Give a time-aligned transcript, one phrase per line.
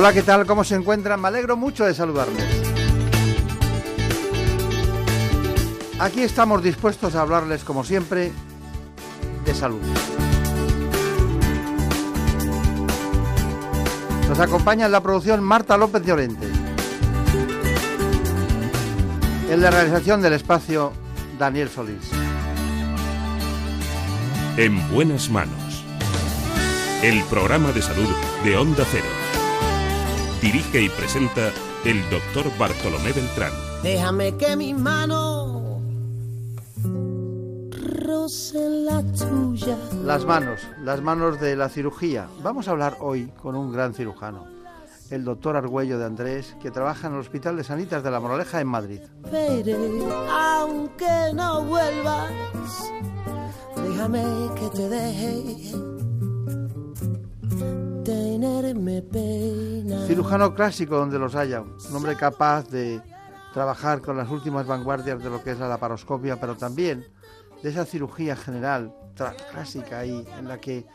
[0.00, 0.46] Hola, ¿qué tal?
[0.46, 1.20] ¿Cómo se encuentran?
[1.20, 2.42] Me alegro mucho de saludarles.
[5.98, 8.32] Aquí estamos dispuestos a hablarles, como siempre,
[9.44, 9.82] de salud.
[14.26, 16.46] Nos acompaña en la producción Marta López Llorente.
[19.50, 20.94] En la realización del espacio,
[21.38, 22.10] Daniel Solís.
[24.56, 25.84] En buenas manos.
[27.02, 28.08] El programa de salud
[28.44, 29.19] de Onda Cero.
[30.42, 31.52] Dirige y presenta
[31.84, 33.52] el doctor Bartolomé Beltrán.
[33.82, 35.82] Déjame que mi mano
[38.10, 39.76] roce la tuya.
[40.02, 42.26] Las manos, las manos de la cirugía.
[42.42, 44.46] Vamos a hablar hoy con un gran cirujano,
[45.10, 48.62] el doctor Argüello de Andrés, que trabaja en el Hospital de Sanitas de la Moraleja
[48.62, 49.00] en Madrid.
[49.30, 49.76] Veré,
[50.30, 52.32] aunque no vuelvas,
[53.76, 54.24] déjame
[54.54, 56.00] que te deje
[58.10, 60.06] tenerme pena.
[60.06, 63.00] Cirujano clásico donde los haya, un hombre capaz de
[63.52, 67.06] trabajar con las últimas vanguardias de lo que es la laparoscopia, pero también
[67.62, 68.94] de esa cirugía general
[69.52, 70.86] clásica ahí, en la que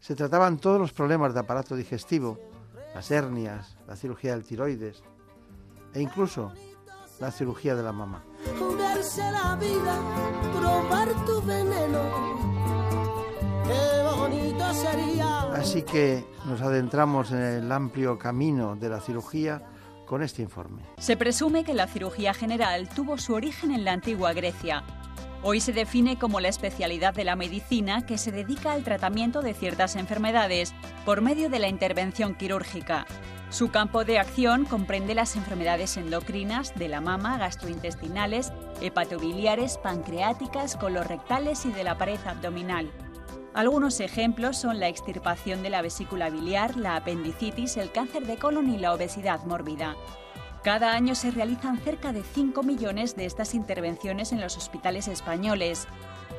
[0.00, 2.38] se trataban todos los problemas de aparato digestivo,
[2.94, 5.02] las hernias, la cirugía del tiroides
[5.94, 6.52] e incluso
[7.20, 8.24] la cirugía de la mama.
[8.58, 9.98] Jugarse la vida,
[10.58, 13.05] probar tu veneno.
[13.66, 15.42] Qué bonito sería.
[15.52, 19.62] Así que nos adentramos en el amplio camino de la cirugía
[20.06, 20.82] con este informe.
[20.98, 24.84] Se presume que la cirugía general tuvo su origen en la antigua Grecia.
[25.42, 29.54] Hoy se define como la especialidad de la medicina que se dedica al tratamiento de
[29.54, 33.06] ciertas enfermedades por medio de la intervención quirúrgica.
[33.50, 41.64] Su campo de acción comprende las enfermedades endocrinas de la mama, gastrointestinales, hepatobiliares, pancreáticas, colorectales
[41.64, 42.90] y de la pared abdominal.
[43.56, 48.68] Algunos ejemplos son la extirpación de la vesícula biliar, la apendicitis, el cáncer de colon
[48.68, 49.96] y la obesidad mórbida.
[50.62, 55.88] Cada año se realizan cerca de 5 millones de estas intervenciones en los hospitales españoles.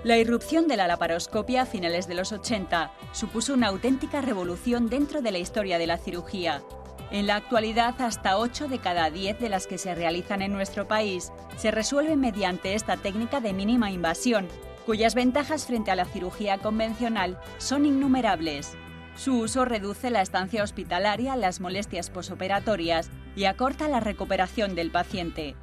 [0.04, 5.24] La irrupción de la laparoscopia a finales de los 80 supuso una auténtica revolución dentro
[5.24, 6.62] de la historia de la cirugía.
[7.10, 10.88] En la actualidad, hasta 8 de cada 10 de las que se realizan en nuestro
[10.88, 14.48] país se resuelven mediante esta técnica de mínima invasión,
[14.88, 18.72] cuyas ventajas frente a la cirugía convencional son innumerables.
[19.18, 25.56] Su uso reduce la estancia hospitalaria, las molestias posoperatorias y acorta la recuperación del paciente.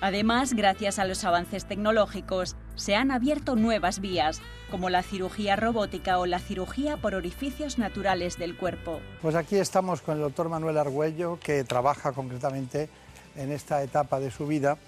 [0.00, 4.40] Además, gracias a los avances tecnológicos, se han abierto nuevas vías,
[4.70, 9.00] como la cirugía robótica o la cirugía por orificios naturales del cuerpo.
[9.20, 12.88] Pues aquí estamos con el doctor Manuel Argüello, que trabaja concretamente
[13.36, 14.78] en esta etapa de su vida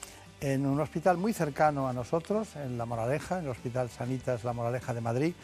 [0.43, 4.53] en un hospital muy cercano a nosotros, en La Moraleja, en el Hospital Sanitas La
[4.53, 5.35] Moraleja de Madrid,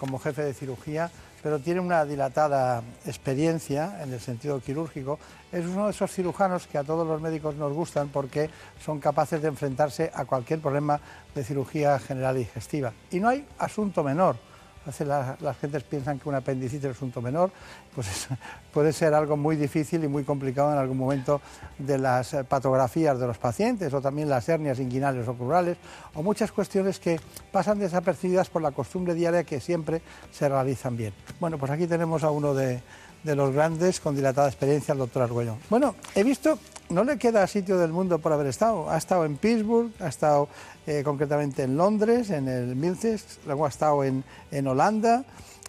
[0.00, 1.10] como jefe de cirugía,
[1.42, 5.18] pero tiene una dilatada experiencia en el sentido quirúrgico.
[5.52, 8.48] Es uno de esos cirujanos que a todos los médicos nos gustan porque
[8.82, 10.98] son capaces de enfrentarse a cualquier problema
[11.34, 12.94] de cirugía general digestiva.
[13.10, 14.36] Y no hay asunto menor.
[14.86, 17.50] Veces la- las gentes piensan que un apendicitis es un asunto menor,
[17.94, 18.28] pues es-
[18.72, 21.40] puede ser algo muy difícil y muy complicado en algún momento
[21.78, 25.76] de las eh, patografías de los pacientes o también las hernias inguinales o crurales
[26.14, 27.18] o muchas cuestiones que
[27.50, 31.12] pasan desapercibidas por la costumbre diaria que siempre se realizan bien.
[31.40, 32.80] Bueno, pues aquí tenemos a uno de,
[33.24, 35.56] de los grandes con dilatada experiencia, el doctor Argüello.
[35.68, 36.58] Bueno, he visto,
[36.90, 38.88] no le queda sitio del mundo por haber estado.
[38.88, 40.48] Ha estado en Pittsburgh, ha estado
[40.86, 45.24] eh, concretamente en Londres, en el Milces, luego ha estado en, en Holanda,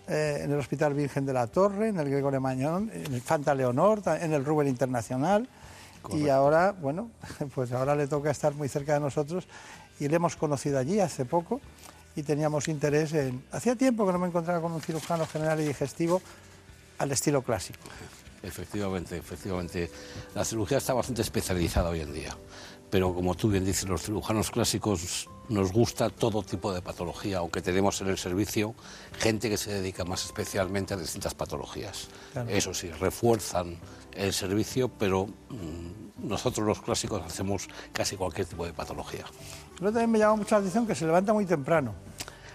[0.07, 3.55] eh, en el Hospital Virgen de la Torre, en el Gregorio Mañón, en el Fanta
[3.55, 5.49] Leonor, en el Rubén Internacional.
[6.11, 7.09] Y ahora, bueno,
[7.55, 9.47] pues ahora le toca estar muy cerca de nosotros
[9.99, 11.59] y le hemos conocido allí hace poco
[12.15, 13.43] y teníamos interés en...
[13.51, 16.21] Hacía tiempo que no me encontraba con un cirujano general y digestivo
[16.99, 17.79] al estilo clásico.
[18.41, 19.89] Efectivamente, efectivamente.
[20.33, 22.35] La cirugía está bastante especializada hoy en día.
[22.89, 27.61] Pero como tú bien dices, los cirujanos clásicos nos gusta todo tipo de patología, aunque
[27.61, 28.75] tenemos en el servicio
[29.19, 32.07] gente que se dedica más especialmente a distintas patologías.
[32.47, 33.77] Eso sí, refuerzan
[34.13, 39.25] el servicio, pero mm, nosotros los clásicos hacemos casi cualquier tipo de patología.
[39.77, 41.93] Pero también me llama mucho la atención que se levanta muy temprano.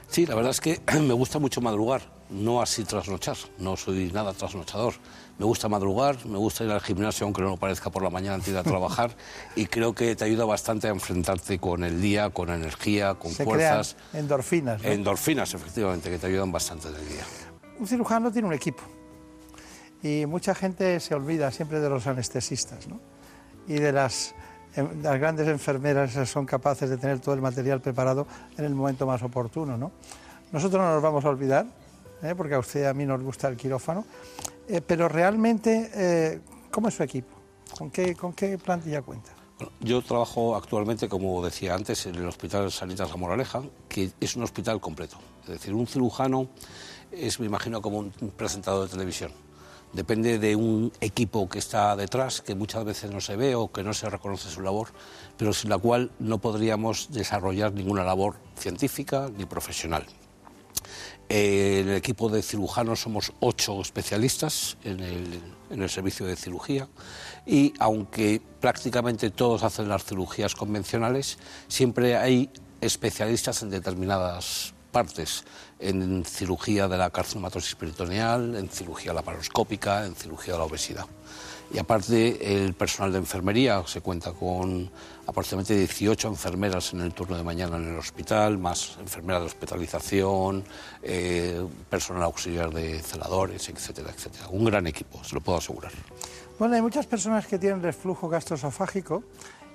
[0.09, 4.33] Sí, la verdad es que me gusta mucho madrugar, no así trasnochar, no soy nada
[4.33, 4.95] trasnochador.
[5.43, 8.37] Me gusta madrugar, me gusta ir al gimnasio, aunque no lo parezca por la mañana
[8.37, 9.11] antes de ir a trabajar,
[9.57, 13.43] y creo que te ayuda bastante a enfrentarte con el día, con energía, con Se
[13.43, 13.97] fuerzas.
[14.13, 14.81] crean endorfinas.
[14.81, 14.89] ¿no?
[14.89, 17.25] Endorfinas, efectivamente, que te ayudan bastante del día.
[17.77, 18.85] Un cirujano tiene un equipo
[20.01, 23.01] y mucha gente se olvida siempre de los anestesistas ¿no?
[23.67, 24.37] y de las,
[24.77, 28.77] em, las grandes enfermeras que son capaces de tener todo el material preparado en el
[28.77, 29.77] momento más oportuno.
[29.77, 29.91] ¿no?
[30.53, 31.67] Nosotros no nos vamos a olvidar,
[32.23, 32.33] ¿eh?
[32.37, 34.05] porque a usted y a mí nos gusta el quirófano,
[34.69, 37.37] eh, pero realmente, eh, ¿cómo es su equipo?
[37.77, 39.33] ¿Con qué, ¿Con qué plantilla cuenta?
[39.81, 44.43] Yo trabajo actualmente, como decía antes, en el Hospital Sanitas La Moraleja, que es un
[44.43, 45.19] hospital completo.
[45.43, 46.49] Es decir, un cirujano
[47.11, 49.33] es, me imagino, como un presentador de televisión.
[49.93, 53.83] Depende de un equipo que está detrás, que muchas veces no se ve o que
[53.83, 54.89] no se reconoce su labor,
[55.37, 60.07] pero sin la cual no podríamos desarrollar ninguna labor científica ni profesional.
[61.35, 65.41] Eh, en el equipo de cirujanos somos ocho especialistas en el,
[65.71, 66.89] en el, servicio de cirugía
[67.47, 71.39] y aunque prácticamente todos hacen las cirugías convencionales,
[71.69, 72.51] siempre hay
[72.83, 75.45] especialistas en determinadas partes,
[75.79, 81.07] en cirugía de la carcinomatosis peritoneal, en cirugía laparoscópica, en cirugía de la obesidad.
[81.73, 84.91] Y aparte, el personal de enfermería se cuenta con
[85.27, 90.65] aproximadamente 18 enfermeras en el turno de mañana en el hospital, más enfermeras de hospitalización,
[91.03, 94.49] eh, personal auxiliar de celadores, etcétera, etcétera.
[94.51, 95.93] Un gran equipo, se lo puedo asegurar.
[96.59, 99.23] Bueno, hay muchas personas que tienen reflujo gastroesofágico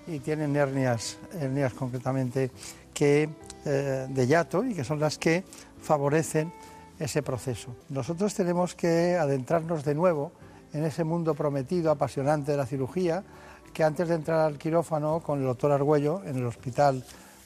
[0.06, 2.52] y tienen hernias, hernias concretamente
[2.94, 3.30] que,
[3.66, 5.44] eh, de hiato y que son las que
[5.82, 6.54] favorecen
[7.00, 7.76] ese proceso.
[7.90, 10.32] Nosotros tenemos que adentrarnos de nuevo
[10.74, 13.24] en ese mundo prometido, apasionante de la cirugía,
[13.78, 17.04] que antes de entrar al quirófano con el doctor Argüello en el Hospital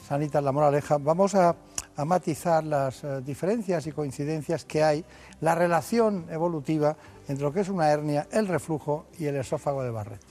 [0.07, 1.57] Sanitas La Moraleja, vamos a,
[1.97, 5.03] a matizar las eh, diferencias y coincidencias que hay,
[5.41, 6.95] la relación evolutiva
[7.27, 10.21] entre lo que es una hernia, el reflujo y el esófago de Barrett.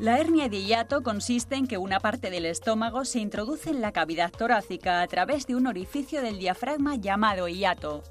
[0.00, 3.92] La hernia de hiato consiste en que una parte del estómago se introduce en la
[3.92, 8.02] cavidad torácica a través de un orificio del diafragma llamado hiato.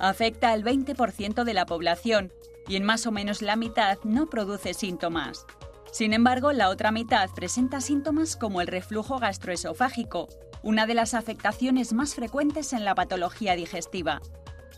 [0.00, 2.32] Afecta al 20% de la población
[2.66, 5.46] y en más o menos la mitad no produce síntomas.
[5.92, 10.28] Sin embargo, la otra mitad presenta síntomas como el reflujo gastroesofágico,
[10.62, 14.20] una de las afectaciones más frecuentes en la patología digestiva.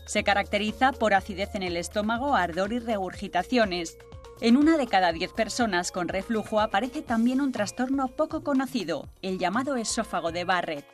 [0.05, 3.97] Se caracteriza por acidez en el estómago, ardor y regurgitaciones.
[4.41, 9.37] En una de cada diez personas con reflujo aparece también un trastorno poco conocido, el
[9.37, 10.85] llamado esófago de Barrett.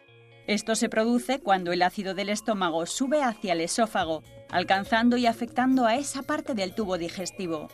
[0.47, 5.85] Esto se produce cuando el ácido del estómago sube hacia el esófago, alcanzando y afectando
[5.85, 7.69] a esa parte del tubo digestivo.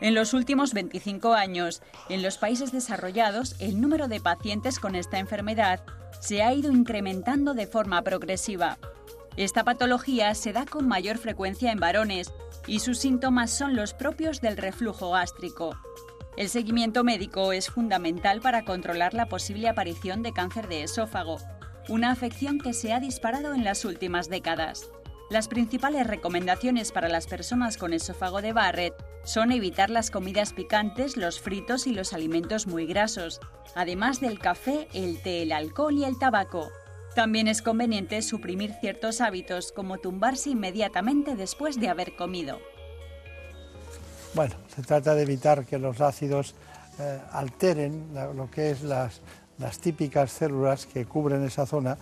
[0.00, 5.18] En los últimos 25 años, en los países desarrollados, el número de pacientes con esta
[5.18, 5.84] enfermedad
[6.20, 8.78] se ha ido incrementando de forma progresiva.
[9.36, 12.32] Esta patología se da con mayor frecuencia en varones
[12.66, 15.76] y sus síntomas son los propios del reflujo gástrico.
[16.36, 21.38] El seguimiento médico es fundamental para controlar la posible aparición de cáncer de esófago,
[21.88, 24.90] una afección que se ha disparado en las últimas décadas.
[25.30, 31.16] Las principales recomendaciones para las personas con esófago de Barrett son evitar las comidas picantes,
[31.16, 33.40] los fritos y los alimentos muy grasos,
[33.74, 36.68] además del café, el té, el alcohol y el tabaco.
[37.14, 42.58] También es conveniente suprimir ciertos hábitos como tumbarse inmediatamente después de haber comido.
[44.34, 46.54] Bueno, se trata de evitar que los ácidos
[46.98, 49.20] eh, alteren lo que es las,
[49.58, 51.96] las, típicas células que cubren esa zona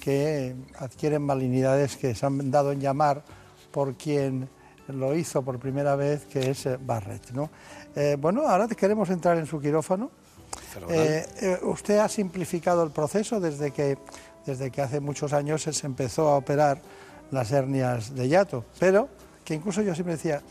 [0.00, 3.24] que adquieren malignidades que se han dado en llamar
[3.72, 4.48] por quien
[4.88, 7.30] lo hizo por primera vez, que es eh, Barrett.
[7.32, 7.50] ¿no?
[7.94, 10.10] Eh, bueno, ahora queremos entrar en su quirófano.
[11.62, 13.98] usted ha simplificado el proceso desde que
[14.48, 16.80] desde que hace muchos años se empezó a operar
[17.30, 19.08] las hernias de hiato, pero
[19.44, 20.42] que incluso yo siempre decía,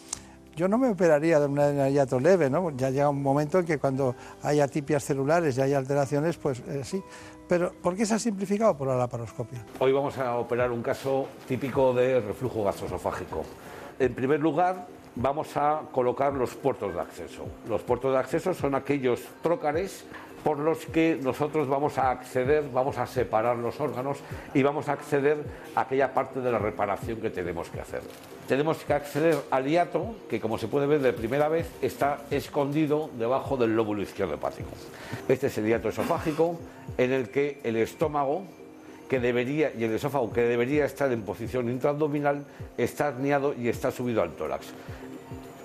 [0.56, 2.70] yo no me operaría de una hernia de hiato leve, ¿no?
[2.78, 6.82] Ya llega un momento en que cuando hay atipias celulares y hay alteraciones, pues eh,
[6.84, 7.02] sí.
[7.48, 8.76] Pero ¿por qué se ha simplificado?
[8.78, 9.66] Por la laparoscopia.
[9.80, 13.44] Hoy vamos a operar un caso típico de reflujo gastroesofágico.
[14.00, 17.46] En primer lugar, vamos a colocar los puertos de acceso.
[17.68, 20.06] Los puertos de acceso son aquellos trócares
[20.44, 24.20] por los que nosotros vamos a acceder, vamos a separar los órganos
[24.54, 25.44] y vamos a acceder
[25.76, 28.02] a aquella parte de la reparación que tenemos que hacer.
[28.48, 33.10] Tenemos que acceder al hiato, que como se puede ver de primera vez, está escondido
[33.18, 34.70] debajo del lóbulo izquierdo hepático.
[35.28, 36.58] Este es el hiato esofágico,
[36.98, 38.44] en el que el estómago
[39.10, 42.46] que debería, y el esófago que debería estar en posición intraabdominal
[42.78, 44.68] está herniado y está subido al tórax.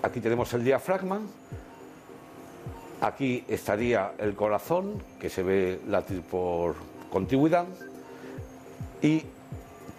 [0.03, 1.21] Aquí tenemos el diafragma,
[3.01, 6.77] aquí estaría el corazón, que se ve latir por
[7.11, 7.67] contigüidad,
[9.01, 9.25] y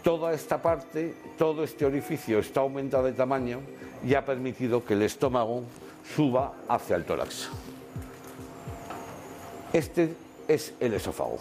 [0.03, 3.59] toda esta parte, todo este orificio está aumentado de tamaño
[4.05, 5.63] y ha permitido que el estómago
[6.15, 7.49] suba hacia el tórax.
[9.71, 10.13] Este
[10.47, 11.39] es el esófago.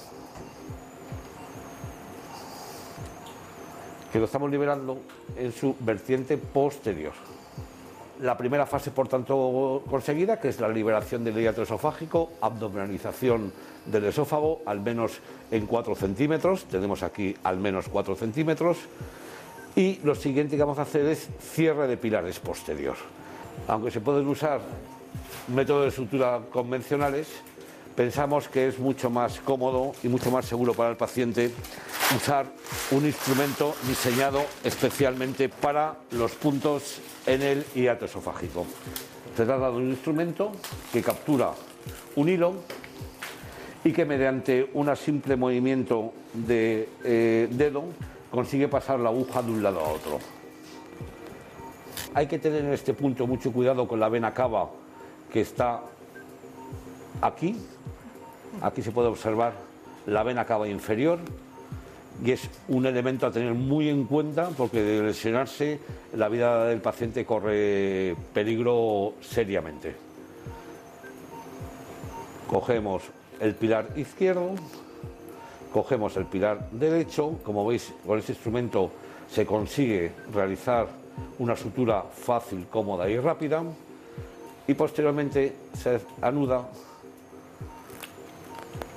[4.12, 4.98] Que lo estamos liberando
[5.36, 7.12] en su vertiente posterior.
[8.20, 13.52] La primera fase, por tanto, conseguida, que es la liberación del hiato esofágico, abdominalización
[13.86, 15.18] del esófago, al menos
[15.50, 18.76] en 4 centímetros, tenemos aquí al menos 4 centímetros,
[19.74, 22.96] y lo siguiente que vamos a hacer es cierre de pilares posterior.
[23.66, 24.60] Aunque se pueden usar
[25.48, 27.28] métodos de sutura convencionales,
[27.94, 31.50] pensamos que es mucho más cómodo y mucho más seguro para el paciente
[32.16, 32.46] usar
[32.90, 38.66] un instrumento diseñado especialmente para los puntos en el hiato esofágico.
[39.36, 40.52] Se trata de un instrumento
[40.92, 41.52] que captura
[42.16, 42.54] un hilo
[43.84, 47.84] y que mediante un simple movimiento de eh, dedo
[48.30, 50.18] consigue pasar la aguja de un lado a otro.
[52.14, 54.70] Hay que tener en este punto mucho cuidado con la vena cava
[55.32, 55.82] que está
[57.22, 57.56] aquí.
[58.60, 59.54] Aquí se puede observar
[60.06, 61.18] la vena cava inferior
[62.22, 65.80] y es un elemento a tener muy en cuenta porque de lesionarse
[66.14, 69.94] la vida del paciente corre peligro seriamente.
[72.48, 73.02] Cogemos
[73.40, 74.50] el pilar izquierdo,
[75.72, 78.90] cogemos el pilar derecho, como veis con este instrumento
[79.30, 80.86] se consigue realizar
[81.38, 83.62] una sutura fácil, cómoda y rápida
[84.66, 86.68] y posteriormente se anuda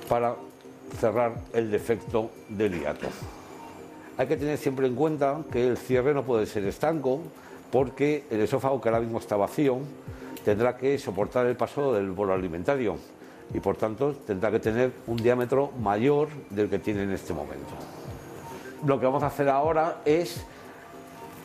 [0.08, 0.34] para
[0.98, 3.08] cerrar el defecto del hiato.
[4.18, 7.20] Hay que tener siempre en cuenta que el cierre no puede ser estanco
[7.70, 9.78] porque el esófago que ahora mismo está vacío
[10.44, 12.96] tendrá que soportar el paso del bolo alimentario
[13.52, 17.74] y por tanto tendrá que tener un diámetro mayor del que tiene en este momento.
[18.86, 20.44] Lo que vamos a hacer ahora es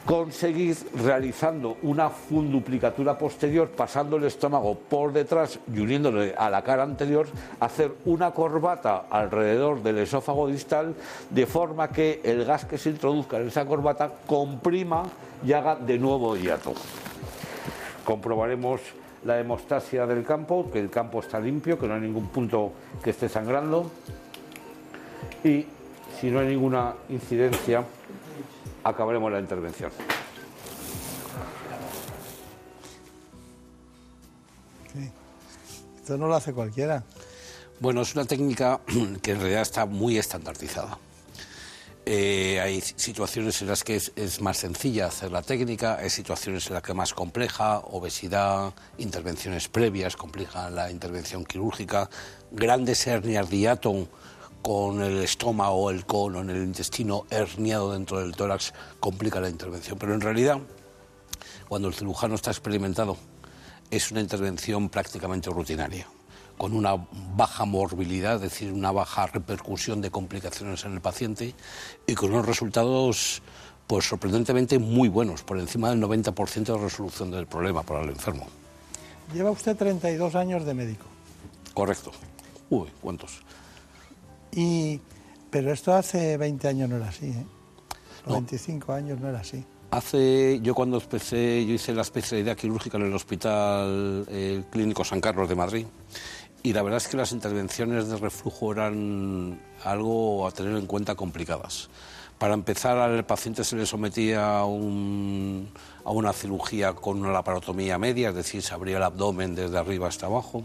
[0.05, 6.83] conseguir realizando una funduplicatura posterior, pasando el estómago por detrás y uniéndole a la cara
[6.83, 7.27] anterior,
[7.59, 10.95] hacer una corbata alrededor del esófago distal,
[11.29, 15.03] de forma que el gas que se introduzca en esa corbata comprima
[15.45, 16.73] y haga de nuevo hiato.
[18.03, 18.81] Comprobaremos
[19.23, 23.11] la hemostasia del campo, que el campo está limpio, que no hay ningún punto que
[23.11, 23.91] esté sangrando.
[25.43, 25.65] Y
[26.19, 27.83] si no hay ninguna incidencia,
[28.83, 29.91] acabaremos la intervención.
[35.97, 37.03] Esto no lo hace cualquiera.
[37.79, 38.79] Bueno, es una técnica
[39.21, 40.97] que en realidad está muy estandarizada.
[42.03, 46.73] Eh, hay situaciones en las que es, más sencilla hacer la técnica, hay situaciones en
[46.73, 52.09] las que es más compleja, obesidad, intervenciones previas complican la intervención quirúrgica,
[52.51, 53.57] grandes hernias de
[54.61, 59.97] con el estómago, el colon, el intestino herniado dentro del tórax complica la intervención.
[59.97, 60.59] Pero en realidad,
[61.67, 63.17] cuando el cirujano está experimentado,
[63.89, 66.07] es una intervención prácticamente rutinaria,
[66.57, 66.95] con una
[67.35, 71.55] baja morbilidad, es decir, una baja repercusión de complicaciones en el paciente
[72.07, 73.41] y con unos resultados
[73.87, 78.47] pues sorprendentemente muy buenos, por encima del 90% de resolución del problema para el enfermo.
[79.33, 81.05] Lleva usted 32 años de médico.
[81.73, 82.11] Correcto.
[82.69, 83.41] Uy, ¿cuántos?
[84.53, 84.99] Y,
[85.49, 87.45] pero esto hace 20 años no era así, ¿eh?
[88.27, 89.63] 25 años no era así.
[89.91, 95.19] Hace, yo cuando empecé, yo hice la especialidad quirúrgica en el Hospital eh, Clínico San
[95.19, 95.85] Carlos de Madrid
[96.63, 101.15] y la verdad es que las intervenciones de reflujo eran algo a tener en cuenta
[101.15, 101.89] complicadas.
[102.37, 105.69] Para empezar, al paciente se le sometía a, un,
[106.05, 110.07] a una cirugía con una laparotomía media, es decir, se abría el abdomen desde arriba
[110.07, 110.63] hasta abajo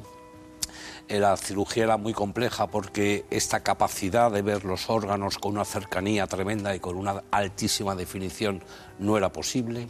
[1.08, 6.26] la cirugía era muy compleja porque esta capacidad de ver los órganos con una cercanía
[6.26, 8.62] tremenda y con una altísima definición
[8.98, 9.86] no era posible.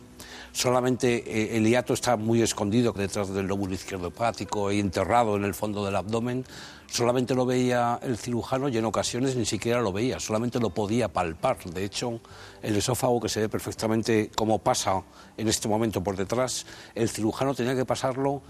[0.52, 5.44] Solamente eh, el hiato está muy escondido detrás del lóbulo izquierdo hepático y enterrado en
[5.44, 6.44] el fondo del abdomen.
[6.86, 11.08] Solamente lo veía el cirujano y en ocasiones ni siquiera lo veía, solamente lo podía
[11.08, 11.58] palpar.
[11.64, 12.20] De hecho,
[12.62, 15.02] el esófago, que se ve perfectamente cómo pasa
[15.36, 18.42] en este momento por detrás, el cirujano tenía que pasarlo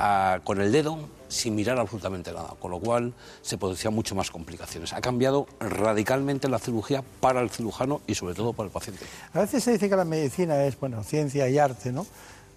[0.00, 4.30] a- con el dedo sin mirar absolutamente nada, con lo cual se producían mucho más
[4.30, 4.92] complicaciones.
[4.92, 9.04] Ha cambiado radicalmente la cirugía para el cirujano y sobre todo para el paciente.
[9.34, 12.06] A veces se dice que la medicina es, bueno, ciencia y arte, ¿no?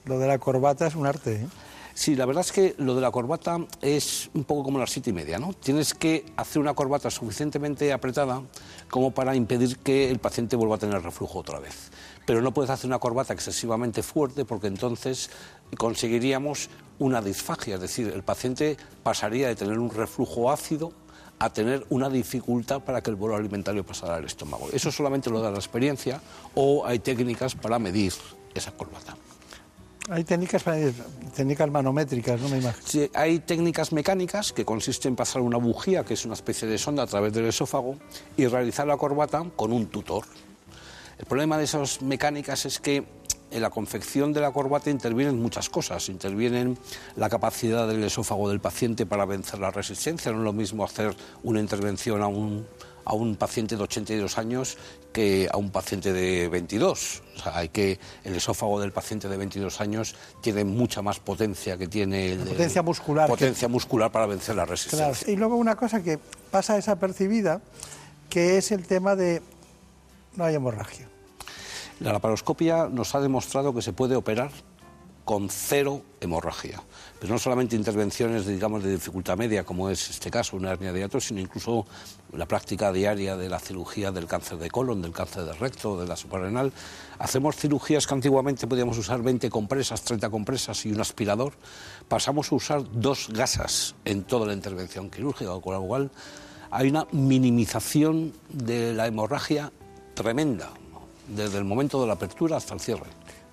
[0.06, 1.48] Lo de la corbata es un arte, ¿eh?
[1.96, 5.12] Sí, la verdad es que lo de la corbata es un poco como las siete
[5.12, 5.54] y media, ¿no?
[5.54, 8.42] Tienes que hacer una corbata suficientemente apretada
[8.90, 11.92] como para impedir que el paciente vuelva a tener reflujo otra vez.
[12.26, 15.30] Pero no puedes hacer una corbata excesivamente fuerte porque entonces
[15.78, 16.70] conseguiríamos
[17.00, 20.92] una disfagia, es decir, el paciente pasaría de tener un reflujo ácido
[21.40, 24.70] a tener una dificultad para que el bolo alimentario pasara al estómago.
[24.72, 26.22] Eso solamente lo da la experiencia
[26.56, 28.14] o hay técnicas para medir
[28.54, 29.18] esa corbata.
[30.10, 30.64] Hay técnicas,
[31.34, 32.50] técnicas manométricas, ¿no?
[32.50, 32.86] Me imagino.
[32.86, 36.78] Sí, hay técnicas mecánicas que consisten en pasar una bujía, que es una especie de
[36.78, 37.98] sonda a través del esófago,
[38.36, 40.26] y realizar la corbata con un tutor.
[41.18, 43.06] El problema de esas mecánicas es que
[43.54, 46.10] en la confección de la corbata intervienen muchas cosas.
[46.10, 46.78] Intervienen
[47.16, 50.32] la capacidad del esófago del paciente para vencer la resistencia.
[50.32, 52.66] No es lo mismo hacer una intervención a un,
[53.06, 54.78] a un paciente de 82 años
[55.12, 57.22] que a un paciente de 22.
[57.38, 61.78] O sea, hay que, el esófago del paciente de 22 años tiene mucha más potencia
[61.78, 65.12] que tiene el, potencia muscular que- Potencia muscular para vencer la resistencia.
[65.12, 65.32] Claro.
[65.32, 66.18] Y luego una cosa que
[66.50, 67.62] pasa desapercibida,
[68.30, 69.44] que es el tema de
[70.36, 71.08] no hay hemorragia.
[72.00, 74.52] La laparoscopia nos ha demostrado que se puede operar
[75.26, 76.82] con cero hemorragia.
[77.20, 81.00] Pero no solamente intervenciones, digamos, de dificultad media, como es este caso, una hernia de
[81.00, 81.86] hiato, sino incluso
[82.34, 86.08] la práctica diaria de la cirugía del cáncer de colon, del cáncer de recto, de
[86.08, 86.74] la suprarrenal.
[87.20, 91.54] Hacemos cirugías que antiguamente podíamos usar 20 compresas, 30 compresas y un aspirador.
[92.08, 96.12] Pasamos a usar dos gasas en toda la intervención quirúrgica, con lo cual
[96.70, 99.72] hay una minimización de la hemorragia
[100.16, 100.72] tremenda.
[101.28, 103.06] Desde el momento de la apertura hasta el cierre.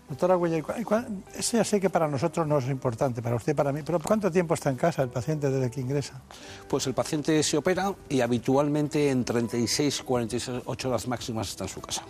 [0.08, 3.22] Doctora Güella, ¿y cua- y cua- eso ya sé que para nosotros no es importante,
[3.22, 6.20] para usted, para mí, pero ¿cuánto tiempo está en casa el paciente desde que ingresa?
[6.68, 11.80] Pues el paciente se opera y habitualmente en 36, 48 horas máximas está en su
[11.80, 12.02] casa.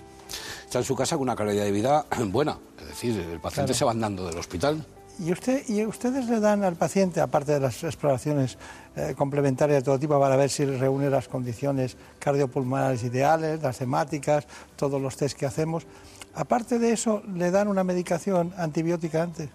[0.64, 3.78] Está en su casa con una calidad de vida buena, es decir, el paciente Claro.
[3.78, 4.82] se va andando del hospital.
[5.18, 8.56] ¿Y, usted, ¿Y ustedes le dan al paciente, aparte de las exploraciones
[8.96, 14.46] eh, complementarias de todo tipo, para ver si reúne las condiciones cardiopulmonares ideales, las hemáticas,
[14.76, 15.86] todos los test que hacemos,
[16.34, 19.50] aparte de eso, le dan una medicación antibiótica antes?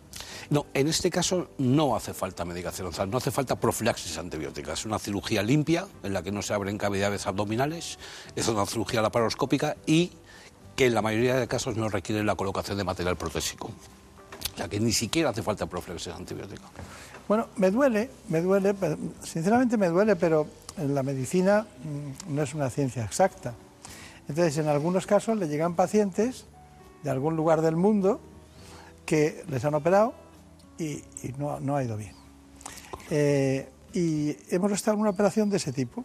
[0.49, 4.73] No, en este caso no hace falta medicación, no hace falta profilaxis antibiótica.
[4.73, 7.97] Es una cirugía limpia en la que no se abren cavidades abdominales,
[8.35, 10.11] es una cirugía laparoscópica y
[10.75, 13.71] que en la mayoría de casos no requiere la colocación de material protésico.
[14.55, 16.63] O sea, que ni siquiera hace falta profilaxis antibiótica.
[17.27, 18.73] Bueno, me duele, me duele,
[19.21, 23.53] sinceramente me duele, pero en la medicina mm, no es una ciencia exacta.
[24.29, 26.45] Entonces, en algunos casos le llegan pacientes
[27.03, 28.21] de algún lugar del mundo
[29.05, 30.13] que les han operado
[30.79, 31.03] y,
[31.37, 32.15] no ha ido bien.
[33.09, 36.03] Eh, y hemos estado en una operación de ese tipo.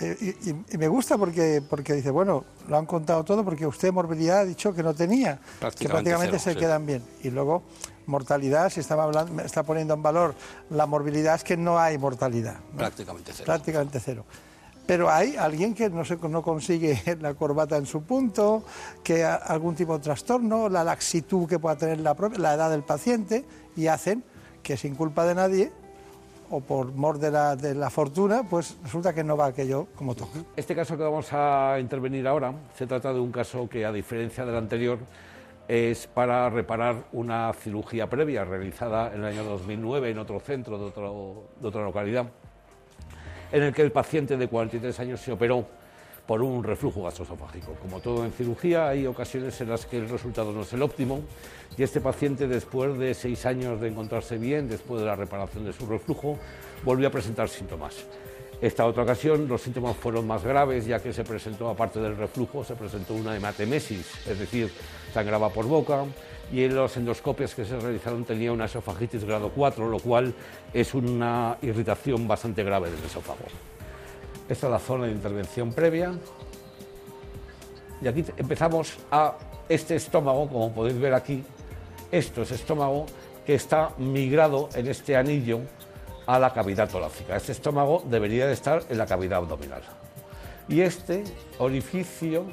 [0.00, 3.92] Eh, y, y- me gusta porque, porque dice, bueno, lo han contado todo porque usted
[3.92, 6.58] morbilidad ha dicho que no tenía, que Prácticamente cero, se sí.
[6.58, 7.02] quedan bien.
[7.22, 7.62] Y luego,
[8.06, 10.34] mortalidad, si estaba hablando, está poniendo en valor
[10.70, 12.56] la morbilidad, es que no hay mortalidad.
[12.72, 12.78] ¿no?
[12.78, 13.44] Prácticamente cero.
[13.46, 14.24] Prácticamente cero.
[14.86, 18.62] Pero hay alguien que no, se, no consigue la corbata en su punto,
[19.02, 22.70] que ha- algún tipo de trastorno, la laxitud que pueda tener la, propia- la edad
[22.70, 23.44] del paciente,
[23.76, 24.24] y hacen
[24.62, 25.72] que sin culpa de nadie,
[26.50, 30.14] o por mor de la, de la fortuna, pues resulta que no va aquello como
[30.14, 30.38] toca.
[30.56, 34.44] Este caso que vamos a intervenir ahora se trata de un caso que, a diferencia
[34.46, 34.98] del anterior,
[35.68, 40.84] es para reparar una cirugía previa realizada en el año 2009 en otro centro de,
[40.86, 42.26] otro- de otra localidad,
[43.52, 45.66] en el que el paciente de 43 años se operó
[46.28, 47.72] por un reflujo gastroesofágico.
[47.80, 51.22] Como todo en cirugía, hay ocasiones en las que el resultado no es el óptimo
[51.74, 55.72] y este paciente, después de seis años de encontrarse bien, después de la reparación de
[55.72, 56.38] su reflujo,
[56.84, 58.04] volvió a presentar síntomas.
[58.60, 62.62] Esta otra ocasión los síntomas fueron más graves, ya que se presentó, aparte del reflujo,
[62.62, 64.70] se presentó una hematemesis, es decir,
[65.14, 66.04] sangraba por boca,
[66.52, 70.34] y en los endoscopios que se realizaron tenía una esofagitis grado 4, lo cual
[70.74, 73.46] es una irritación bastante grave del esófago.
[74.48, 76.12] Esta es la zona de intervención previa.
[78.00, 79.36] Y aquí empezamos a
[79.68, 81.44] este estómago, como podéis ver aquí,
[82.10, 83.06] esto es estómago
[83.44, 85.60] que está migrado en este anillo
[86.26, 87.36] a la cavidad torácica.
[87.36, 89.82] Este estómago debería de estar en la cavidad abdominal.
[90.68, 91.24] Y este
[91.58, 92.44] orificio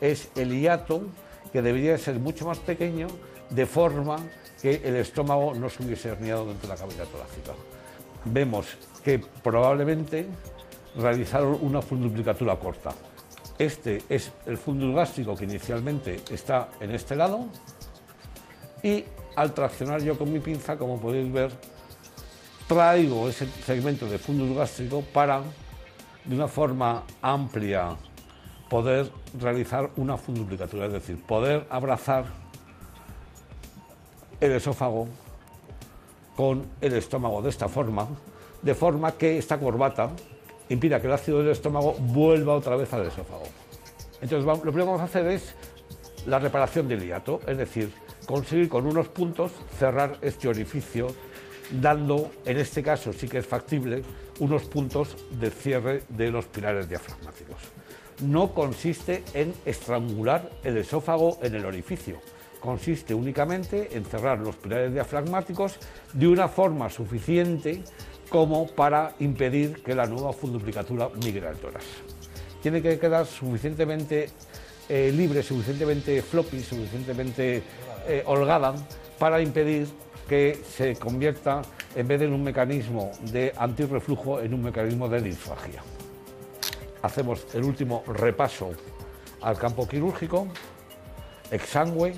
[0.00, 1.02] es el hiato
[1.52, 3.06] que debería de ser mucho más pequeño
[3.50, 4.16] de forma
[4.60, 7.52] que el estómago no se hubiese herniado dentro de la cavidad torácica.
[8.24, 8.66] Vemos
[9.04, 10.26] que probablemente
[10.96, 12.92] realizaron una funduplicatura corta.
[13.58, 17.46] Este es el fundus gástrico que inicialmente está en este lado
[18.82, 19.04] y
[19.36, 21.52] al traccionar yo con mi pinza, como podéis ver,
[22.66, 25.42] traigo ese segmento de fundus gástrico para,
[26.24, 27.96] de una forma amplia,
[28.68, 32.24] poder realizar una funduplicatura, es decir, poder abrazar
[34.40, 35.08] el esófago
[36.36, 38.08] con el estómago de esta forma,
[38.62, 40.10] de forma que esta corbata
[40.70, 43.44] impida que el ácido del estómago vuelva otra vez al esófago.
[44.22, 45.54] Entonces, lo primero que vamos a hacer es
[46.26, 47.92] la reparación del hiato, es decir,
[48.26, 51.08] conseguir con unos puntos cerrar este orificio,
[51.80, 54.02] dando, en este caso sí que es factible,
[54.38, 57.58] unos puntos de cierre de los pilares diafragmáticos.
[58.22, 62.20] No consiste en estrangular el esófago en el orificio,
[62.60, 65.78] consiste únicamente en cerrar los pilares diafragmáticos
[66.12, 67.82] de una forma suficiente
[68.30, 71.84] como para impedir que la nueva funduplicatura migre al tórax.
[72.62, 74.30] Tiene que quedar suficientemente
[74.88, 77.62] eh, libre, suficientemente floppy, suficientemente
[78.06, 78.74] eh, holgada
[79.18, 79.88] para impedir
[80.28, 81.60] que se convierta,
[81.94, 85.82] en vez de en un mecanismo de antirreflujo, en un mecanismo de disfagia.
[87.02, 88.70] Hacemos el último repaso
[89.40, 90.46] al campo quirúrgico,
[91.50, 92.14] exangüe,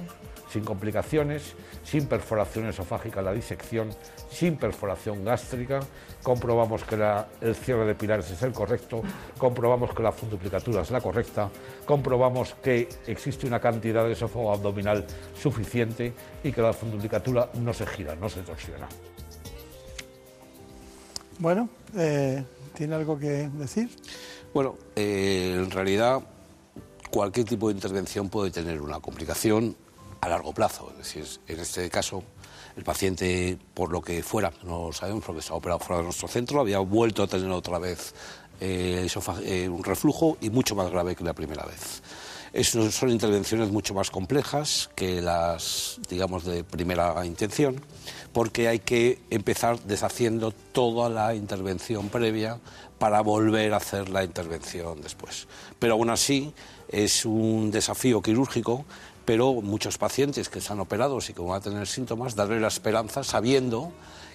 [0.51, 3.89] sin complicaciones, sin perforación esofágica la disección,
[4.33, 5.81] sin perforación gástrica,
[6.23, 6.97] comprobamos que
[7.41, 9.03] el cierre de pilares es el correcto,
[9.37, 11.51] comprobamos que la funduplicatura es la correcta,
[11.85, 15.05] comprobamos que existe una cantidad de esófago abdominal
[15.39, 18.89] suficiente y que la funduplicatura no se gira, no se torsiona.
[21.39, 22.43] Bueno, eh,
[22.75, 23.91] ¿tiene algo que decir?
[24.55, 26.23] Bueno, eh, en realidad
[27.11, 29.77] cualquier tipo de intervención puede tener una complicación
[30.21, 30.91] a largo plazo.
[30.93, 32.23] Es decir, en este caso,
[32.77, 36.61] el paciente, por lo que fuera, no sabemos porque ha operado fuera de nuestro centro,
[36.61, 38.15] había vuelto a tener otra vez
[38.61, 39.09] eh,
[39.45, 42.03] eh, un reflujo y mucho más grave que la primera vez.
[42.65, 47.83] son intervenciones mucho más complejas que las, digamos, de primera intención,
[48.33, 52.59] porque hay que empezar deshaciendo toda la intervención previa
[52.99, 55.49] para volver a hacer la intervención después.
[55.81, 56.55] Pero aún así
[56.89, 58.85] es un desafío quirúrgico
[59.25, 63.25] pero muchos pacientes que están operados y que van a tener síntomas, darle la esperanza
[63.25, 63.93] sabiendo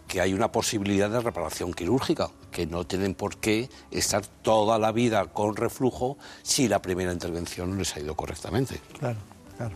[0.07, 4.91] que hay una posibilidad de reparación quirúrgica, que no tienen por qué estar toda la
[4.91, 8.79] vida con reflujo si la primera intervención les ha ido correctamente.
[9.57, 9.75] Claro.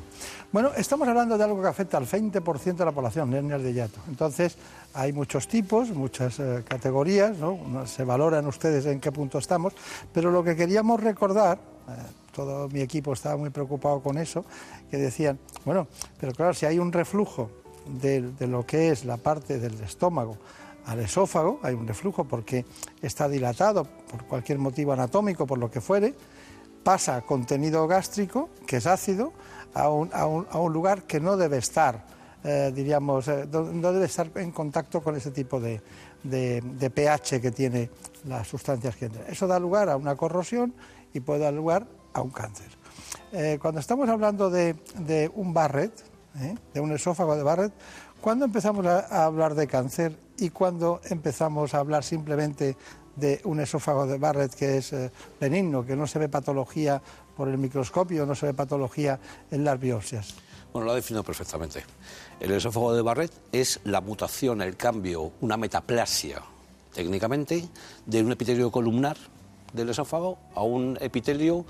[0.52, 4.00] Bueno, estamos hablando de algo que afecta al 20% de la población, hernias de hiato.
[4.08, 4.58] Entonces,
[4.94, 7.86] hay muchos tipos, muchas eh, categorías, ¿no?
[7.88, 9.74] Se valoran ustedes en qué punto estamos,
[10.14, 11.92] pero lo que queríamos recordar, eh,
[12.34, 14.46] todo mi equipo estaba muy preocupado con eso,
[14.90, 15.88] que decían, bueno,
[16.20, 17.50] pero claro, si hay un reflujo
[17.86, 20.38] de, lo que es la parte del estómago
[20.86, 22.66] al esófago, hay un reflujo porque
[23.02, 26.14] está dilatado por cualquier motivo anatómico, por lo que fuere,
[26.84, 29.34] pasa contenido gástrico, que es ácido,
[29.74, 32.04] a un, a un, lugar que no debe estar,
[32.44, 35.82] eh, diríamos, eh, no debe estar en contacto con ese tipo de,
[36.24, 37.90] de, pH que tiene
[38.26, 39.26] las sustancias que entran.
[39.28, 40.74] Eso da lugar a una corrosión
[41.14, 42.68] y puede dar lugar a un cáncer.
[43.32, 44.76] Eh, cuando estamos hablando de,
[45.36, 45.94] un Barrett,
[46.74, 47.74] de un esófago de Barrett,
[48.22, 52.76] ¿cuándo empezamos a, hablar de cáncer y cuándo empezamos a hablar simplemente
[53.16, 54.96] de un esófago de Barrett que es
[55.40, 57.02] benigno, que no se ve patología
[57.36, 59.20] por el microscopio, no se ve patología
[59.52, 60.36] en las biopsias?
[60.74, 61.84] Bueno, lo ha definido perfectamente.
[62.40, 66.42] El esófago de Barrett es la mutación, el cambio, una metaplasia,
[66.94, 67.68] técnicamente,
[68.06, 69.18] de un epitelio columnar
[69.74, 71.66] del esófago a un epitelio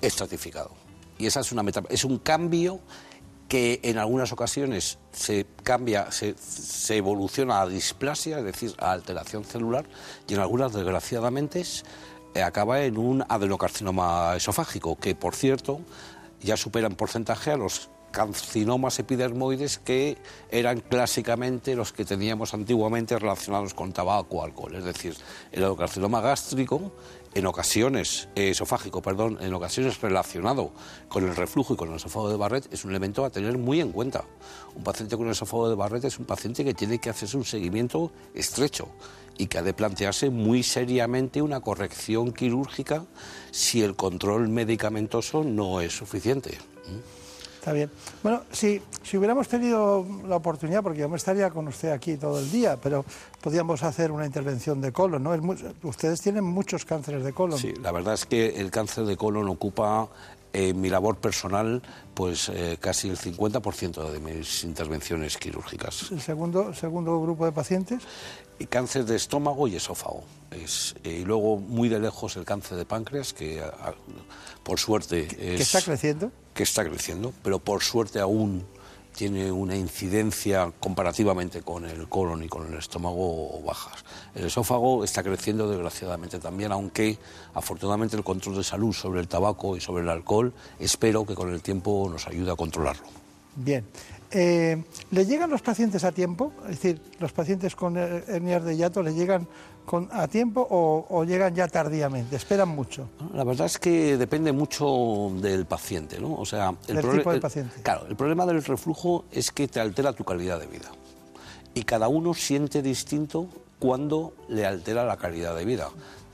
[0.00, 0.70] estratificado.
[1.18, 2.80] Y esa es una meta, es un cambio
[3.50, 6.36] que en algunas ocasiones se cambia, se,
[6.96, 9.86] evoluciona a displasia, es decir, a alteración celular,
[10.28, 11.64] y en algunas, desgraciadamente,
[12.36, 15.80] acaba en un adenocarcinoma esofágico, que, por cierto,
[16.40, 20.18] ya supera en porcentaje a los carcinomas epidermoides que
[20.50, 25.16] eran clásicamente los que teníamos antiguamente relacionados con tabaco o alcohol, es decir,
[25.52, 26.92] el adenocarcinoma gástrico
[27.34, 30.72] en ocasiones, eh, esofágico, perdón, en ocasiones relacionado
[31.08, 33.80] con el reflujo y con el esófago de Barrett es un elemento a tener muy
[33.80, 34.24] en cuenta.
[34.74, 37.44] Un paciente con el esófago de Barrett es un paciente que tiene que hacerse un
[37.44, 38.88] seguimiento estrecho
[39.38, 43.04] y que ha de plantearse muy seriamente una corrección quirúrgica
[43.50, 46.58] si el control medicamentoso no es suficiente.
[47.60, 47.90] Está bien.
[48.22, 52.38] Bueno, si, si hubiéramos tenido la oportunidad, porque yo me estaría con usted aquí todo
[52.38, 53.04] el día, pero
[53.42, 55.36] podríamos hacer una intervención de colon, ¿no?
[55.82, 57.58] ustedes tienen muchos cánceres de colon.
[57.58, 60.08] Sí, la verdad es que el cáncer de colon ocupa
[60.54, 61.82] en mi labor personal,
[62.14, 66.10] pues eh, casi el 50% de mis intervenciones quirúrgicas.
[66.10, 68.02] ¿El segundo, segundo grupo de pacientes?
[68.68, 70.24] cáncer de estómago y esófago.
[70.50, 73.62] Es, eh, y luego, muy de lejos, el cáncer de páncreas, que
[74.62, 75.26] por suerte...
[75.28, 76.30] ¿Que está creciendo?
[76.60, 78.66] Que está creciendo, pero por suerte aún
[79.16, 84.04] tiene una incidencia comparativamente con el colon y con el estómago bajas.
[84.34, 87.16] El esófago está creciendo desgraciadamente también, aunque
[87.54, 91.50] afortunadamente el control de salud sobre el tabaco y sobre el alcohol espero que con
[91.50, 93.06] el tiempo nos ayude a controlarlo.
[93.62, 93.84] Bien.
[94.32, 96.52] Eh, ¿Le llegan los pacientes a tiempo?
[96.64, 99.46] Es decir, ¿los pacientes con hernias de hiato le llegan
[100.12, 102.36] a tiempo o, llegan ya tardíamente?
[102.36, 103.08] ¿Esperan mucho?
[103.34, 106.34] La verdad es que depende mucho del paciente, ¿no?
[106.34, 107.82] O sea, el, tipo de paciente.
[107.82, 110.90] claro, el problema del reflujo es que te altera tu calidad de vida.
[111.74, 115.88] Y cada uno siente distinto cuando le altera la calidad de vida.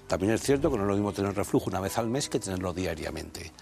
[0.06, 2.38] También es cierto que no es lo mismo tener reflujo una vez al mes que
[2.38, 3.52] tenerlo diariamente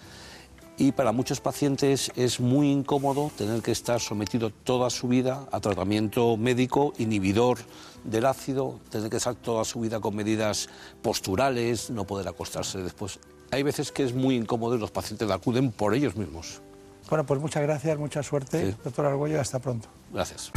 [0.76, 5.60] y para muchos pacientes es muy incómodo tener que estar sometido toda su vida a
[5.60, 7.58] tratamiento médico inhibidor
[8.02, 10.68] del ácido, tener que estar toda su vida con medidas
[11.02, 13.20] posturales, no poder acostarse después.
[13.50, 16.60] Hay veces que es muy incómodo y los pacientes acuden por ellos mismos.
[17.08, 19.88] Bueno, pues muchas gracias, mucha suerte, doctor Argüello, hasta pronto.
[20.12, 20.50] Gracias.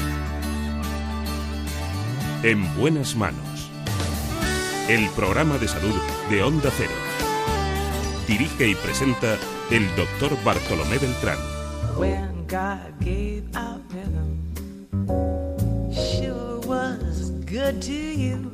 [2.44, 3.70] En buenas manos.
[4.88, 5.96] El programa de salud
[6.30, 6.94] de Onda Cero.
[8.28, 9.38] Dirige y presenta
[9.72, 11.38] el doctor Bartolomé Beltrán.
[11.98, 14.40] When God gave out rhythm,
[15.92, 18.52] sure was good to you.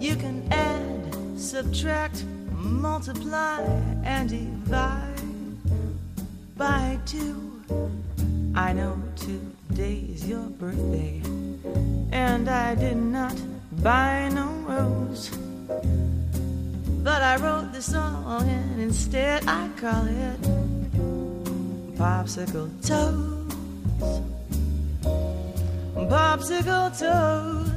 [0.00, 3.62] You can add, subtract, multiply,
[4.04, 5.22] and divide
[6.56, 7.62] by two.
[8.54, 11.22] I know today's your birthday,
[12.10, 13.36] and I did not
[13.82, 15.30] buy no rose.
[17.02, 20.40] But I wrote the song and instead I call it
[21.96, 23.40] Popsicle Toes.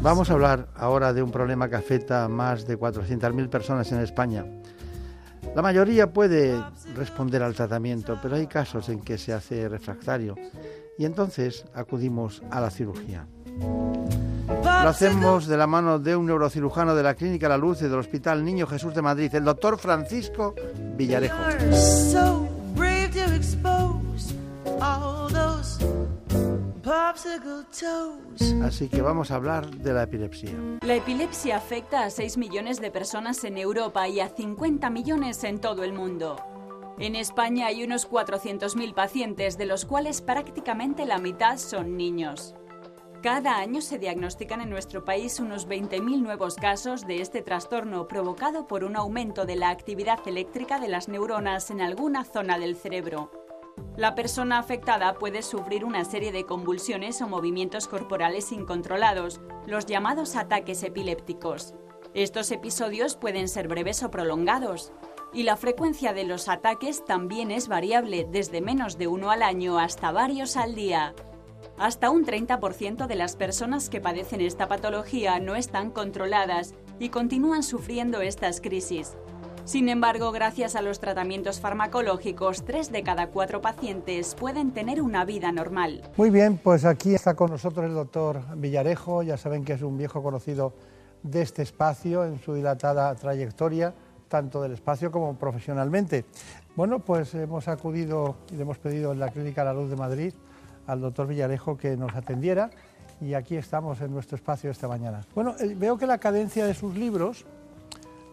[0.02, 4.00] Vamos a hablar ahora de un problema que afecta a más de 400.000 personas en
[4.00, 4.46] España.
[5.56, 6.62] La mayoría puede
[6.96, 10.36] responder al tratamiento, pero hay casos en que se hace refractario
[10.98, 13.28] y entonces acudimos a la cirugía.
[14.84, 18.00] Lo hacemos de la mano de un neurocirujano de la Clínica La Luz y del
[18.00, 20.54] Hospital Niño Jesús de Madrid, el doctor Francisco
[20.98, 21.38] Villarejo.
[28.62, 30.50] Así que vamos a hablar de la epilepsia.
[30.82, 35.60] La epilepsia afecta a 6 millones de personas en Europa y a 50 millones en
[35.60, 36.36] todo el mundo.
[37.00, 42.54] En España hay unos 400.000 pacientes, de los cuales prácticamente la mitad son niños.
[43.24, 48.68] Cada año se diagnostican en nuestro país unos 20.000 nuevos casos de este trastorno provocado
[48.68, 53.32] por un aumento de la actividad eléctrica de las neuronas en alguna zona del cerebro.
[53.96, 60.36] La persona afectada puede sufrir una serie de convulsiones o movimientos corporales incontrolados, los llamados
[60.36, 61.76] ataques epilépticos.
[62.14, 64.92] Estos episodios pueden ser breves o prolongados,
[65.32, 69.80] y la frecuencia de los ataques también es variable, desde menos de uno al año
[69.80, 71.16] hasta varios al día.
[71.78, 77.64] Hasta un 30% de las personas que padecen esta patología no están controladas y continúan
[77.64, 79.14] sufriendo estas crisis.
[79.66, 85.26] Sin embargo, gracias a los tratamientos farmacológicos, tres de cada cuatro pacientes pueden tener una
[85.26, 86.02] vida normal.
[86.16, 89.24] Muy bien, pues aquí está con nosotros el doctor Villarejo.
[89.24, 90.74] Ya saben que es un viejo conocido
[91.24, 93.96] de este espacio en su dilatada trayectoria,
[94.28, 96.26] tanto del espacio como profesionalmente.
[96.76, 100.34] Bueno, pues hemos acudido y le hemos pedido en la Clínica La Luz de Madrid
[100.88, 102.70] al doctor Villarejo que nos atendiera
[103.22, 105.26] y aquí estamos en nuestro espacio esta mañana.
[105.34, 107.46] Bueno, eh, veo que la cadencia de sus libros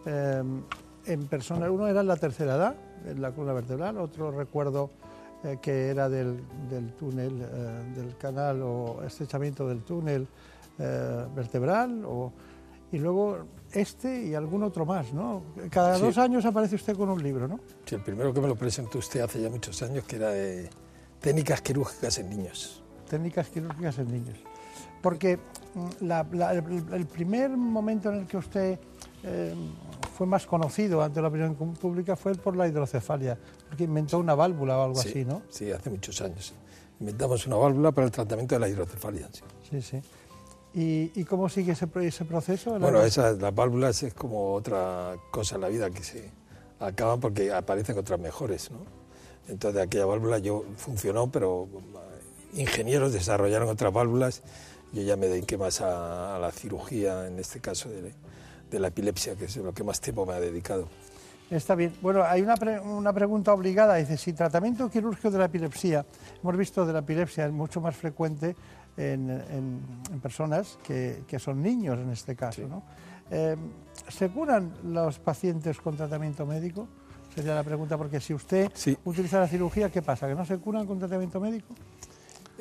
[0.05, 0.43] eh,
[1.05, 4.89] en persona, uno era en la tercera edad, en la columna vertebral, otro recuerdo
[5.43, 6.43] eh, que era del,
[6.99, 7.39] túnel,
[7.95, 10.27] del canal o estrechamiento del túnel
[11.35, 12.31] vertebral, o,
[12.91, 15.43] y luego este y algún otro más, ¿no?
[15.69, 17.59] Cada dos años aparece usted con un libro, ¿no?
[17.85, 20.69] Sí, el primero que me lo presentó usted hace ya muchos años, que era de
[21.21, 22.83] Técnicas quirúrgicas en niños.
[23.09, 24.37] Técnicas quirúrgicas en niños.
[25.01, 25.37] Porque
[25.75, 28.79] mm, el, primer momento en el que usted
[29.23, 29.55] eh,
[30.17, 34.77] fue más conocido ante la opinión pública fue por la hidrocefalia, porque inventó una válvula
[34.77, 35.43] o algo así, ¿no?
[35.49, 36.53] Sí, hace muchos años.
[36.99, 39.29] Inventamos una válvula para el tratamiento de la hidrocefalia.
[39.69, 40.01] Sí, sí.
[40.73, 42.79] ¿Y, cómo sigue ese, ese proceso?
[42.79, 46.31] Bueno, esas, las válvulas es como otra cosa en la vida que se
[46.79, 49.00] acaban porque aparecen otras mejores, ¿no?
[49.47, 54.41] Entonces aquella válvula yo funcionó, pero eh, ingenieros desarrollaron otras válvulas.
[54.93, 59.45] Yo ya me dediqué más a, la cirugía, en este caso de, la epilepsia, que
[59.45, 60.87] es lo que más tiempo me ha dedicado.
[61.49, 61.93] Está bien.
[62.01, 63.95] Bueno, hay una, una, pregunta obligada.
[63.95, 66.05] Dice, si tratamiento quirúrgico de la epilepsia,
[66.41, 68.55] hemos visto de la epilepsia es mucho más frecuente
[68.97, 69.81] en,
[70.21, 72.83] personas que, son niños en este caso, ¿no?
[73.29, 73.55] Eh,
[74.09, 76.87] ¿Se curan los pacientes con tratamiento médico?
[77.35, 78.71] Sería la pregunta, porque si usted
[79.05, 80.27] utiliza la cirugía, ¿qué pasa?
[80.27, 81.73] ¿Que no se curan con tratamiento médico?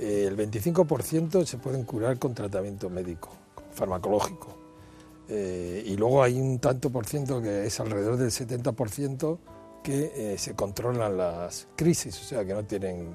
[0.01, 3.31] eh, el 25% se pueden curar con tratamiento médico,
[3.73, 4.57] farmacológico.
[5.29, 9.39] Eh, y luego hay un tanto por ciento que es alrededor del 70%
[9.85, 13.11] que eh, se controlan las crisis, o sea que no tienen,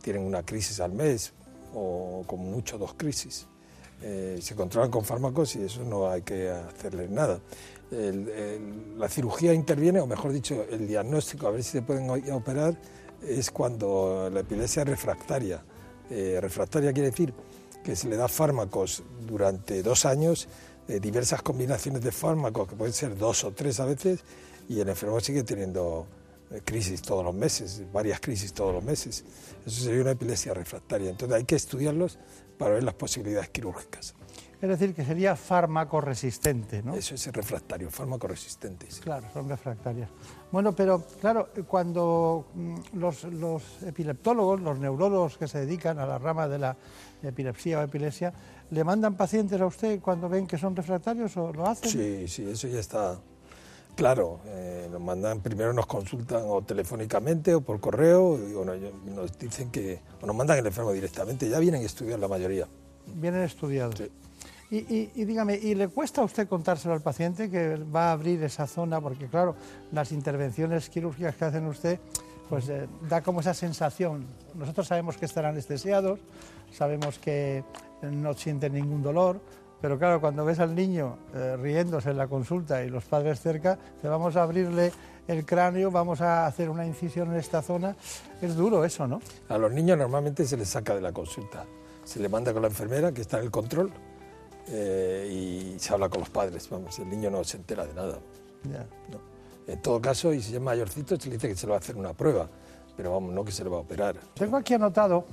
[0.00, 1.32] tienen una crisis al mes
[1.74, 3.46] o como mucho dos crisis.
[4.00, 7.40] Eh, se controlan con fármacos y eso no hay que hacerles nada.
[7.90, 12.76] La cirugía interviene, o mejor dicho, el diagnóstico, a ver si se pueden operar,
[13.26, 15.62] es cuando la epilepsia es refractaria.
[16.10, 17.34] Eh, refractaria quiere decir
[17.82, 20.48] que se le da fármacos durante dos años,
[20.88, 24.20] eh, diversas combinaciones de fármacos, que pueden ser dos o tres a veces,
[24.68, 26.06] y el enfermo sigue teniendo
[26.50, 29.24] eh, crisis todos los meses, varias crisis todos los meses.
[29.66, 31.10] Eso sería una epilepsia refractaria.
[31.10, 32.18] Entonces hay que estudiarlos
[32.56, 34.14] para ver las posibilidades quirúrgicas.
[34.60, 36.94] Es decir, que sería fármaco resistente, ¿no?
[36.94, 38.90] Eso es refractario, fármaco resistente.
[38.90, 39.00] sí.
[39.00, 40.10] Claro, son refractarias.
[40.50, 46.18] Bueno, pero claro, cuando mm, los, los epileptólogos, los neurólogos que se dedican a la
[46.18, 46.76] rama de la
[47.22, 48.32] epilepsia o epilepsia,
[48.70, 51.90] ¿le mandan pacientes a usted cuando ven que son refractarios o lo hacen?
[51.90, 53.16] Sí, sí, eso ya está
[53.94, 54.40] claro.
[54.46, 58.72] Eh, nos mandan, primero nos consultan o telefónicamente o por correo, y bueno,
[59.04, 62.66] nos dicen que, o nos mandan el enfermo directamente, ya vienen estudiados la mayoría.
[63.06, 63.96] Vienen estudiados.
[63.96, 64.10] Sí.
[64.70, 68.42] Y, y- dígame, ¿y le cuesta a usted contárselo al paciente que va a abrir
[68.42, 69.00] esa zona?
[69.00, 69.54] Porque claro,
[69.92, 71.98] las intervenciones quirúrgicas que hacen usted,
[72.50, 74.26] pues eh, da como esa sensación.
[74.54, 76.20] Nosotros sabemos que están anestesiados,
[76.70, 77.64] sabemos que
[78.02, 79.40] no sienten ningún dolor,
[79.80, 83.78] pero claro, cuando ves al niño eh, riéndose en la consulta y los padres cerca,
[84.02, 84.92] te vamos a abrirle
[85.28, 87.96] el cráneo, vamos a hacer una incisión en esta zona.
[88.42, 89.20] Es duro eso, ¿no?
[89.48, 91.64] A los niños normalmente se les saca de la consulta,
[92.04, 93.90] se les manda con la enfermera que está en el control
[94.70, 98.18] eh, y se habla con los padres, vamos, el niño no se entera de nada.
[99.10, 99.18] ¿no?
[99.66, 101.80] En todo caso, y si es mayorcito, se le dice que se le va a
[101.80, 102.48] hacer una prueba,
[102.96, 104.16] pero vamos, no que se le va a operar.
[104.34, 105.24] Tengo aquí anotado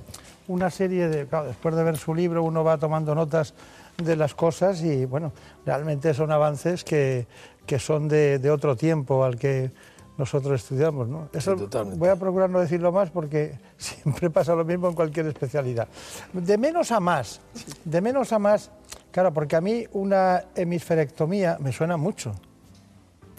[0.48, 3.54] una serie de, claro, después de ver su libro uno va tomando notas
[3.96, 5.32] de las cosas y bueno,
[5.64, 7.26] realmente son avances que,
[7.64, 9.70] que son de, de otro tiempo al que
[10.18, 11.08] nosotros estudiamos.
[11.08, 11.28] ¿no?
[11.32, 11.98] Eso totalmente.
[11.98, 15.88] voy a procurar no decirlo más porque siempre pasa lo mismo en cualquier especialidad.
[16.32, 17.40] De menos a más,
[17.84, 18.70] de menos a más,
[19.16, 22.34] claro, porque a mí una hemisferectomía me suena mucho,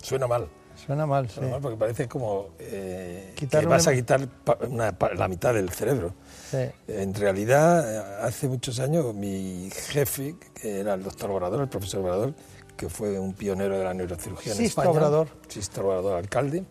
[0.01, 0.47] Suena mal.
[0.75, 1.35] suena mal, sí.
[1.35, 4.27] Suena mal porque parece como eh, que una vas a quitar
[4.67, 6.15] una la mitad del cerebro.
[6.49, 6.57] sí.
[6.87, 12.33] En realidad, hace muchos años, mi jefe, que era el doctor Obrador, el profesor Obrador,
[12.75, 14.89] que fue un pionero de la neurocirugía en Sisto España.
[14.97, 15.27] Obrador.
[15.47, 16.63] Sisto Obrador, alcalde,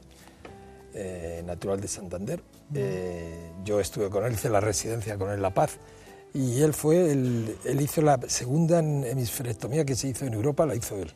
[0.95, 2.43] eh, natural de Santander.
[2.75, 5.79] Eh, yo estuve con él, hice la residencia con él en La Paz.
[6.37, 10.75] Y él fue, el- él hizo la segunda hemisferectomía que se hizo en Europa, la
[10.75, 11.11] hizo él.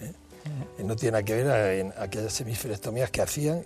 [0.00, 0.82] ¿eh?
[0.82, 3.62] No tiene nada que ver a, en aquellas hemisferectomías que hacían,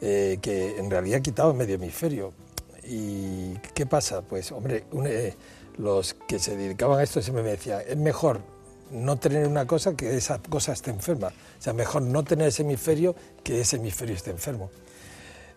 [0.00, 2.32] eh, que en realidad quitaban medio hemisferio.
[2.84, 4.22] ¿Y qué pasa?
[4.22, 5.34] Pues, hombre, un, eh,
[5.76, 8.40] los que se dedicaban a esto siempre me decían, es mejor
[8.90, 11.28] no tener una cosa que esa cosa esté enferma.
[11.28, 13.14] O sea, mejor no tener ese hemisferio
[13.44, 14.70] que ese hemisferio esté enfermo.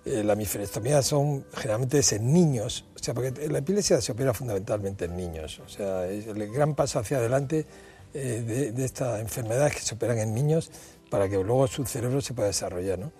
[0.06, 4.36] Eh, la hemisferectomía son generalmente es en niños, o sea, porque la epilepsia se opera
[4.36, 5.60] fundamentalmente en niños.
[5.66, 7.66] O sea, el gran paso hacia adelante
[8.14, 10.70] eh, de, de esta enfermedad es que se operan en niños
[11.10, 13.00] para que luego su cerebro se pueda desarrollar.
[13.00, 13.12] ¿no?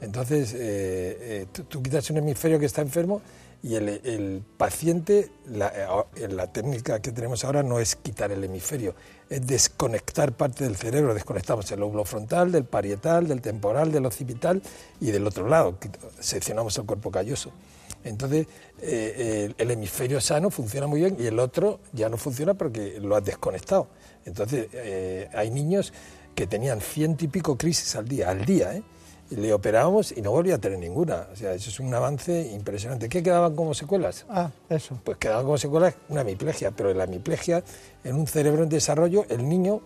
[0.00, 3.22] Entonces, eh, tú, tú quitas un hemisferio que está enfermo
[3.62, 8.42] y el, el paciente, la, eh, la técnica que tenemos ahora no es quitar el
[8.42, 8.94] hemisferio,
[9.30, 11.14] es desconectar parte del cerebro.
[11.14, 14.60] Desconectamos el lóbulo frontal, del parietal, del temporal, del occipital
[15.00, 15.78] y del otro lado,
[16.18, 17.52] seccionamos el cuerpo calloso.
[18.04, 18.48] Entonces,
[18.80, 23.14] eh, el, hemisferio sano funciona muy bien y el otro ya no funciona porque lo
[23.14, 23.86] has desconectado.
[24.24, 25.92] Entonces, eh, hay niños
[26.34, 28.82] que tenían ciento y pico crisis al día, al día, ¿eh?
[29.36, 31.26] Le operábamos y no volvía a tener ninguna.
[31.32, 33.08] O sea, eso es un avance impresionante.
[33.08, 34.26] ¿Qué quedaban como secuelas?
[34.28, 34.98] Ah, eso.
[35.04, 37.62] Pues quedaban como secuelas una hemiplegia, pero la hemiplegia
[38.04, 39.80] en un cerebro en desarrollo, el niño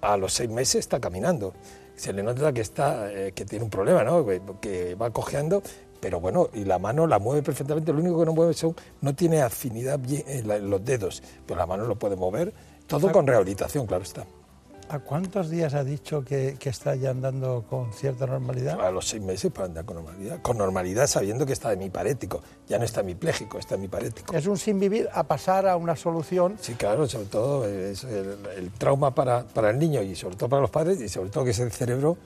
[0.00, 1.54] a los seis meses está caminando.
[1.96, 4.24] Se le nota que está, eh, que tiene un problema, ¿no?
[4.26, 5.62] Que, que va cojeando,
[6.00, 7.92] pero bueno, y la mano la mueve perfectamente.
[7.92, 11.22] Lo único que no mueve son, no tiene afinidad bien en, la- en los dedos,
[11.46, 12.52] pero la mano lo puede mover.
[12.86, 14.24] Todo con rehabilitación, claro está.
[14.88, 18.80] ¿A cuántos días ha dicho que, que está ya andando con cierta normalidad?
[18.80, 20.40] A los seis meses para andar con normalidad.
[20.42, 22.40] Con normalidad sabiendo que está hemiparético.
[22.68, 24.32] Ya no está hemipléjico, está hemiparético.
[24.32, 26.56] Es un sin vivir a pasar a una solución.
[26.60, 30.48] Sí, claro, sobre todo es el, el trauma para, para el niño y sobre todo
[30.48, 32.16] para los padres y sobre todo que ese cerebro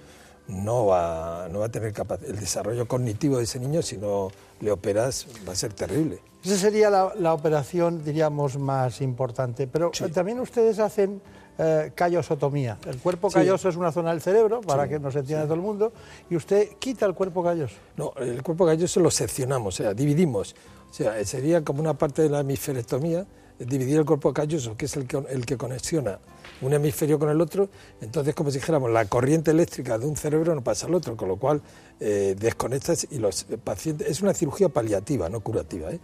[0.48, 2.28] no va, no va a tener capacidad.
[2.30, 4.28] El desarrollo cognitivo de ese niño, si no
[4.60, 6.18] le operas, va a ser terrible.
[6.44, 9.66] Esa sería la, la operación, diríamos, más importante.
[9.66, 10.10] Pero Sí.
[10.10, 11.22] también ustedes hacen
[11.58, 12.78] eh, callosotomía.
[12.86, 13.34] El cuerpo Sí.
[13.34, 15.92] calloso es una zona del cerebro, para Sí, que nos entienda todo el mundo,
[16.30, 17.76] y usted quita el cuerpo calloso.
[17.96, 20.54] No, el cuerpo calloso lo seccionamos, o sea, dividimos.
[20.90, 23.26] O sea, sería como una parte de la hemisferectomía,
[23.58, 26.18] dividir el cuerpo calloso, que es el que, el que conexiona
[26.62, 27.68] un hemisferio con el otro,
[28.00, 31.28] entonces como si dijéramos la corriente eléctrica de un cerebro no pasa al otro, con
[31.28, 31.60] lo cual
[32.00, 34.08] eh, desconectas y los pacientes...
[34.08, 36.00] Es una cirugía paliativa, no curativa, ¿eh?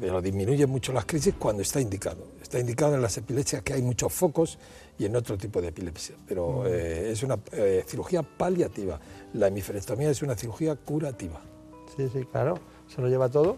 [0.00, 2.24] pero disminuye mucho las crisis cuando está indicado.
[2.40, 4.58] Está indicado en las epilepsias que hay muchos focos
[5.02, 9.00] y en otro tipo de epilepsia, pero eh, es una eh, cirugía paliativa.
[9.34, 11.40] La hemisferectomía es una cirugía curativa.
[11.96, 12.54] Sí, sí, claro,
[12.86, 13.56] se lo lleva todo.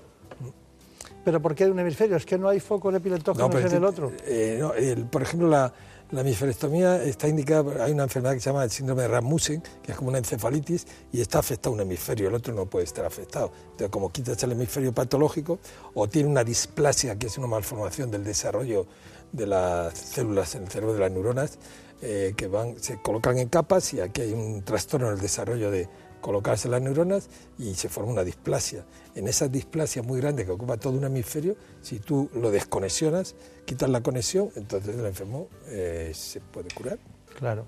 [1.24, 2.16] ¿Pero por qué de un hemisferio?
[2.16, 4.12] Es que no hay focos epileptógenos pero en el otro.
[4.26, 5.72] eh, no, el- por ejemplo, la,
[6.10, 9.92] la hemisferectomía está indicada, hay una enfermedad que se llama el síndrome de Rasmussen, que
[9.92, 13.50] es como una encefalitis, y está afectado un hemisferio, el otro no puede estar afectado.
[13.64, 15.58] Entonces, como quitas el hemisferio patológico,
[15.94, 18.86] o tiene una displasia, que es una malformación del desarrollo
[19.34, 21.58] de las células en el cerebro de las neuronas,
[22.02, 25.70] eh, que van, se colocan en capas y aquí hay un trastorno en el desarrollo
[25.70, 25.88] de
[26.20, 27.28] colocarse las neuronas
[27.58, 28.84] y se forma una displasia.
[29.14, 33.34] En esa displasia muy grande que ocupa todo un hemisferio, si tú lo desconexionas,
[33.66, 36.98] quitas la conexión, entonces el enfermo eh, se puede curar.
[37.38, 37.66] Claro.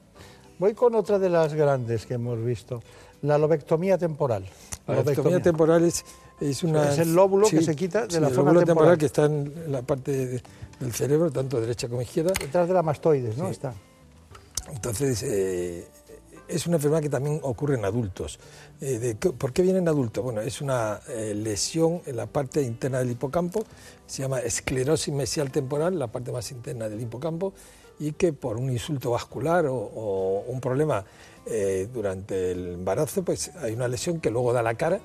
[0.58, 2.82] Voy con otra de las grandes que hemos visto,
[3.22, 4.46] la lobectomía temporal.
[4.86, 6.04] La lobectomía temporal es,
[6.40, 6.92] es una...
[6.92, 8.98] Es el lóbulo que se quita de sí, la el zona lóbulo temporal.
[8.98, 10.42] que está en la parte de-
[10.80, 12.32] del cerebro, tanto derecha como izquierda.
[12.38, 13.46] Detrás de la mastoides, ¿no?
[13.46, 13.52] Sí.
[13.52, 13.72] Está.
[14.70, 15.86] Entonces, eh,
[16.48, 18.38] es una enfermedad que también ocurre en adultos.
[18.80, 20.22] Eh, de ¿Por qué viene en adultos?
[20.22, 23.64] Bueno, es una eh, lesión en la parte interna del hipocampo,
[24.06, 27.54] se llama esclerosis mesial temporal, la parte más interna del hipocampo,
[27.98, 31.04] y que por un insulto vascular o, o un problema
[31.46, 35.00] eh, durante el embarazo, pues hay una lesión que luego da la cara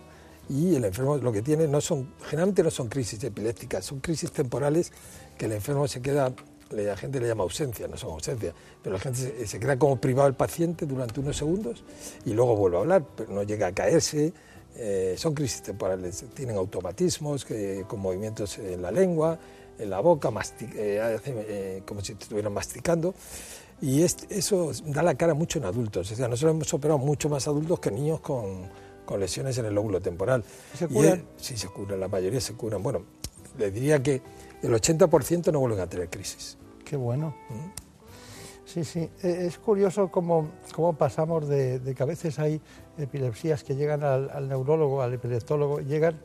[0.51, 4.31] y el enfermo lo que tiene no son, generalmente no son crisis epilépticas, son crisis
[4.31, 4.91] temporales
[5.37, 6.33] que el enfermo se queda,
[6.71, 10.27] la gente le llama ausencia, no son ausencia, pero la gente se, queda como privado
[10.27, 11.83] del paciente durante unos segundos
[12.25, 14.33] y luego vuelve a hablar, pero no llega a caerse.
[14.75, 19.37] eh, son crisis temporales, tienen automatismos que, con movimientos en la lengua,
[19.77, 23.13] en la boca, masti- eh, eh, como si estuvieran masticando.
[23.81, 26.09] Y es- eso da la cara mucho en adultos.
[26.11, 28.69] O sea, nosotros hemos operado mucho más adultos que niños con,
[29.11, 30.41] con lesiones en el lóbulo temporal.
[30.73, 31.23] ¿Se curan?
[31.35, 32.81] sí, se curan, la mayoría se curan.
[32.81, 33.03] Bueno,
[33.57, 34.21] les diría que
[34.63, 36.57] el 80% no vuelven a tener crisis.
[36.85, 37.35] Qué bueno.
[37.49, 37.71] Mm.
[38.63, 38.99] Sí, sí.
[39.21, 42.61] Eh, Es curioso cómo, cómo pasamos de, de que a veces hay
[42.97, 46.21] epilepsias que llegan al, al neurólogo, al epileptólogo, llegan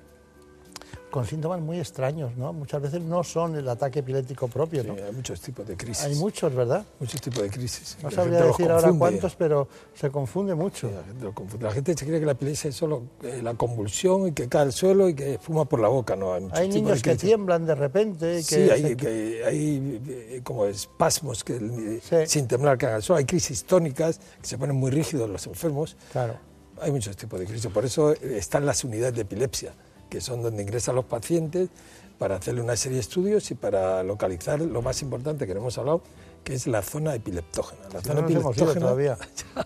[1.11, 2.53] con síntomas muy extraños, ¿no?
[2.53, 4.95] Muchas veces no son el ataque epiléptico propio, Sí, ¿no?
[4.95, 6.05] hay muchos tipos de crisis.
[6.05, 6.85] Hay muchos, ¿verdad?
[7.01, 7.97] Muchos tipos de crisis.
[8.03, 10.89] No La sabría decir ahora cuántos, pero se confunde mucho.
[10.89, 11.65] Sí, la, gente confunde.
[11.65, 14.63] La gente se cree que la epilepsia es solo eh, la convulsión y que cae
[14.63, 16.17] al suelo y que fuma por la boca.
[16.17, 18.37] No, hay muchos Hay niños que tiemblan de repente.
[18.37, 22.17] Que Sí, hay, se- que- hay, eh, como espasmos que Sí.
[22.27, 23.19] sin temblar caen al suelo.
[23.19, 25.97] Hay crisis tónicas que se ponen muy rígidos los enfermos.
[26.13, 26.35] Claro.
[26.81, 27.71] Hay muchos tipos de crisis.
[27.73, 29.73] Por eso eh, están las unidades de epilepsia,
[30.09, 31.69] que son donde ingresan los pacientes
[32.19, 35.77] para hacerle una serie de estudios y para localizar lo más importante que no hemos
[35.79, 36.03] hablado,
[36.43, 37.83] que es la zona epileptógena.
[37.93, 39.19] La Si zona no ido todavía.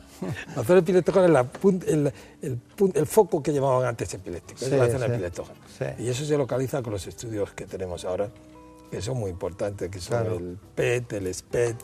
[0.56, 1.46] la zona epileptógena es la
[1.86, 2.12] el,
[2.42, 5.12] el pun- el foco que llamaban antes epiléptico, Sí, es la zona sí.
[5.12, 5.58] epileptógena.
[5.78, 5.84] Sí.
[6.04, 8.28] Y eso se localiza con los estudios que tenemos ahora,
[8.90, 10.36] que son muy importantes, que son Claro.
[10.38, 11.76] el PET, el SPET,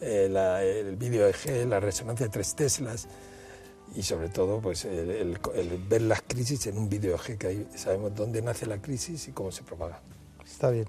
[0.00, 3.08] eh, la- el vídeo EG, la resonancia de tres teslas
[3.94, 7.46] y sobre todo pues el, el- el ver las crisis en un vídeo EG, que
[7.46, 10.00] ahí sabemos dónde nace la crisis y cómo se propaga.
[10.44, 10.86] Está bien.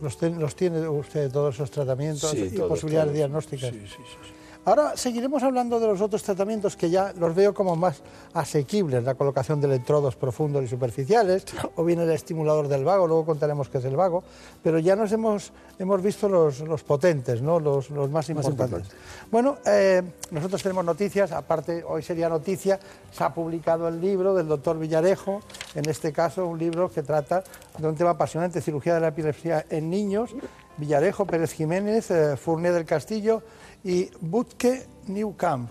[0.00, 3.16] ¿Los, ten- los tiene usted todos esos tratamientos Sí, y todo, posibilidades todo.
[3.16, 3.70] diagnósticas?
[3.70, 4.33] Sí, sí, sí, sí.
[4.66, 8.00] Ahora seguiremos hablando de los otros tratamientos que ya los veo como más
[8.32, 11.44] asequibles, la colocación de electrodos profundos y superficiales,
[11.76, 14.24] o bien el estimulador del vago, luego contaremos qué es el vago,
[14.62, 17.60] pero ya nos hemos, hemos visto los, los potentes, ¿no?
[17.60, 18.88] los, los más importantes.
[19.30, 22.80] Bueno, eh, nosotros tenemos noticias, aparte hoy sería noticia,
[23.12, 25.42] se ha publicado el libro del doctor Villarejo,
[25.74, 27.44] en este caso un libro que trata
[27.76, 30.30] de un tema apasionante, cirugía de la epilepsia en niños,
[30.78, 33.42] Villarejo, Pérez Jiménez, eh, Fournier del Castillo
[33.84, 35.70] y Butke Newcamp.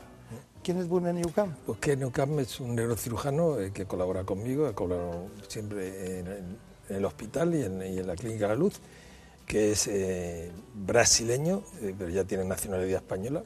[0.64, 1.55] ¿Quién es Butke Newcamp?
[1.80, 7.05] Que Newcamp es un neurocirujano eh, que colabora conmigo, ha colaborado siempre en, en- el
[7.05, 8.76] hospital y en, y en la Clínica La Luz,
[9.47, 13.43] que es eh, brasileño, eh, pero ya tiene nacionalidad española.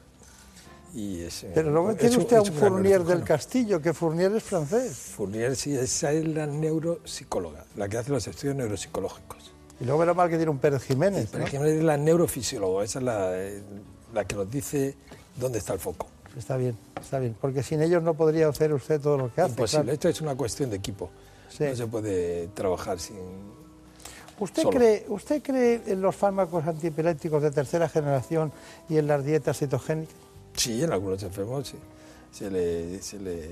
[0.94, 3.22] Y es, eh, Pero es tiene un- usted a un gran Fournier del.
[3.24, 4.92] Castillo, que Fournier es francés.
[5.16, 9.52] Fournier, sí, esa es la neuropsicóloga, la que hace los estudios neuropsicológicos.
[9.80, 11.28] Y luego menos mal que tiene un Pérez Jiménez.
[11.30, 11.50] Pero ¿no?
[11.50, 13.62] Jiménez es la neurofisióloga, esa es la, eh,
[14.12, 14.94] la que nos dice
[15.36, 16.06] dónde está el foco.
[16.36, 19.50] Está bien, está bien, porque sin ellos no podría hacer usted todo lo que hace.
[19.50, 19.94] Imposible, claro.
[19.94, 21.10] esto es una cuestión de equipo.
[21.48, 21.64] Sí.
[21.64, 23.16] No se puede trabajar sin...
[24.38, 24.78] ¿Usted solo.
[24.78, 28.52] cree, ¿Usted cree en los fármacos antiepilépticos de tercera generación
[28.88, 30.14] y en las dietas cetogénicas?
[30.54, 31.76] Sí, en algunos enfermos sí.
[32.30, 33.48] Se le, se le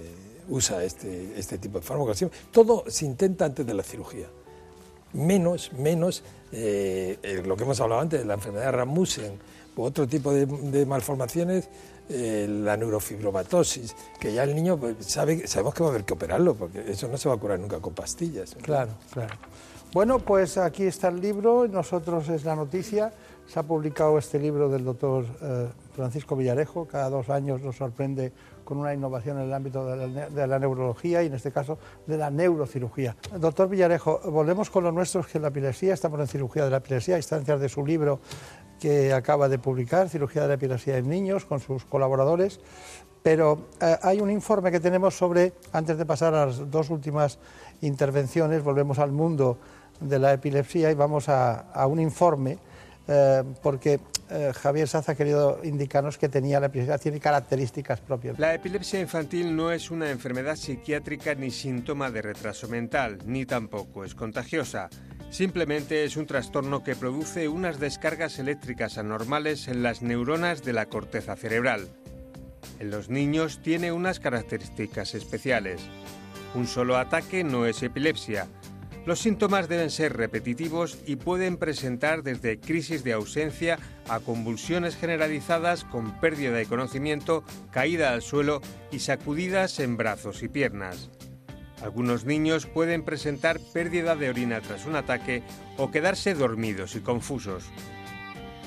[0.48, 2.24] usa este, este tipo de fármacos.
[2.52, 4.28] Todo se intenta antes de la cirugía.
[5.12, 9.38] Menos, menos eh, eh, lo que hemos hablado antes, la enfermedad de Rasmussen
[9.76, 11.68] otro tipo de, malformaciones,
[12.08, 16.14] eh, la neurofibromatosis, que ya el niño pues, sabe, sabemos que va a haber que
[16.14, 18.56] operarlo, porque eso no se va a curar nunca con pastillas.
[18.62, 19.34] Claro, claro.
[19.92, 23.12] Bueno, pues aquí está el libro, nosotros es la noticia.
[23.46, 28.32] Se ha publicado este libro del doctor eh, Francisco Villarejo, cada dos años nos sorprende
[28.66, 32.30] con una innovación en el ámbito de la, neurología y en este caso de la
[32.30, 33.16] neurocirugía.
[33.38, 37.14] Doctor Villarejo, volvemos con lo nuestro, que la epilepsia, estamos en cirugía de la epilepsia,
[37.14, 38.20] a instancias de su libro
[38.80, 42.60] que acaba de publicar, Cirugía de la epilepsia en niños, con sus colaboradores.
[43.22, 47.38] Pero eh, hay un informe que tenemos sobre, antes de pasar a las dos últimas
[47.80, 49.58] intervenciones, volvemos al mundo
[50.00, 52.58] de la epilepsia y vamos a un informe,
[53.08, 54.00] eh, porque
[54.30, 58.38] eh, Javier Saz ha querido indicarnos que tenía la epilepsia, tiene características propias.
[58.38, 64.04] La epilepsia infantil no es una enfermedad psiquiátrica ni síntoma de retraso mental, ni tampoco
[64.04, 64.88] es contagiosa.
[65.30, 70.86] Simplemente es un trastorno que produce unas descargas eléctricas anormales en las neuronas de la
[70.86, 71.88] corteza cerebral.
[72.78, 75.80] En los niños tiene unas características especiales.
[76.54, 78.46] Un solo ataque no es epilepsia.
[79.06, 83.78] Los síntomas deben ser repetitivos y pueden presentar desde crisis de ausencia
[84.08, 90.48] a convulsiones generalizadas con pérdida de conocimiento, caída al suelo y sacudidas en brazos y
[90.48, 91.08] piernas.
[91.82, 95.44] Algunos niños pueden presentar pérdida de orina tras un ataque
[95.76, 97.62] o quedarse dormidos y confusos.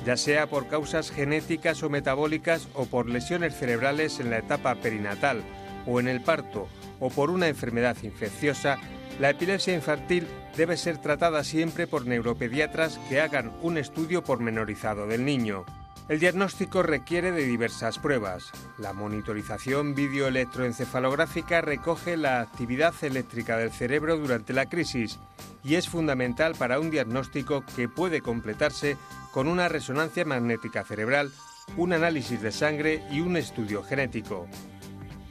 [0.06, 5.44] Ya sea por causas genéticas o metabólicas o por lesiones cerebrales en la etapa perinatal
[5.86, 6.70] o en el parto
[7.02, 8.78] o por una enfermedad infecciosa,
[9.20, 15.26] la epilepsia infantil debe ser tratada siempre por neuropediatras que hagan un estudio pormenorizado del
[15.26, 15.66] niño.
[16.08, 18.50] El diagnóstico requiere de diversas pruebas.
[18.80, 25.20] La monitorización videoelectroencefalográfica recoge la actividad eléctrica del cerebro durante la crisis
[25.64, 28.98] y es fundamental para un diagnóstico que puede completarse
[29.32, 31.32] con una resonancia magnética cerebral,
[31.78, 34.48] un análisis de sangre y un estudio genético.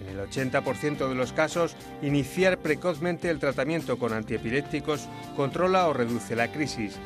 [0.08, 6.34] En el 80% de los casos, iniciar precozmente el tratamiento con antiepilépticos controla o reduce
[6.34, 6.96] la crisis,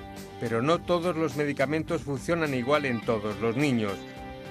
[0.40, 3.94] pero no todos los medicamentos funcionan igual en todos los niños.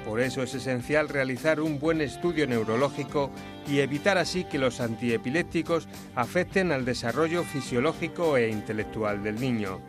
[0.06, 3.30] Por eso es esencial realizar un buen estudio neurológico
[3.68, 9.80] y evitar así que los antiepilépticos afecten al desarrollo fisiológico e intelectual del niño.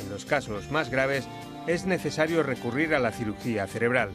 [0.00, 1.26] En los casos más graves
[1.66, 4.10] es necesario recurrir a la cirugía cerebral.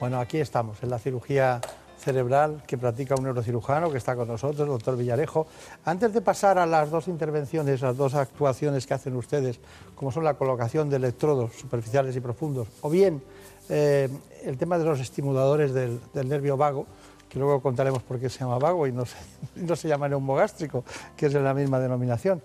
[0.00, 1.60] Bueno, aquí estamos, en la cirugía
[2.02, 5.46] cerebral que practica un neurocirujano que está con nosotros, el doctor Villarejo.
[5.84, 9.60] Antes de pasar a las dos intervenciones, las dos actuaciones que hacen ustedes,
[9.94, 13.22] como son la colocación de electrodos superficiales y profundos, o bien
[13.68, 14.08] eh,
[14.44, 16.86] el tema de los estimuladores del, nervio vago,
[17.28, 19.16] que luego contaremos por qué se llama vago y no se,
[19.56, 20.84] no se llama neumogástrico,
[21.16, 22.42] que es de la misma denominación.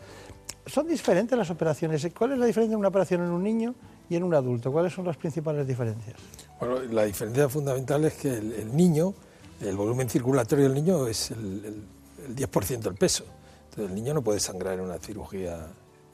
[0.66, 2.05] ¿Son diferentes las operaciones?
[2.18, 3.74] ¿Cuál es la diferencia de una operación en un niño
[4.10, 4.72] y en un adulto?
[4.72, 6.18] ¿Cuáles son las principales diferencias?
[6.60, 9.14] Bueno, la diferencia fundamental es que el niño,
[9.62, 11.84] el volumen circulatorio del niño es el, el,
[12.28, 13.26] el 10% del peso.
[13.70, 15.68] Entonces el niño no puede sangrar en una cirugía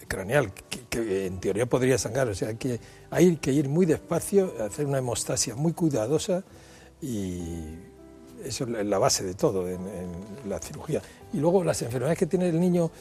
[0.07, 2.27] craneal, que, que en teoría podría sangrar.
[2.29, 2.55] O sea,
[3.11, 6.43] hay que ir muy despacio, hacer una hemostasia muy cuidadosa
[7.01, 7.75] y
[8.43, 9.79] eso es la base de todo en,
[10.47, 11.01] la cirugía.
[11.31, 12.91] Y luego las enfermedades que tiene el niño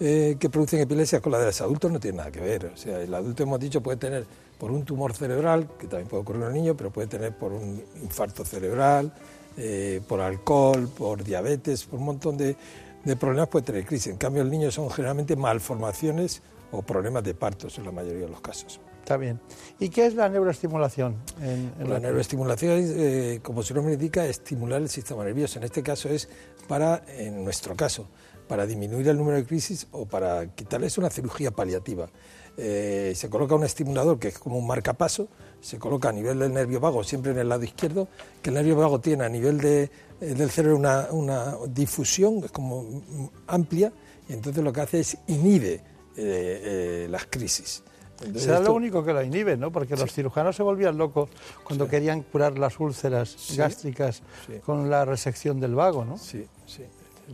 [0.00, 2.66] eh, que producen epilepsia con la de los adultos no tienen nada que ver.
[2.66, 4.26] O sea, el adulto, hemos dicho, puede tener
[4.58, 7.52] por un tumor cerebral, que también puede ocurrir en el niño, pero puede tener por
[7.52, 9.12] un infarto cerebral,
[9.56, 12.56] eh, por alcohol, por diabetes, por un montón de,
[13.04, 14.08] de, problemas puede tener crisis.
[14.08, 16.42] En cambio, el niño son generalmente malformaciones
[16.72, 18.80] o problemas de partos en la mayoría de los casos.
[19.00, 19.40] Está bien.
[19.78, 21.14] ¿Y qué es la neuroestimulación?
[21.40, 25.58] En, en la, la neuroestimulación, eh, como su nombre indica, estimular el sistema nervioso.
[25.60, 26.28] En este caso es
[26.66, 28.08] para, en nuestro caso,
[28.48, 32.08] para disminuir el número de crisis o para quitarles una cirugía paliativa.
[32.56, 35.28] Eh, se coloca un estimulador que es como un marcapaso,
[35.66, 38.06] se coloca a nivel del nervio vago, siempre en el lado izquierdo,
[38.40, 39.90] que el nervio vago tiene a nivel de, eh,
[40.20, 43.02] del cerebro una, una, difusión como
[43.48, 43.92] amplia,
[44.28, 45.80] y entonces lo que hace es inhibe
[46.16, 47.82] eh, las crisis.
[48.20, 48.68] Entonces, Será esto...
[48.68, 49.72] lo único que lo inhibe, ¿no?
[49.72, 50.02] Porque sí.
[50.02, 51.30] los cirujanos se volvían locos
[51.64, 51.90] cuando sí.
[51.90, 53.56] querían curar las úlceras sí.
[53.56, 54.22] gástricas
[54.64, 56.16] con la resección del vago, ¿no?
[56.16, 56.84] Sí, sí.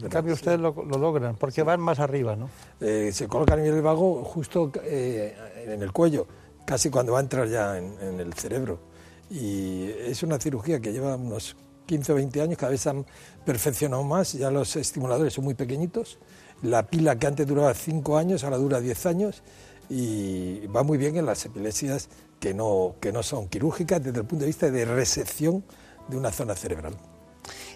[0.00, 2.48] En cambio, ustedes lo, lo, logran, porque van más arriba, ¿no?
[2.80, 6.26] Eh, se coloca a nivel del vago justo eh, en el cuello,
[6.64, 8.80] casi cuando va a entrar ya en, el cerebro.
[9.30, 11.56] Y es una cirugía que lleva unos
[11.86, 13.06] 15 o 20 años, cada vez se han
[13.44, 16.18] perfeccionado más, ya los estimuladores son muy pequeñitos,
[16.62, 19.42] la pila que antes duraba 5 años, ahora dura 10 años
[19.88, 22.08] y va muy bien en las epilepsias
[22.40, 25.64] que no, que no son quirúrgicas desde el punto de vista de resección
[26.08, 26.94] de una zona cerebral.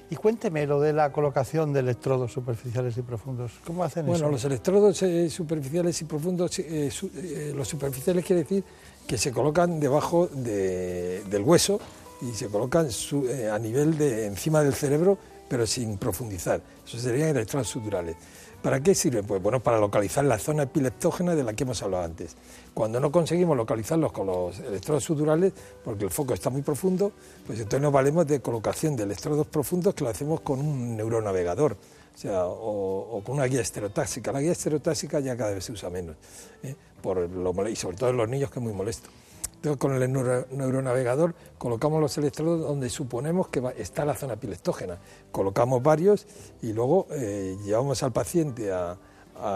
[0.08, 3.52] Y cuénteme lo de la colocación de electrodos superficiales y profundos.
[3.66, 4.12] ¿Cómo hacen eso?
[4.12, 8.62] Bueno, los electrodos eh, superficiales y profundos, eh, su- eh, los superficiales quiere decir
[9.06, 11.80] que se colocan debajo de- del hueso
[12.22, 16.60] y se colocan su- a nivel de encima del cerebro, pero sin profundizar.
[16.86, 18.14] Eso serían electrodos suturales.
[18.62, 19.24] ¿Para qué sirven?
[19.26, 22.36] Pues bueno, para localizar la zona epileptógena de la que hemos hablado antes.
[22.76, 25.50] Cuando no conseguimos localizarlos con los electrodos suturales,
[25.82, 27.10] porque el foco está muy profundo,
[27.46, 31.72] pues entonces nos valemos de colocación de electrodos profundos que lo hacemos con un neuronavegador,
[31.72, 34.30] o sea, o, con una guía estereotáxica.
[34.30, 36.16] La guía estereotáxica ya cada vez se usa menos,
[36.62, 36.76] ¿eh?
[37.00, 39.08] por lo y sobre todo en los niños que es muy molesto.
[39.54, 44.98] Entonces, con el neuro- neuronavegador colocamos los electrodos donde suponemos que está la zona epileptógena.
[45.32, 46.26] Colocamos varios
[46.60, 48.98] y luego eh, llevamos al paciente a,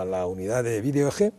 [0.06, 1.32] la unidad de video EG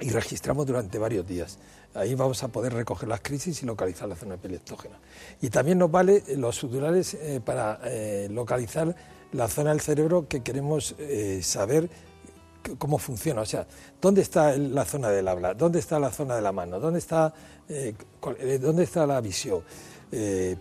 [0.00, 1.58] y registramos durante varios días.
[1.94, 4.96] Ahí vamos a poder recoger las crisis y localizar la zona epileptógena.
[5.40, 8.94] Y también nos vale eh, los sudurales eh, para eh, localizar
[9.32, 10.94] la zona del cerebro que queremos
[11.42, 11.90] saber
[12.78, 13.42] cómo funciona.
[13.42, 13.66] O sea,
[14.00, 15.52] ¿dónde está la zona del habla?
[15.52, 16.80] ¿Dónde está la zona de la mano?
[16.80, 17.34] ¿Dónde está,
[18.58, 19.62] ¿dónde está la visión?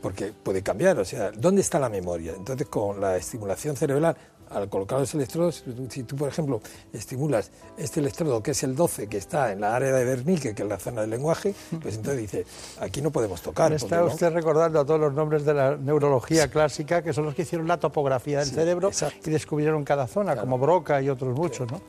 [0.01, 2.33] Porque puede cambiar, o sea, ¿dónde está la memoria?
[2.35, 4.17] Entonces, con la estimulación cerebral,
[4.49, 6.61] al colocar los electrodos, si tú- por ejemplo,
[6.93, 10.63] estimulas este electrodo, que es el 12, que está en la área de Wernicke, que
[10.63, 12.45] es la zona del lenguaje, pues entonces dice,
[12.79, 13.69] aquí no podemos tocar.
[13.69, 17.25] Me está no- usted recordando a todos los nombres de la neurología clásica, que son
[17.25, 19.29] los que hicieron la topografía del Sí, cerebro exacto.
[19.29, 20.41] y descubrieron cada zona, Claro.
[20.41, 21.81] como Broca y otros muchos, ¿no?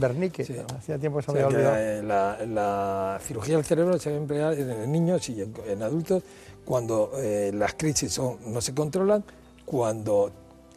[0.00, 0.42] Wernicke,
[0.76, 2.02] hacía tiempo que se me había olvidado.
[2.46, 6.22] la, cirugía del cerebro se va a emplear en niños y en, en adultos
[6.64, 9.22] cuando eh, las crisis son- no se controlan,
[9.64, 10.30] cuando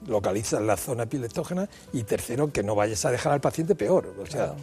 [0.07, 4.13] localizan la zona epileptógena y tercero, que no vayas a dejar al paciente peor.
[4.21, 4.53] O sea,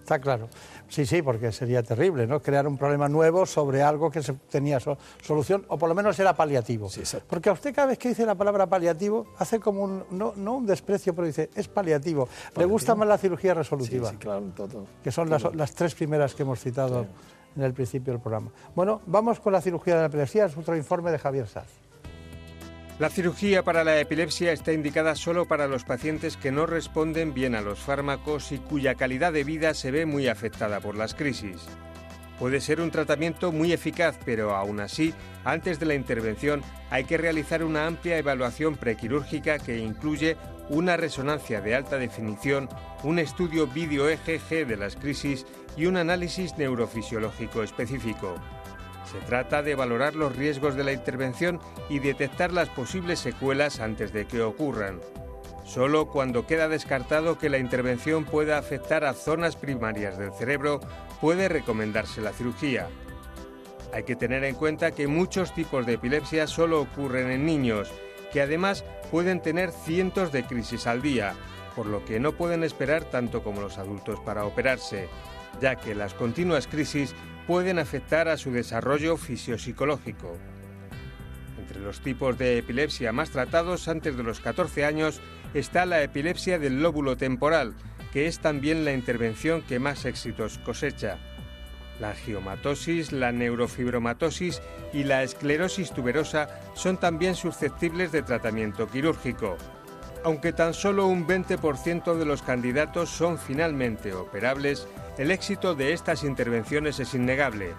[0.00, 0.48] Está claro.
[0.88, 2.42] Sí, sí, porque sería terrible, ¿no?
[2.42, 6.18] Crear un problema nuevo sobre algo que se tenía so- solución, o por lo menos
[6.18, 6.90] era paliativo.
[6.90, 10.32] Sí, porque a usted cada vez que dice la palabra paliativo, hace como un, no,
[10.34, 12.28] no un desprecio, pero dice, es paliativo.
[12.56, 14.86] Le gusta más la cirugía resolutiva, sí, claro, todo.
[15.04, 17.06] que son las, las tres primeras que hemos citado
[17.54, 18.50] en el principio del programa.
[18.74, 21.68] Bueno, vamos con la cirugía de la epilepsia, es otro informe de Javier Saz.
[22.98, 27.54] La cirugía para la epilepsia está indicada solo para los pacientes que no responden bien
[27.54, 31.66] a los fármacos y cuya calidad de vida se ve muy afectada por las crisis.
[32.38, 35.14] Puede ser un tratamiento muy eficaz, pero aún así,
[35.44, 40.36] antes de la intervención hay que realizar una amplia evaluación prequirúrgica que incluye
[40.68, 42.68] una resonancia de alta definición,
[43.04, 48.34] un estudio vídeo EGG de las crisis y un análisis neurofisiológico específico.
[49.12, 51.60] Se trata de valorar los riesgos de la intervención
[51.90, 55.00] y detectar las posibles secuelas antes de que ocurran.
[55.64, 60.80] Solo cuando queda descartado que la intervención pueda afectar a zonas primarias del cerebro
[61.20, 62.88] puede recomendarse la cirugía.
[63.92, 67.90] Hay que tener en cuenta que muchos tipos de epilepsia solo ocurren en niños,
[68.32, 71.34] que además pueden tener cientos de crisis al día,
[71.76, 75.08] por lo que no pueden esperar tanto como los adultos para operarse,
[75.60, 77.14] ya que las continuas crisis
[77.46, 80.36] pueden afectar a su desarrollo fisiopsicológico.
[81.58, 85.20] Entre los tipos de epilepsia más tratados antes de los 14 años
[85.54, 87.74] está la epilepsia del lóbulo temporal,
[88.12, 91.18] que es también la intervención que más éxitos cosecha.
[92.00, 94.60] La angiomatosis, la neurofibromatosis
[94.92, 99.56] y la esclerosis tuberosa son también susceptibles de tratamiento quirúrgico.
[100.24, 104.86] Aunque tan solo un 20% de los candidatos son finalmente operables,
[105.18, 107.74] el éxito de estas intervenciones es innegable.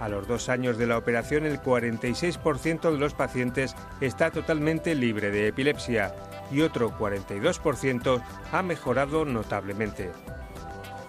[0.00, 5.30] A los dos años de la operación, el 46% de los pacientes está totalmente libre
[5.30, 6.14] de epilepsia
[6.50, 8.22] y otro 42%
[8.52, 10.10] ha mejorado notablemente.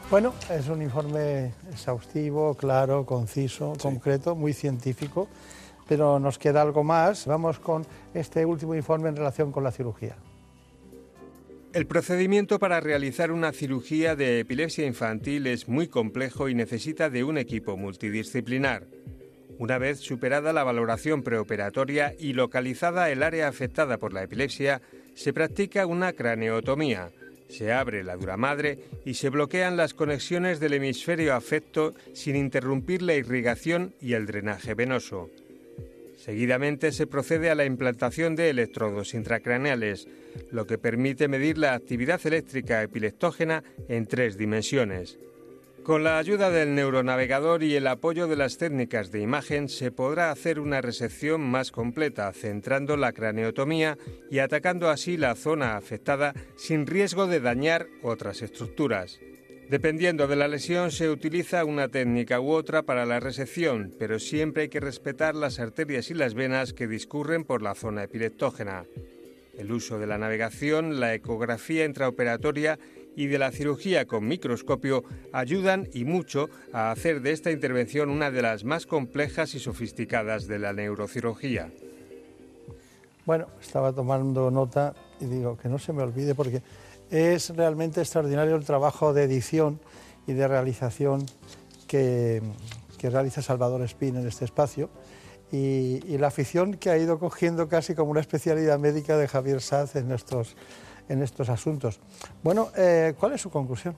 [0.10, 5.28] Bueno, es un informe exhaustivo, claro, conciso, concreto, muy científico,
[5.88, 7.26] pero nos queda algo más.
[7.26, 10.16] Vamos con este último informe en relación con la cirugía.
[11.76, 17.26] El procedimiento para realizar una cirugía de epilepsia infantil es muy complejo y necesita de
[17.26, 18.88] un equipo multidisciplinar.
[19.60, 24.82] Una vez superada la valoración preoperatoria y localizada el área afectada por la epilepsia,
[25.16, 27.12] se practica una craneotomía.
[27.50, 33.02] Se abre la dura madre y se bloquean las conexiones del hemisferio afecto sin interrumpir
[33.02, 35.30] la irrigación y el drenaje venoso.
[36.26, 40.08] Seguidamente se procede a la implantación de electrodos intracraneales,
[40.50, 45.20] lo que permite medir la actividad eléctrica epileptógena en tres dimensiones.
[45.84, 50.32] Con la ayuda del neuronavegador y el apoyo de las técnicas de imagen se podrá
[50.32, 53.96] hacer una resección más completa, centrando la craneotomía
[54.32, 59.20] y atacando así la zona afectada sin riesgo de dañar otras estructuras.
[59.70, 64.64] Dependiendo de la lesión se utiliza una técnica u otra para la resección, pero siempre
[64.64, 68.86] hay que respetar las arterias y las venas que discurren por la zona epileptógena.
[69.58, 72.78] El uso de la navegación, la ecografía intraoperatoria
[73.16, 78.30] y de la cirugía con microscopio ayudan y mucho a hacer de esta intervención una
[78.30, 81.72] de las más complejas y sofisticadas de la neurocirugía.
[83.26, 86.62] Bueno, estaba tomando nota y digo que no se me olvide porque
[87.12, 89.80] es realmente extraordinario el trabajo de edición
[90.28, 91.26] y de realización
[91.88, 92.42] que,
[93.02, 94.90] realiza Salvador Espín en este espacio
[95.52, 99.96] y, la afición que ha ido cogiendo casi como una especialidad médica de Javier Saz
[99.96, 100.56] en estos
[101.08, 102.00] en estos asuntos.
[102.44, 103.96] Bueno, eh, ¿cuál es su conclusión?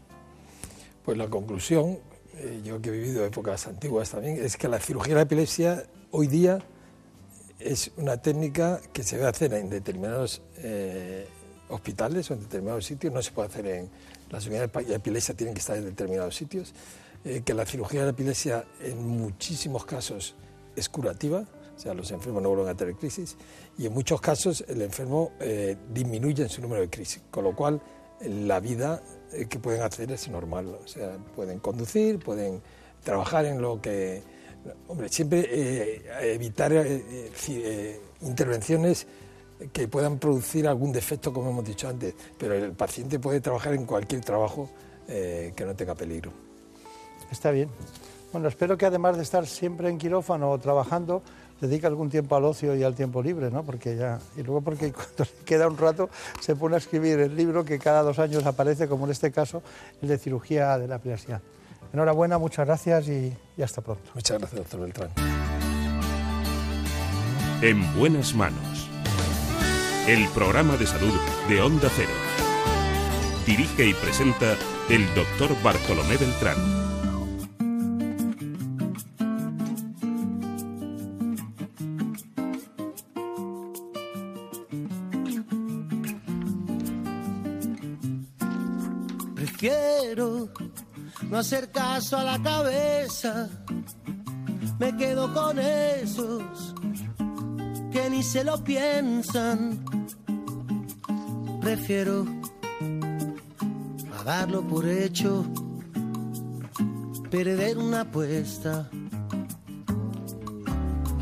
[1.06, 2.00] Pues la conclusión,
[2.36, 5.84] eh, yo que he vivido épocas antiguas también, es que la cirugía de la epilepsia
[6.12, 6.60] hoy día
[7.60, 11.28] es una técnica que se debe hacer en determinados eh,
[11.70, 13.90] hospitales o en determinados sitios, no se puede hacer en
[14.30, 16.74] las unidades de epilepsia tienen que estar en determinados sitios,
[17.24, 20.36] que la cirugía de la epilepsia en muchísimos casos
[20.76, 21.46] es curativa,
[21.78, 23.36] o sea, los enfermos no vuelven a tener crisis
[23.78, 27.56] y en muchos casos el enfermo eh, disminuye en su número de crisis, con lo
[27.56, 27.80] cual
[28.20, 32.62] la vida eh, que pueden hacer es normal, o sea, pueden conducir, pueden
[33.04, 34.24] trabajar en lo que...
[34.88, 36.74] Hombre, siempre eh, evitar
[38.22, 39.08] intervenciones
[39.72, 43.86] que puedan producir algún defecto, como hemos dicho antes, pero el paciente puede trabajar en
[43.86, 44.70] cualquier trabajo
[45.08, 46.32] que no tenga peligro.
[47.32, 47.70] Está bien.
[48.32, 51.24] Bueno, espero que además de estar siempre en quirófano trabajando,
[51.62, 53.64] dedica algún tiempo al ocio y al tiempo libre, ¿no?
[53.64, 56.10] Porque ya, y luego porque cuando le queda un rato
[56.42, 59.62] se pone a escribir el libro que cada dos años aparece, como en este caso,
[60.02, 61.42] el de cirugía de la epilepsia.
[61.94, 64.12] Enhorabuena, muchas gracias y, y hasta pronto.
[64.14, 65.10] Muchas gracias, doctor Beltrán.
[67.62, 68.77] En buenas manos.
[70.08, 71.14] El programa de salud
[71.50, 72.10] de Onda Cero.
[73.46, 74.56] Dirige y presenta
[74.90, 76.88] el doctor Bartolomé Beltrán.
[91.30, 93.50] no hacer caso a la cabeza.
[94.80, 96.74] Me quedo con esos
[97.92, 99.97] que ni se lo piensan.
[101.68, 102.26] Prefiero
[104.18, 105.46] a darlo por hecho,
[107.30, 108.90] perder una apuesta.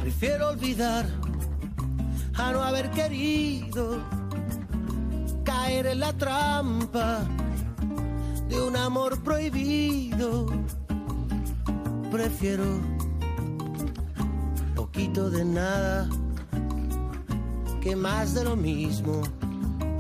[0.01, 1.07] Prefiero olvidar
[2.35, 4.03] a no haber querido
[5.43, 7.23] caer en la trampa
[8.47, 10.45] de un amor prohibido.
[12.11, 12.65] Prefiero
[14.75, 16.07] poquito de nada
[17.81, 19.23] que más de lo mismo.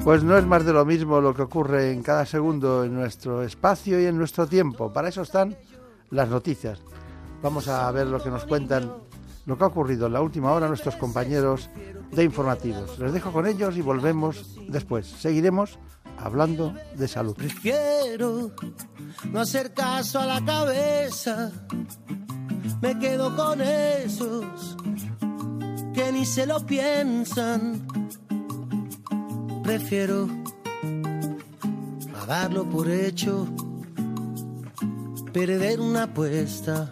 [0.05, 3.41] Pues no es más de lo mismo lo que ocurre en cada segundo en nuestro
[3.41, 4.93] espacio y en nuestro tiempo.
[4.93, 5.57] Para eso están
[6.11, 6.79] las noticias.
[7.41, 8.93] Vamos a ver lo que nos cuentan,
[9.47, 11.71] lo que ha ocurrido en la última hora nuestros compañeros
[12.11, 12.99] de informativos.
[12.99, 15.07] Les dejo con ellos y volvemos después.
[15.07, 15.79] Seguiremos
[16.19, 17.35] hablando de salud.
[17.35, 18.51] Prefiero
[19.31, 21.51] no hacer caso a la cabeza,
[22.79, 24.77] me quedo con esos
[25.95, 27.87] que ni se lo piensan.
[29.65, 30.29] Prefiero
[32.21, 33.47] a darlo por hecho,
[35.33, 36.91] perder una apuesta.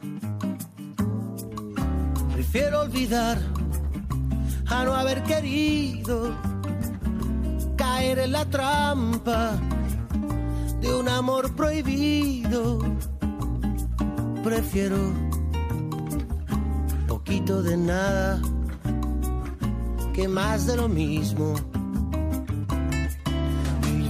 [2.34, 3.38] Prefiero olvidar
[4.66, 6.36] a no haber querido
[7.76, 9.52] caer en la trampa
[10.82, 12.80] de un amor prohibido.
[14.44, 14.98] Prefiero
[17.08, 18.42] poquito de nada
[20.16, 21.73] que más de lo mismo.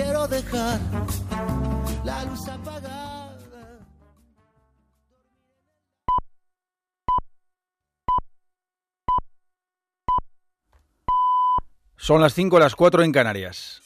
[0.00, 0.80] Prefiero dejar
[2.04, 3.36] la luz apagada.
[11.98, 13.82] Son las 5 las 4 en Canarias.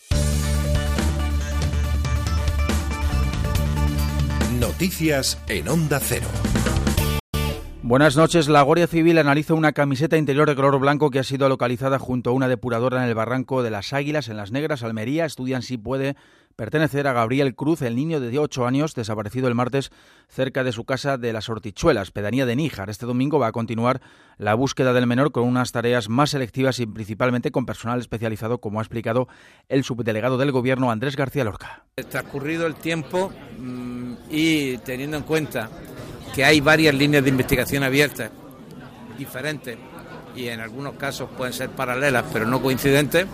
[4.61, 6.29] Noticias en Onda Cero.
[7.87, 8.49] Buenas noches.
[8.49, 12.31] La Guardia Civil analiza una camiseta interior de color blanco que ha sido localizada junto
[12.31, 15.27] a una depuradora en el barranco de las Águilas, en Las Negras, Almería.
[15.27, 16.17] Estudian si puede
[16.57, 19.91] pertenecer a Gabriel Cruz, el niño de 8 años, desaparecido el martes
[20.29, 22.89] cerca de su casa de las Hortichuelas, pedanía de Níjar.
[22.89, 24.01] Este domingo va a continuar
[24.39, 28.79] la búsqueda del menor con unas tareas más selectivas y principalmente con personal especializado, como
[28.79, 29.29] ha explicado
[29.69, 31.85] el subdelegado del Gobierno, Andrés García Lorca.
[32.09, 35.69] Transcurrido el tiempo mm, y teniendo en cuenta
[36.35, 38.31] que hay varias líneas de investigación abiertas,
[39.17, 39.79] diferentes,
[40.35, 43.27] y en algunos casos pueden ser paralelas, pero no coincidentes,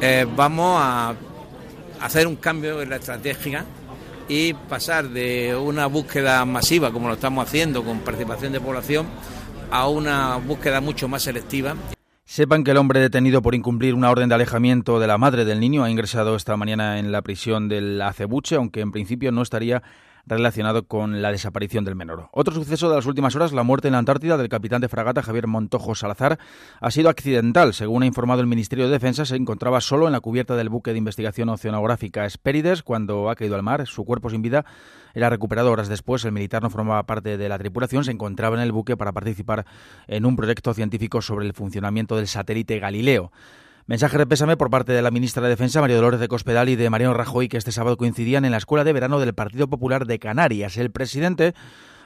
[0.00, 1.14] eh, vamos a
[2.00, 3.64] hacer un cambio en la estrategia
[4.28, 9.06] y pasar de una búsqueda masiva, como lo estamos haciendo, con participación de población,
[9.70, 11.74] a una búsqueda mucho más selectiva.
[12.26, 15.60] Sepan que el hombre detenido por incumplir una orden de alejamiento de la madre del
[15.60, 19.82] niño ha ingresado esta mañana en la prisión del Acebuche, aunque en principio no estaría
[20.36, 22.28] relacionado con la desaparición del menor.
[22.32, 25.22] Otro suceso de las últimas horas, la muerte en la Antártida del capitán de fragata
[25.22, 26.38] Javier Montojo Salazar,
[26.80, 27.74] ha sido accidental.
[27.74, 30.92] Según ha informado el Ministerio de Defensa, se encontraba solo en la cubierta del buque
[30.92, 33.86] de investigación oceanográfica Espérides cuando ha caído al mar.
[33.86, 34.64] Su cuerpo sin vida
[35.14, 36.24] era recuperado horas después.
[36.24, 39.64] El militar no formaba parte de la tripulación, se encontraba en el buque para participar
[40.06, 43.32] en un proyecto científico sobre el funcionamiento del satélite Galileo.
[43.88, 46.76] Mensaje de pésame por parte de la ministra de Defensa, María Dolores de Cospedal, y
[46.76, 50.04] de Mariano Rajoy, que este sábado coincidían en la Escuela de Verano del Partido Popular
[50.04, 50.76] de Canarias.
[50.76, 51.54] El presidente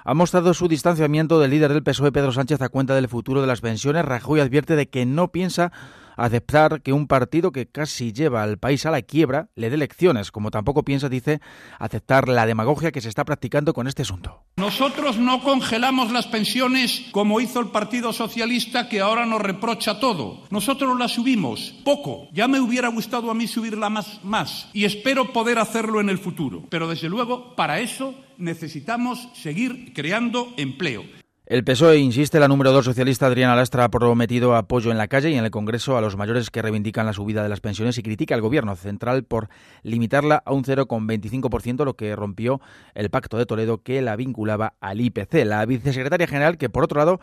[0.04, 3.46] ha mostrado su distanciamiento del líder del PSOE, Pedro Sánchez, a cuenta del futuro de
[3.46, 4.04] las pensiones.
[4.04, 5.72] Rajoy advierte de que no piensa
[6.16, 10.30] aceptar que un partido que casi lleva al país a la quiebra le dé lecciones,
[10.30, 11.40] como tampoco piensa, dice,
[11.78, 14.44] aceptar la demagogia que se está practicando con este asunto.
[14.56, 20.42] Nosotros no congelamos las pensiones como hizo el Partido Socialista que ahora nos reprocha todo.
[20.50, 22.28] Nosotros las subimos poco.
[22.32, 26.18] Ya me hubiera gustado a mí subirla más, más y espero poder hacerlo en el
[26.18, 26.64] futuro.
[26.68, 31.04] Pero desde luego, para eso necesitamos seguir creando empleo.
[31.46, 35.30] El PSOE insiste, la número dos socialista Adriana Lastra ha prometido apoyo en la calle
[35.30, 38.02] y en el Congreso a los mayores que reivindican la subida de las pensiones y
[38.02, 39.48] critica al Gobierno central por
[39.82, 42.60] limitarla a un 0,25%, lo que rompió
[42.94, 45.44] el Pacto de Toledo que la vinculaba al IPC.
[45.44, 47.20] La vicesecretaria general, que por otro lado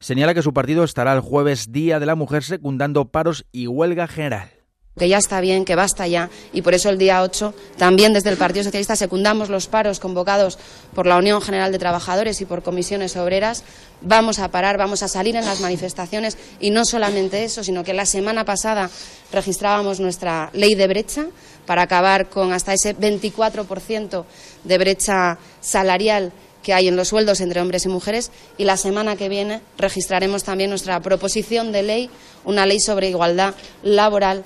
[0.00, 4.06] señala que su partido estará el jueves Día de la Mujer secundando paros y huelga
[4.06, 4.61] general
[4.98, 8.28] que ya está bien, que basta ya, y por eso el día 8 también desde
[8.28, 10.58] el Partido Socialista secundamos los paros convocados
[10.94, 13.64] por la Unión General de Trabajadores y por comisiones obreras.
[14.02, 17.94] Vamos a parar, vamos a salir en las manifestaciones y no solamente eso, sino que
[17.94, 18.90] la semana pasada
[19.32, 21.26] registrábamos nuestra ley de brecha
[21.64, 24.24] para acabar con hasta ese 24%
[24.64, 26.32] de brecha salarial
[26.62, 30.44] que hay en los sueldos entre hombres y mujeres y la semana que viene registraremos
[30.44, 32.10] también nuestra proposición de ley,
[32.44, 34.44] una ley sobre igualdad laboral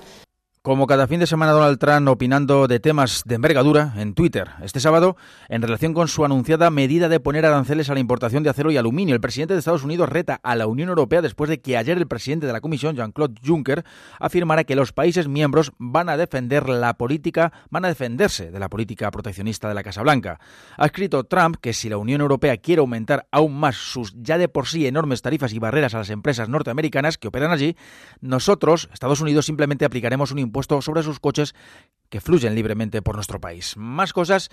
[0.66, 4.48] como cada fin de semana, Donald Trump opinando de temas de envergadura en Twitter.
[4.64, 5.16] Este sábado,
[5.48, 8.76] en relación con su anunciada medida de poner aranceles a la importación de acero y
[8.76, 11.96] aluminio, el presidente de Estados Unidos reta a la Unión Europea después de que ayer
[11.96, 13.84] el presidente de la Comisión, Jean-Claude Juncker,
[14.18, 18.68] afirmara que los países miembros van a defender la política, van a defenderse de la
[18.68, 20.40] política proteccionista de la Casa Blanca.
[20.78, 24.48] Ha escrito Trump que si la Unión Europea quiere aumentar aún más sus ya de
[24.48, 27.76] por sí enormes tarifas y barreras a las empresas norteamericanas que operan allí,
[28.20, 31.54] nosotros, Estados Unidos, simplemente aplicaremos un impuesto sobre sus coches
[32.09, 33.76] que fluyen libremente por nuestro país.
[33.76, 34.50] Más cosas.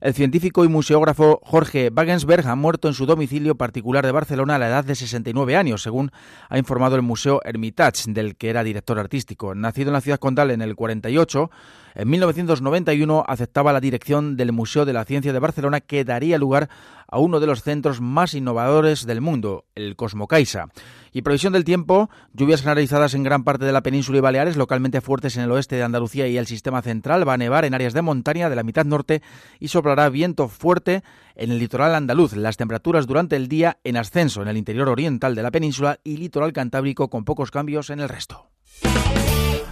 [0.00, 4.58] El científico y museógrafo Jorge Wagensberg ha muerto en su domicilio particular de Barcelona a
[4.58, 6.10] la edad de 69 años, según
[6.50, 9.54] ha informado el Museo Hermitage, del que era director artístico.
[9.54, 11.50] Nacido en la ciudad condal en el 48,
[11.94, 16.68] en 1991 aceptaba la dirección del Museo de la Ciencia de Barcelona, que daría lugar
[17.08, 20.66] a uno de los centros más innovadores del mundo, el Cosmocaisa.
[21.12, 25.00] Y previsión del tiempo, lluvias generalizadas en gran parte de la península y Baleares, localmente
[25.00, 27.94] fuertes en el oeste de Andalucía y el sistema central, va a nevar en áreas
[27.94, 29.22] de montaña de la mitad norte
[29.58, 31.02] y soplará viento fuerte
[31.34, 32.34] en el litoral andaluz.
[32.34, 36.16] Las temperaturas durante el día en ascenso en el interior oriental de la península y
[36.16, 38.48] litoral cantábrico con pocos cambios en el resto.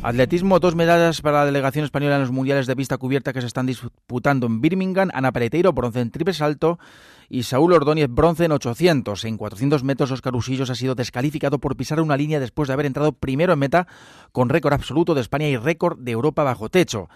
[0.02, 3.46] Atletismo, dos medallas para la delegación española en los mundiales de pista cubierta que se
[3.46, 5.08] están disputando en Birmingham.
[5.14, 6.78] Ana Pereteiro, bronce en triple salto
[7.28, 9.24] y Saúl Ordóñez, bronce en 800.
[9.24, 12.86] En 400 metros, Oscar Usillos ha sido descalificado por pisar una línea después de haber
[12.86, 13.86] entrado primero en meta
[14.32, 17.08] con récord absoluto de España y récord de Europa bajo techo.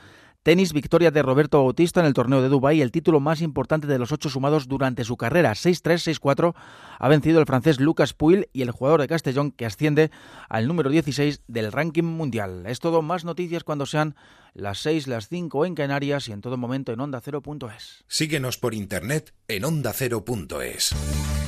[0.43, 3.99] Tenis, victoria de Roberto Bautista en el torneo de Dubái, el título más importante de
[3.99, 5.53] los ocho sumados durante su carrera.
[5.53, 6.55] 6-3, 6-4
[6.99, 10.11] ha vencido el francés Lucas Puil y el jugador de Castellón que asciende
[10.49, 12.65] al número 16 del ranking mundial.
[12.67, 14.15] Es todo, más noticias cuando sean
[14.55, 18.05] las 6, las 5 en Canarias y en todo momento en ondacero.es.
[18.07, 21.48] Síguenos por internet en ondacero.es.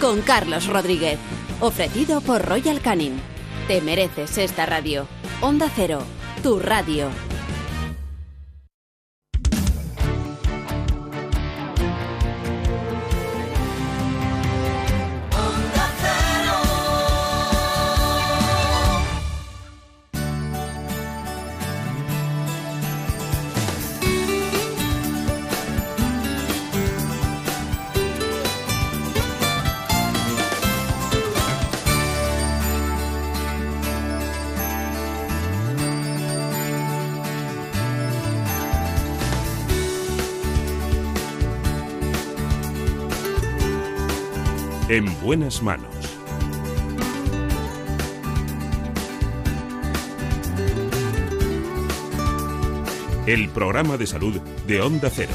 [0.00, 1.18] Con Carlos Rodríguez.
[1.60, 3.20] Ofrecido por Royal Canin.
[3.68, 5.06] Te mereces esta radio.
[5.42, 6.02] Onda Cero.
[6.42, 7.31] Tu radio.
[44.92, 45.88] En buenas manos.
[53.24, 55.32] El programa de salud de Onda Cero.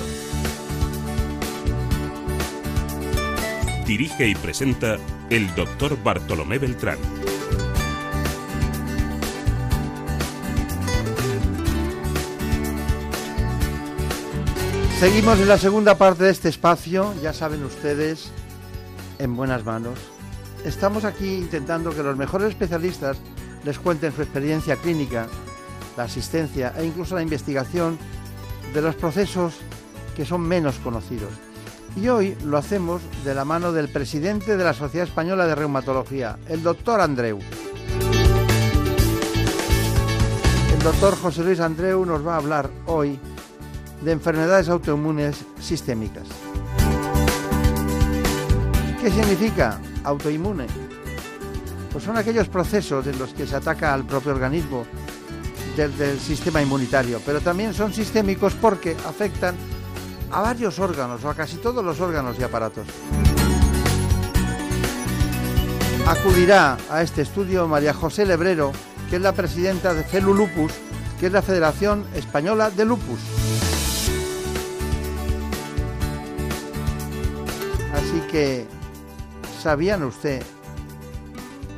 [3.87, 4.97] Dirige y presenta
[5.31, 6.99] el doctor Bartolomé Beltrán.
[14.99, 18.31] Seguimos en la segunda parte de este espacio, ya saben ustedes,
[19.19, 19.99] en buenas manos.
[20.63, 23.17] Estamos aquí intentando que los mejores especialistas
[23.63, 25.27] les cuenten su experiencia clínica,
[25.95, 27.97] la asistencia e incluso la investigación
[28.73, 29.55] de los procesos
[30.15, 31.31] que son menos conocidos.
[31.95, 36.37] Y hoy lo hacemos de la mano del presidente de la Sociedad Española de Reumatología,
[36.47, 37.39] el doctor Andreu.
[40.73, 43.19] El doctor José Luis Andreu nos va a hablar hoy
[44.01, 46.46] de enfermedades autoinmunes sistémicas.
[49.07, 50.67] ¿Qué significa autoinmune?
[51.93, 54.85] Pues son aquellos procesos en los que se ataca al propio organismo
[55.77, 59.55] del, del, sistema inmunitario, pero también son sistémicos porque afectan
[60.29, 62.85] a varios órganos o a casi todos los órganos y aparatos.
[66.05, 68.73] Acudirá a este estudio María José Lebrero,
[69.09, 70.73] que es la presidenta de Celu Lupus,
[71.17, 73.21] que es la Federación Española de Lupus.
[77.93, 78.76] Así que
[79.67, 80.41] ¿Sabían usted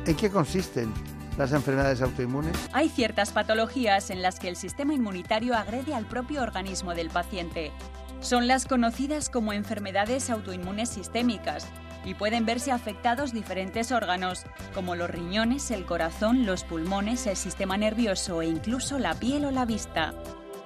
[0.06, 0.94] en qué consisten
[1.36, 2.56] las enfermedades autoinmunes?
[2.72, 7.72] Hay ciertas patologías en las que el sistema inmunitario agrede al propio organismo del paciente.
[8.20, 11.66] Son las conocidas como enfermedades autoinmunes sistémicas
[12.04, 17.76] y pueden verse afectados diferentes órganos, como los riñones, el corazón, los pulmones, el sistema
[17.76, 20.14] nervioso e incluso la piel o la vista.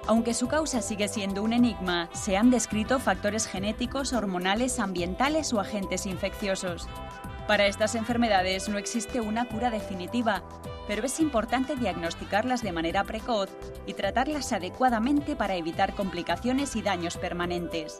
[0.07, 5.59] Aunque su causa sigue siendo un enigma, se han descrito factores genéticos, hormonales, ambientales o
[5.59, 6.87] agentes infecciosos.
[7.47, 10.43] Para estas enfermedades no existe una cura definitiva,
[10.87, 13.49] pero es importante diagnosticarlas de manera precoz
[13.87, 17.97] y tratarlas adecuadamente para evitar complicaciones y daños permanentes.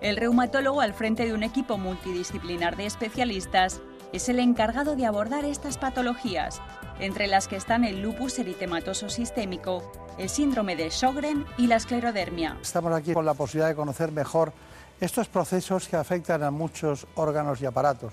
[0.00, 3.82] El reumatólogo al frente de un equipo multidisciplinar de especialistas
[4.14, 6.62] es el encargado de abordar estas patologías,
[6.98, 12.58] entre las que están el lupus eritematoso sistémico, el síndrome de Sjögren y la esclerodermia.
[12.62, 14.52] Estamos aquí con la posibilidad de conocer mejor
[15.00, 18.12] estos procesos que afectan a muchos órganos y aparatos.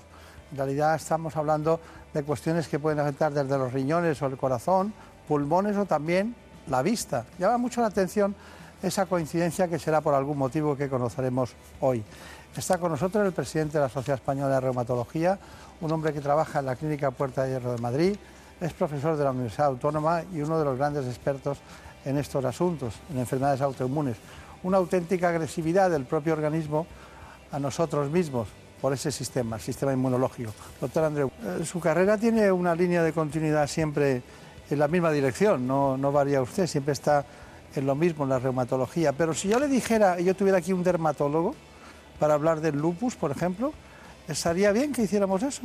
[0.50, 1.80] En realidad estamos hablando
[2.12, 4.92] de cuestiones que pueden afectar desde los riñones o el corazón,
[5.28, 6.34] pulmones o también
[6.66, 7.24] la vista.
[7.38, 8.34] Llama mucho la atención
[8.82, 12.02] esa coincidencia que será por algún motivo que conoceremos hoy.
[12.56, 15.38] Está con nosotros el presidente de la Sociedad Española de Reumatología,
[15.80, 18.16] un hombre que trabaja en la Clínica Puerta de Hierro de Madrid,
[18.60, 21.58] es profesor de la Universidad Autónoma y uno de los grandes expertos
[22.04, 24.16] en estos asuntos, en enfermedades autoinmunes.
[24.62, 26.86] Una auténtica agresividad del propio organismo
[27.52, 28.48] a nosotros mismos
[28.80, 30.52] por ese sistema, el sistema inmunológico.
[30.80, 34.22] Doctor Andreu, eh, su carrera tiene una línea de continuidad siempre
[34.70, 37.24] en la misma dirección, no, no varía usted, siempre está
[37.74, 39.12] en lo mismo, en la reumatología.
[39.12, 41.54] Pero si yo le dijera, y yo tuviera aquí un dermatólogo
[42.18, 43.72] para hablar del lupus, por ejemplo,
[44.28, 45.62] ¿estaría bien que hiciéramos eso?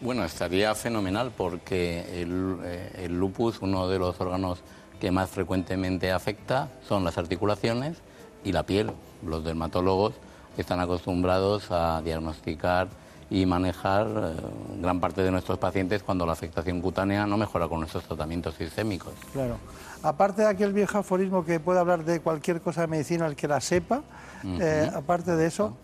[0.00, 4.60] Bueno, estaría fenomenal porque el, eh, el lupus, uno de los órganos
[5.00, 7.98] que más frecuentemente afecta son las articulaciones
[8.44, 8.92] y la piel.
[9.24, 10.14] Los dermatólogos
[10.56, 12.88] están acostumbrados a diagnosticar
[13.30, 17.80] y manejar eh, gran parte de nuestros pacientes cuando la afectación cutánea no mejora con
[17.80, 19.12] nuestros tratamientos sistémicos.
[19.32, 19.58] Claro.
[20.02, 23.48] Aparte de aquel viejo aforismo que puede hablar de cualquier cosa de medicina el que
[23.48, 24.02] la sepa,
[24.44, 25.76] eh, aparte de eso,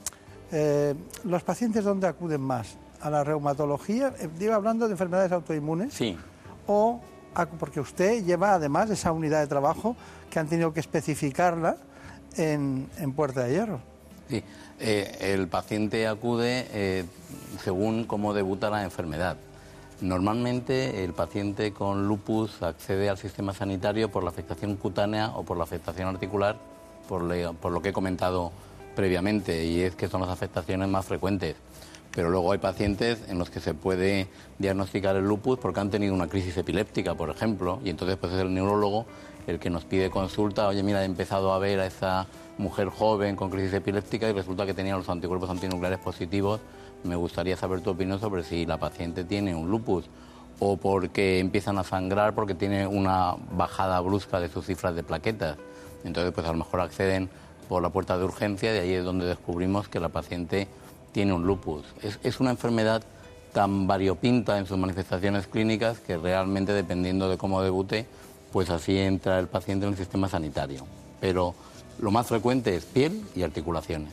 [0.53, 0.95] eh,
[1.25, 2.77] los pacientes dónde acuden más?
[3.05, 6.17] A la reumatología, eh, digo hablando de enfermedades autoinmunes, Sí,
[6.67, 7.01] o
[7.35, 9.95] a- porque usted lleva además esa unidad de trabajo
[10.31, 11.77] que han tenido que especificarla
[12.37, 13.81] en, en Puerta de Hierro.
[14.31, 14.43] Sí,
[14.81, 17.05] eh, el paciente acude eh,
[17.63, 19.37] según cómo debuta la enfermedad.
[20.01, 25.57] Normalmente el paciente con lupus accede al sistema sanitario por la afectación cutánea o por
[25.57, 26.57] la afectación articular,
[27.09, 28.51] por, le- por lo que he comentado
[28.97, 31.57] previamente, y es que son las afectaciones más frecuentes.
[32.15, 36.15] Pero luego hay pacientes en los que se puede diagnosticar el lupus porque han tenido
[36.15, 39.07] una crisis epiléptica, por ejemplo, y entonces pues es el neurólogo
[39.47, 43.37] el que nos pide consulta, oye, mira, he empezado a ver a esa mujer joven
[43.37, 46.61] con crisis epiléptica y resulta que tenía los anticuerpos antinucleares positivos.
[47.03, 50.07] Me gustaría saber tu opinión sobre si la paciente tiene un lupus
[50.61, 55.59] o porque empiezan a sangrar porque tiene una bajada brusca de sus cifras de plaquetas.
[56.05, 57.29] Entonces, pues a lo mejor acceden
[57.69, 60.69] por la puerta de urgencia y ahí es donde descubrimos que la paciente
[61.15, 61.85] tiene un lupus.
[62.03, 63.05] Es, es una enfermedad
[63.53, 68.05] tan variopinta en sus manifestaciones clínicas que realmente dependiendo de cómo debute,
[68.53, 70.85] pues así entra el paciente en el sistema sanitario.
[71.21, 71.55] Pero
[72.01, 74.13] lo más frecuente es piel y articulaciones.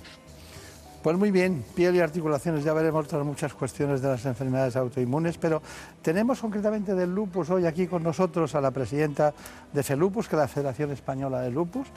[1.01, 5.35] Pues muy bien, piel y articulaciones, ya veremos otras muchas cuestiones de las enfermedades autoinmunes,
[5.39, 5.59] pero
[6.03, 9.33] tenemos concretamente del lupus hoy aquí con nosotros a la presidenta
[9.73, 11.87] de FELUPUS, que es la Federación Española de Lupus.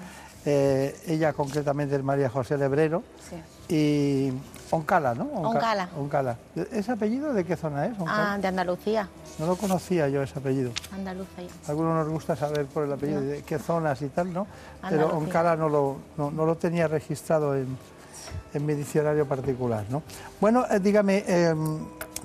[0.47, 3.03] Eh, ella concretamente es María José Lebrero
[3.69, 4.31] y
[4.75, 5.25] Oncala, ¿no?
[5.25, 5.89] Onca- Oncala.
[5.97, 6.37] Oncala.
[6.73, 7.99] ¿Ese apellido de qué zona es?
[7.99, 8.33] Oncala?
[8.35, 9.09] Ah, de Andalucía.
[9.39, 10.73] No lo conocía yo ese apellido.
[10.93, 11.49] Andalucía.
[11.69, 13.27] Algunos nos gusta saber por el apellido No.
[13.27, 14.47] de qué zonas y tal, ¿no?
[14.83, 15.19] Pero Andalucía.
[15.19, 17.77] Oncala no lo, no, no lo tenía registrado en,
[18.53, 20.03] en mi diccionario particular, ¿no?
[20.41, 21.55] Bueno, eh, dígame, eh,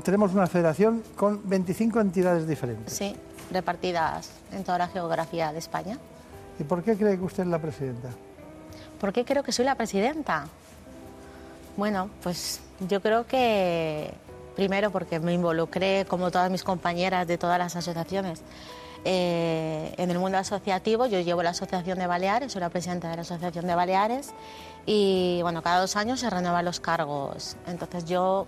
[0.03, 2.93] tenemos una federación con 25 entidades diferentes.
[2.93, 3.15] Sí,
[3.51, 5.97] repartidas en toda la geografía de España.
[6.59, 8.09] ¿Y por qué cree que usted es la presidenta?
[8.99, 10.45] ¿Por qué creo que soy la presidenta?
[11.79, 12.59] Bueno, pues
[12.89, 14.13] yo creo que
[14.57, 18.41] primero porque me involucré, como todas mis compañeras de todas las asociaciones,
[19.05, 21.05] eh, en el mundo asociativo.
[21.05, 24.31] Yo llevo la Asociación de Baleares, soy la presidenta de la Asociación de Baleares
[24.85, 27.55] y bueno, cada dos años se renuevan los cargos.
[27.65, 28.45] Entonces yo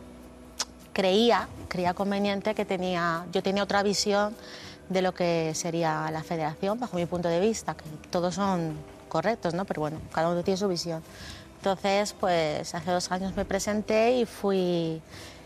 [0.91, 4.35] creía, creía conveniente que tenía, yo tenía otra visión
[4.89, 8.75] de lo que sería la federación, bajo mi punto de vista, que todos son
[9.07, 9.63] correctos, ¿no?
[9.63, 11.01] Pero bueno, cada uno tiene su visión.
[11.71, 14.99] Entonces, pues hace dos años me presenté y fui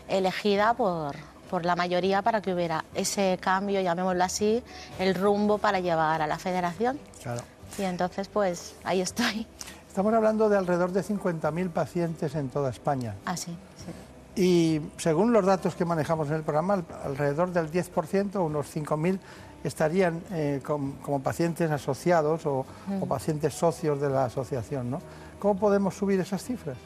[0.08, 1.14] elegida por,
[1.50, 4.62] por la mayoría para que hubiera ese cambio, llamémoslo así,
[4.98, 6.98] el rumbo para llevar a la federación.
[7.22, 7.42] Claro.
[7.78, 9.46] Y entonces, pues ahí estoy.
[9.86, 13.14] Estamos hablando de alrededor de 50.000 pacientes en toda España.
[13.26, 13.54] Así,
[13.84, 14.40] sí.
[14.42, 19.18] Y según los datos que manejamos en el programa, al- alrededor del 10%, unos 5.000,
[19.64, 23.02] estarían eh, com- como pacientes asociados o, Mm.
[23.02, 24.90] o pacientes socios de la asociación.
[24.90, 25.00] ¿no?
[25.38, 26.76] ¿Cómo podemos subir esas cifras?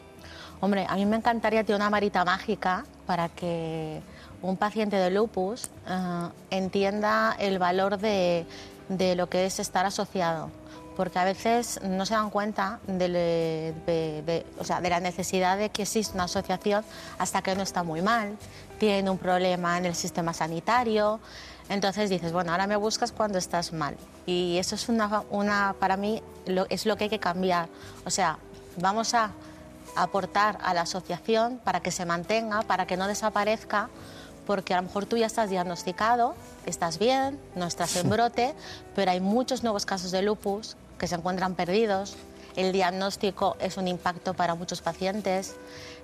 [0.61, 4.01] Hombre, a mí me encantaría tener una varita mágica para que
[4.43, 8.47] un paciente de lupus eh, entienda el valor de,
[8.89, 10.51] de lo que es estar asociado.
[10.97, 15.83] Porque a veces no se dan cuenta de, de- o sea, la necesidad de que
[15.83, 16.85] existe una asociación
[17.19, 18.37] hasta que uno está muy mal,
[18.79, 21.21] tiene un problema en el sistema sanitario.
[21.71, 23.97] Entonces dices, bueno, ahora me buscas cuando estás mal.
[24.27, 27.68] Y eso es una, una para mí, lo- es lo que hay que cambiar.
[28.05, 28.37] O sea,
[28.77, 29.31] vamos a
[29.97, 33.89] aportar a la asociación para que se mantenga, para que no desaparezca,
[34.47, 36.35] porque a lo mejor tú ya estás diagnosticado,
[36.66, 38.55] estás bien, no estás en brote,
[38.97, 42.16] pero hay muchos nuevos casos de lupus que se encuentran perdidos.
[42.57, 45.57] El diagnóstico es un impacto para muchos pacientes.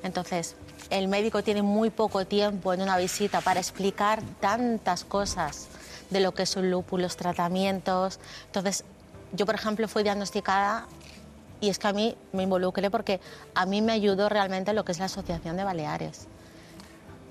[0.02, 0.54] Entonces,
[0.90, 5.68] el médico tiene muy poco tiempo en una visita para explicar tantas cosas
[6.10, 8.20] de lo que es un lupus, los tratamientos.
[8.46, 8.84] Entonces,
[9.32, 10.86] yo, por ejemplo, fui diagnosticada
[11.60, 13.20] y es que a mí me involucré porque
[13.54, 16.26] a mí me ayudó realmente lo que es la Asociación de Baleares.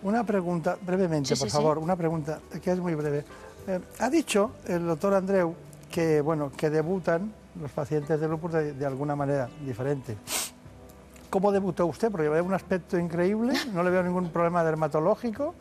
[0.04, 1.56] Una pregunta, brevemente, Sí, por sí, sí.
[1.58, 3.24] favor, una pregunta que es muy breve.
[3.68, 5.56] Eh, ha dicho el doctor Andreu
[5.90, 10.18] que, bueno, que debutan los pacientes de lupus de, de alguna manera diferente.
[11.30, 12.12] ¿Cómo debutó usted?
[12.12, 15.54] Porque veo un aspecto increíble, no le veo ningún problema dermatológico.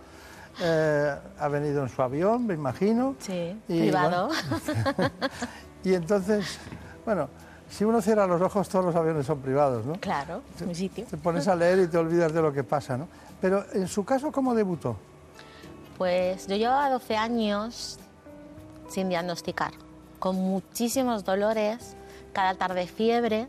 [0.60, 3.16] Eh, ha venido en su avión, me imagino.
[3.18, 4.28] Sí, Y, privado.
[4.96, 5.10] bueno,
[5.84, 6.58] y entonces,
[7.04, 7.28] bueno,
[7.68, 9.94] si uno cierra los ojos, todos los aviones son privados, ¿no?
[9.94, 11.06] Claro, mi sitio.
[11.06, 13.08] Te pones a leer y te olvidas de lo que pasa, ¿no?
[13.40, 14.96] Pero en su caso, ¿cómo debutó?
[15.98, 17.98] Pues yo llevaba 12 años
[18.88, 19.72] sin diagnosticar,
[20.18, 21.96] con muchísimos dolores,
[22.32, 23.48] cada tarde fiebre,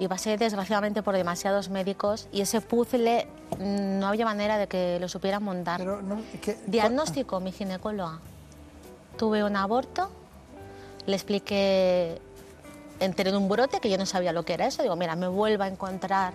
[0.00, 3.26] y pasé desgraciadamente por demasiados médicos y ese puzzle
[3.58, 5.82] mm, no había manera de que lo supieran montar.
[6.66, 8.18] Diagnóstico, mi ginecóloga.
[9.18, 10.10] Tuve un aborto,
[11.04, 12.18] le expliqué,
[12.98, 15.28] entré en un brote que yo no sabía lo que era eso, digo, mira, me
[15.28, 16.32] vuelvo a encontrar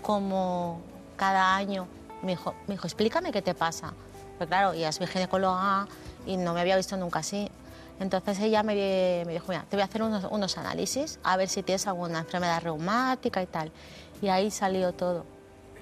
[0.00, 0.80] como
[1.16, 1.88] cada año
[2.22, 3.92] Me dijo, me dijo, explícame qué te pasa.
[4.38, 5.86] Pero claro, ya es mi ginecóloga
[6.26, 7.50] y no me había visto nunca así.
[7.98, 8.74] Entonces ella me,
[9.26, 12.18] me dijo, mira, te voy a hacer unos, unos análisis a ver si tienes alguna
[12.20, 13.72] enfermedad reumática y tal.
[14.20, 15.24] Y ahí salió todo,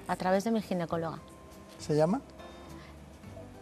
[0.07, 1.19] a través de mi ginecóloga.
[1.79, 2.21] ¿Se llama?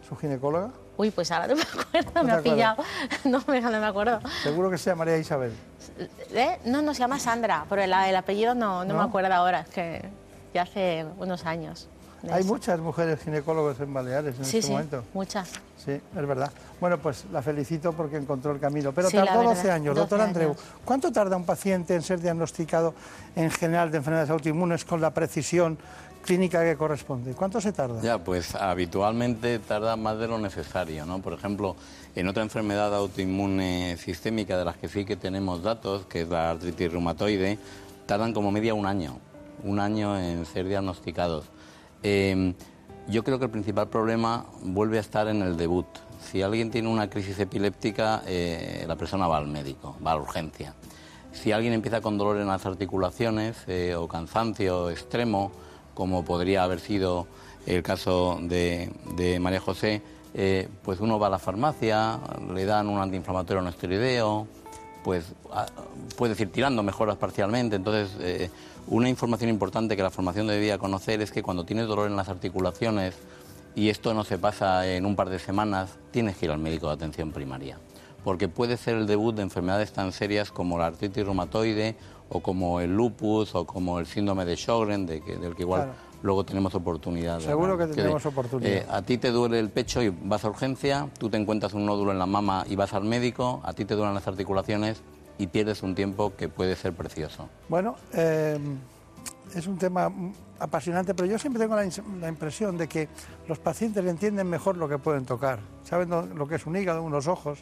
[0.08, 0.70] ¿Su ginecóloga?
[0.96, 2.84] Uy, pues ahora no me acuerdo, ¿No me ha pillado.
[3.24, 4.20] No, me- no me acuerdo.
[4.44, 5.52] Seguro que se llamaría Isabel.
[6.32, 6.58] ¿Eh?
[6.66, 9.00] No, no, se llama Sandra, pero el, el apellido no, no, ¿No?
[9.02, 10.08] me acuerdo ahora, es que
[10.52, 11.88] ya hace unos años.
[12.30, 12.52] Hay eso.
[12.52, 15.04] muchas mujeres ginecólogos en Baleares en Sí, este sí, momento.
[15.14, 15.48] muchas.
[15.84, 16.50] Sí, es verdad.
[16.80, 18.92] Bueno, pues la felicito porque encontró el camino.
[18.92, 19.94] Pero Sí, tardó verdad, 12 años.
[19.94, 20.56] 12 Doctor Andreu.
[20.84, 22.94] ¿cuánto tarda un paciente en ser diagnosticado
[23.36, 25.76] en general de enfermedades autoinmunes con la precisión
[26.24, 27.34] clínica que corresponde?
[27.34, 28.00] ¿Cuánto se tarda?
[28.00, 31.20] Ya, pues habitualmente tarda más de lo necesario, ¿no?
[31.20, 31.76] Por ejemplo,
[32.14, 36.50] en otra enfermedad autoinmune sistémica de las que sí que tenemos datos, que es la
[36.52, 37.58] artritis reumatoide,
[38.06, 39.18] tardan como media un año,
[39.64, 41.44] un año en ser diagnosticados.
[42.04, 42.54] Eh,
[43.08, 45.86] yo creo que el principal problema vuelve a estar en el debut.
[46.22, 50.22] Si alguien tiene una crisis epiléptica, eh, la persona va al médico, va a la
[50.22, 50.74] urgencia.
[51.32, 55.52] Si alguien empieza con dolor en las articulaciones eh, o cansancio extremo,
[55.92, 57.26] como podría haber sido
[57.66, 58.90] el caso de,
[59.40, 60.00] María José,
[60.32, 62.18] eh, pues uno va a la farmacia,
[62.54, 64.46] le dan un antiinflamatorio no esteroideo,
[65.04, 65.66] pues ah,
[66.16, 67.76] puedes ir tirando mejoras parcialmente.
[67.76, 68.50] Entonces,
[68.86, 72.28] una información importante que la formación debía conocer es que cuando tienes dolor en las
[72.28, 73.14] articulaciones
[73.74, 76.86] y esto no se pasa en un par de semanas, tienes que ir al médico
[76.88, 77.78] de atención primaria.
[78.22, 81.96] Porque puede ser el debut de enfermedades tan serias como la artritis reumatoide
[82.28, 85.82] o como el lupus o como el síndrome de Sjögren, de que- del que igual
[85.82, 85.98] Claro.
[86.22, 87.38] luego tenemos oportunidad.
[87.38, 87.88] de Seguro hablar.
[87.88, 88.72] que tendremos oportunidad.
[88.72, 91.84] eh, a ti te duele el pecho y vas a urgencia, tú te encuentras un
[91.84, 95.02] nódulo en la mama y vas al médico, a ti te duelen las articulaciones
[95.38, 97.48] y pierdes un tiempo que puede ser precioso.
[97.68, 98.58] Bueno, eh,
[99.54, 103.08] es un tema mm, apasionante, pero yo siempre tengo la, impresión de que
[103.48, 105.58] los pacientes entienden mejor lo que pueden tocar.
[105.84, 107.58] Saben lo, que es un hígado, unos ojos,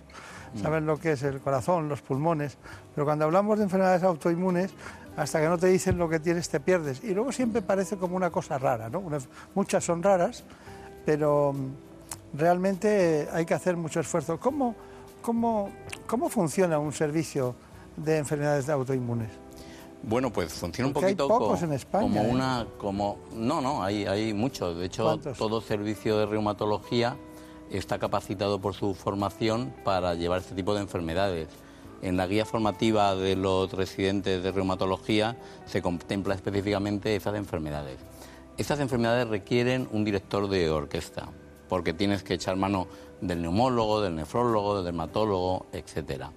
[0.61, 2.57] saben lo que es el corazón, los pulmones.
[2.95, 4.71] Pero cuando hablamos de enfermedades autoinmunes,
[5.17, 7.03] hasta que no te dicen lo que tienes, te pierdes.
[7.03, 9.01] Y luego siempre parece como una cosa rara, ¿no?
[9.01, 9.19] Una-
[9.55, 10.45] muchas son raras,
[11.05, 14.39] pero mm, realmente hay que hacer mucho esfuerzo.
[14.39, 14.75] ¿Cómo,
[15.23, 15.71] cómo,
[16.07, 17.55] cómo funciona un servicio
[17.97, 19.31] de enfermedades autoinmunes?
[20.03, 22.29] Bueno, pues funciona un Porque hay poquito pocos co- en España, como ¿eh?
[22.31, 24.77] una, como no, no, hay, hay muchos.
[24.77, 25.39] De hecho, ¿Cuántos?
[25.39, 27.17] todo servicio de reumatología
[27.71, 31.49] está capacitado por su formación para llevar este tipo de enfermedades.
[32.03, 35.37] En la guía formativa de los residentes de reumatología
[35.67, 37.99] se contempla específicamente esas enfermedades.
[38.59, 41.29] Estas enfermedades requieren un director de orquesta,
[41.69, 42.89] porque tienes que echar mano
[43.23, 46.31] del neumólogo, del nefrólogo, del dermatólogo, etcétera.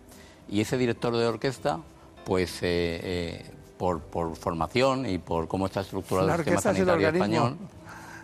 [0.47, 1.79] Y ese director de orquesta,
[2.23, 3.45] pues eh, eh,
[3.77, 7.25] por, por formación y por cómo está estructurado el sistema es el sanitario organismo.
[7.25, 7.57] español,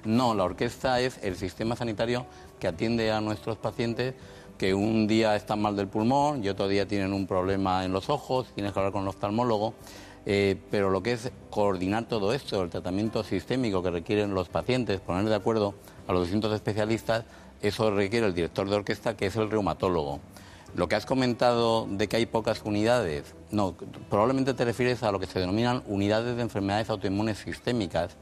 [0.06, 2.26] no, la orquesta es el sistema sanitario
[2.60, 4.14] que atiende a nuestros pacientes
[4.58, 8.12] que un día están mal del pulmón y otro día tienen un problema en los
[8.12, 9.74] ojos, tienes que hablar con el oftalmólogo.
[10.26, 15.00] eh, pero lo que es coordinar todo esto, el tratamiento sistémico que requieren los pacientes,
[15.00, 15.74] poner de acuerdo
[16.08, 17.26] a los distintos especialistas,
[17.62, 20.20] eso requiere el director de orquesta, que es el reumatólogo.
[20.76, 23.76] Lo que has comentado de que hay pocas unidades, no,
[24.10, 28.16] probablemente te refieres a lo que se denominan unidades de enfermedades autoinmunes sistémicas,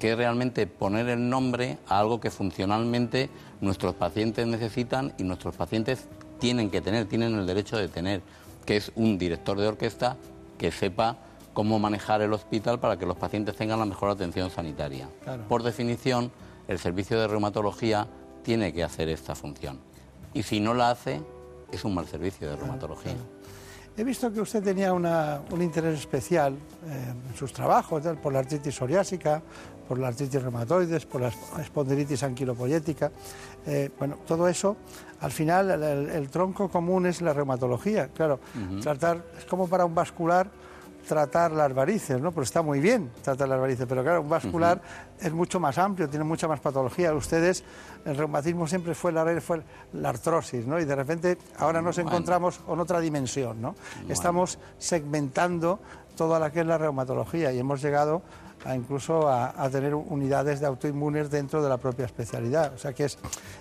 [0.00, 5.54] que es realmente poner el nombre a algo que funcionalmente nuestros pacientes necesitan y nuestros
[5.54, 6.08] pacientes
[6.40, 8.20] tienen que tener, tienen el derecho de tener,
[8.66, 10.16] que es un director de orquesta
[10.58, 11.18] que sepa
[11.52, 15.08] cómo manejar el hospital para que los pacientes tengan la mejor atención sanitaria.
[15.22, 15.44] Claro.
[15.48, 16.32] Por definición,
[16.66, 18.08] el servicio de reumatología
[18.42, 19.78] tiene que hacer esta función.
[20.34, 21.20] Y si no la hace,
[21.70, 23.14] es un mal servicio de reumatología.
[23.96, 28.32] He visto que usted tenía una- un interés especial eh, en sus trabajos, tal, por
[28.32, 29.42] la artritis psoriásica,
[29.86, 33.12] por la artritis reumatoides, por la esp- espondilitis anquilopoyética.
[33.66, 34.76] Eh, bueno, todo eso,
[35.20, 38.08] al final, el, tronco común es la reumatología.
[38.08, 38.40] Claro,
[38.80, 40.50] tratar, es como para un vascular
[41.06, 42.30] tratar las varices, ¿no?
[42.30, 44.80] Pero está muy bien tratar las varices, pero claro, un vascular
[45.20, 47.12] es mucho más amplio, tiene mucha más patología.
[47.14, 47.64] Ustedes,
[48.04, 49.62] el reumatismo siempre fue la, fue
[49.92, 50.78] la artrosis, ¿no?
[50.78, 52.10] Y de repente ahora nos Bueno.
[52.10, 53.74] encontramos con otra dimensión, ¿no?
[54.08, 55.80] Estamos segmentando
[56.16, 58.22] toda la que es la reumatología y hemos llegado
[58.64, 62.72] a incluso a, a tener unidades de autoinmunes dentro de la propia especialidad.
[62.74, 63.18] O sea que es,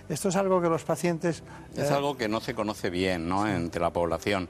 [0.09, 1.41] esto es algo que los pacientes...
[1.75, 3.47] Es eh, algo que no se conoce bien ¿no?
[3.47, 4.47] entre la población.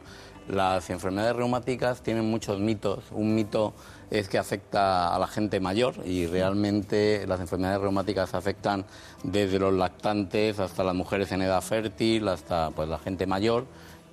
[0.47, 3.03] Las enfermedades reumáticas tienen muchos mitos.
[3.11, 3.73] Un mito
[4.09, 8.85] es que afecta a la gente mayor y realmente las enfermedades reumáticas afectan
[9.23, 13.65] desde los lactantes hasta las mujeres en edad fértil, hasta pues, la gente mayor.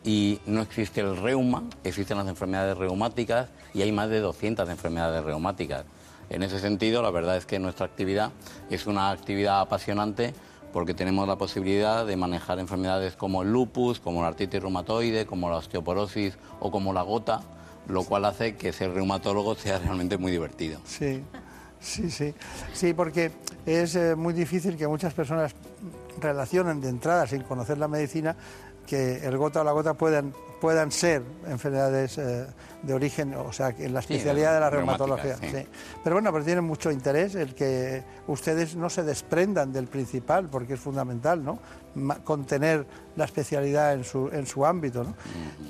[0.04, 5.24] Y no existe el reuma, existen las enfermedades reumáticas y hay más de 200 enfermedades
[5.24, 5.84] reumáticas.
[6.30, 8.30] En ese sentido, la verdad es que nuestra actividad
[8.70, 10.34] es una actividad apasionante
[10.72, 15.50] porque tenemos la posibilidad de manejar enfermedades como el lupus, como la artritis reumatoide, como
[15.50, 17.40] la osteoporosis o como la gota,
[17.88, 20.80] lo cual hace que ser reumatólogo sea realmente muy divertido.
[20.84, 21.22] Sí,
[21.80, 22.34] sí, sí.
[22.72, 23.30] Sí, porque
[23.66, 25.54] es eh, muy difícil que muchas personas
[26.20, 28.36] relacionen de entrada, sin conocer la medicina,
[28.86, 32.46] que el gota o la gota puedan, puedan ser enfermedades eh,
[32.82, 35.36] de origen, o sea, en la Sí, especialidad de la reumatología.
[35.36, 35.48] sí.
[35.50, 35.66] sí.
[36.02, 40.74] Pero bueno, pero tiene mucho interés el que ustedes no se desprendan del principal, porque
[40.74, 41.58] es fundamental, ¿no?
[42.24, 42.86] Contener
[43.16, 45.14] la especialidad en su, en su ámbito, ¿no?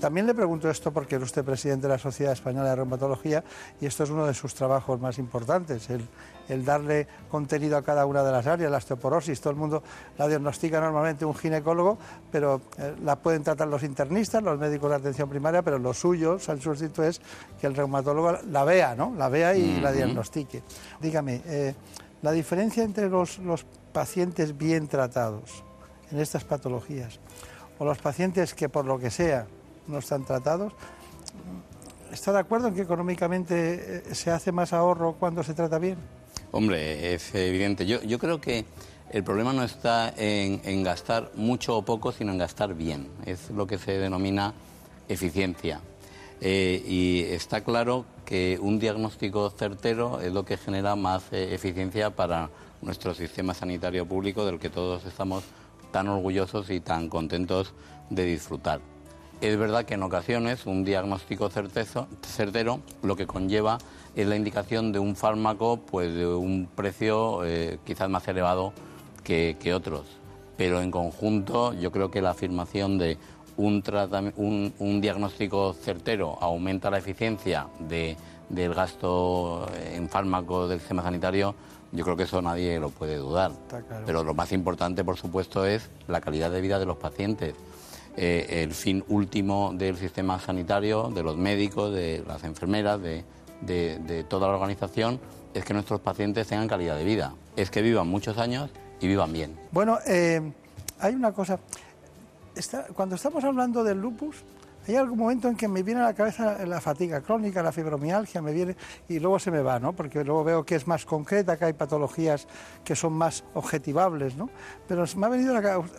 [0.00, 3.42] También le pregunto esto porque es usted presidente de la Sociedad Española de Reumatología
[3.80, 6.02] y esto es uno de sus trabajos más importantes, el,
[6.48, 9.82] el darle contenido a cada una de las áreas, la osteoporosis, todo el mundo
[10.16, 11.98] la diagnostica normalmente un ginecólogo,
[12.30, 16.38] pero eh, la pueden tratar los internistas, los médicos de atención primaria, pero lo suyo,
[16.38, 17.20] San Sustituto, es
[17.60, 19.14] que el reumatólogo la vea, ¿no?
[19.16, 20.62] La vea y la diagnostique.
[21.00, 21.74] Dígame, eh,
[22.22, 25.62] la diferencia entre los, los pacientes bien tratados
[26.10, 27.20] en estas patologías
[27.78, 29.46] o los pacientes que por lo que sea
[29.86, 30.72] no están tratados,
[32.12, 35.96] ¿está de acuerdo en que económicamente eh, se hace más ahorro cuando se trata bien?
[36.50, 37.86] Hombre, es evidente.
[37.86, 38.64] Yo, yo creo que
[39.10, 43.08] el problema no está en, gastar mucho o poco, sino en gastar bien.
[43.26, 44.54] Es lo que se denomina
[45.08, 45.80] eficiencia.
[46.40, 52.10] Eh, y está claro que un diagnóstico certero es lo que genera más eh, eficiencia
[52.10, 52.50] para
[52.80, 55.44] nuestro sistema sanitario público, del que todos estamos
[55.90, 57.72] tan orgullosos y tan contentos
[58.08, 58.80] de disfrutar.
[59.40, 63.78] Es verdad que en ocasiones un diagnóstico certezo- certero lo que conlleva
[64.22, 68.72] es la indicación de un fármaco pues de un precio eh, quizás más elevado
[69.24, 70.04] que, que otros.
[70.56, 73.16] Pero en conjunto yo creo que la afirmación de
[73.56, 73.82] un,
[74.36, 78.16] un, un diagnóstico certero aumenta la eficiencia de-
[78.48, 81.54] del gasto en fármacos del sistema sanitario,
[81.92, 83.52] yo creo que eso nadie lo puede dudar.
[83.68, 84.04] claro.
[84.06, 87.54] Pero lo más importante, por supuesto, es la calidad de vida de los pacientes.
[88.16, 93.22] Eh, el fin último del sistema sanitario, de los médicos, de las enfermeras, de,
[93.60, 95.20] de- de toda la organización,
[95.54, 97.34] es que nuestros pacientes tengan calidad de vida.
[97.56, 98.70] Es que vivan muchos años
[99.00, 99.58] y vivan bien.
[99.72, 100.40] Bueno, eh,
[101.00, 101.58] hay una cosa.
[102.54, 104.36] Está- cuando estamos hablando del lupus,
[104.86, 108.40] hay algún momento en que me viene a la cabeza la fatiga crónica, la fibromialgia,
[108.40, 108.74] me viene
[109.08, 109.92] y luego se me va, ¿no?
[109.92, 112.46] Porque luego veo que es más concreta, que hay patologías
[112.84, 114.48] que son más objetivables, ¿no?
[114.88, 115.94] Pero me ha venido a la cabeza.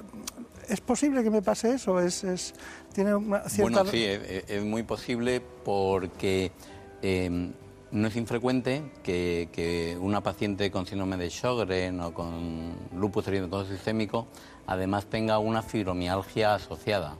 [0.67, 1.99] ¿Es posible que me pase eso?
[1.99, 2.53] ¿Es, es-
[2.93, 3.61] tiene una cierta...
[3.83, 6.51] Bueno, sí, es, es- es muy posible porque
[7.01, 7.51] eh,
[7.91, 13.71] no es infrecuente que, que una paciente con síndrome de Sjögren o con lupus eritematoso
[13.71, 14.27] sistémico
[14.67, 17.15] además tenga una fibromialgia asociada.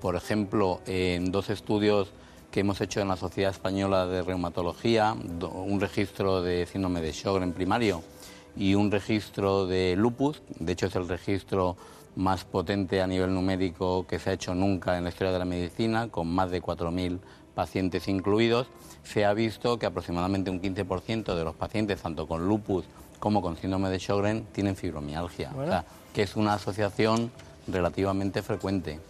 [0.00, 2.10] Por ejemplo, en dos estudios
[2.50, 7.52] que hemos hecho en la Sociedad Española de Reumatología, un registro de síndrome de Sjögren
[7.52, 8.02] primario
[8.56, 11.76] y un registro de lupus, de hecho es el registro
[12.16, 15.44] más potente a nivel numérico que se ha hecho nunca en la historia de la
[15.44, 17.20] medicina, con más de 4.000
[17.54, 18.66] pacientes incluidos,
[19.12, 22.84] se ha visto que aproximadamente un 15% de los pacientes, tanto con lupus
[23.18, 25.50] como con síndrome de Sjögren, tienen fibromialgia.
[25.56, 25.84] O sea,
[26.14, 27.30] que es una asociación
[27.66, 29.00] relativamente frecuente.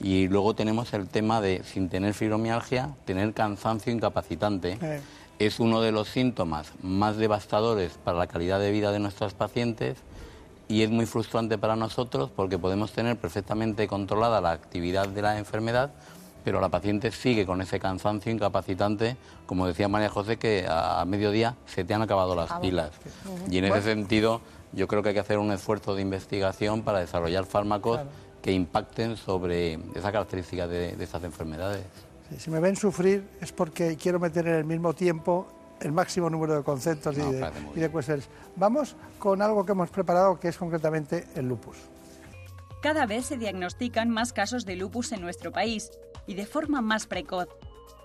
[0.00, 4.78] Y luego tenemos el tema de, sin tener fibromialgia, tener cansancio incapacitante.
[4.80, 5.00] Eh,
[5.38, 9.98] Es uno de los síntomas más devastadores para la calidad de vida de nuestros pacientes
[10.68, 15.38] y es muy frustrante para nosotros porque podemos tener perfectamente controlada la actividad de la
[15.38, 15.90] enfermedad,
[16.48, 21.04] pero la paciente sigue con ese cansancio incapacitante, como decía María José, que a, a
[21.04, 22.90] mediodía se te han acabado las pilas.
[23.50, 24.40] Y en ese sentido,
[24.72, 28.00] yo creo que hay que hacer un esfuerzo de investigación para desarrollar fármacos
[28.40, 31.84] que impacten sobre esa característica de, de estas enfermedades.
[32.30, 35.48] Sí, Si me ven sufrir es porque quiero meter en el mismo tiempo
[35.82, 38.26] el máximo número de conceptos y, de, y de cuestiones.
[38.56, 41.76] Vamos con algo que hemos preparado que es concretamente el lupus.
[42.80, 45.90] Cada vez se diagnostican más casos de lupus en nuestro país
[46.28, 47.48] y de forma más precoz.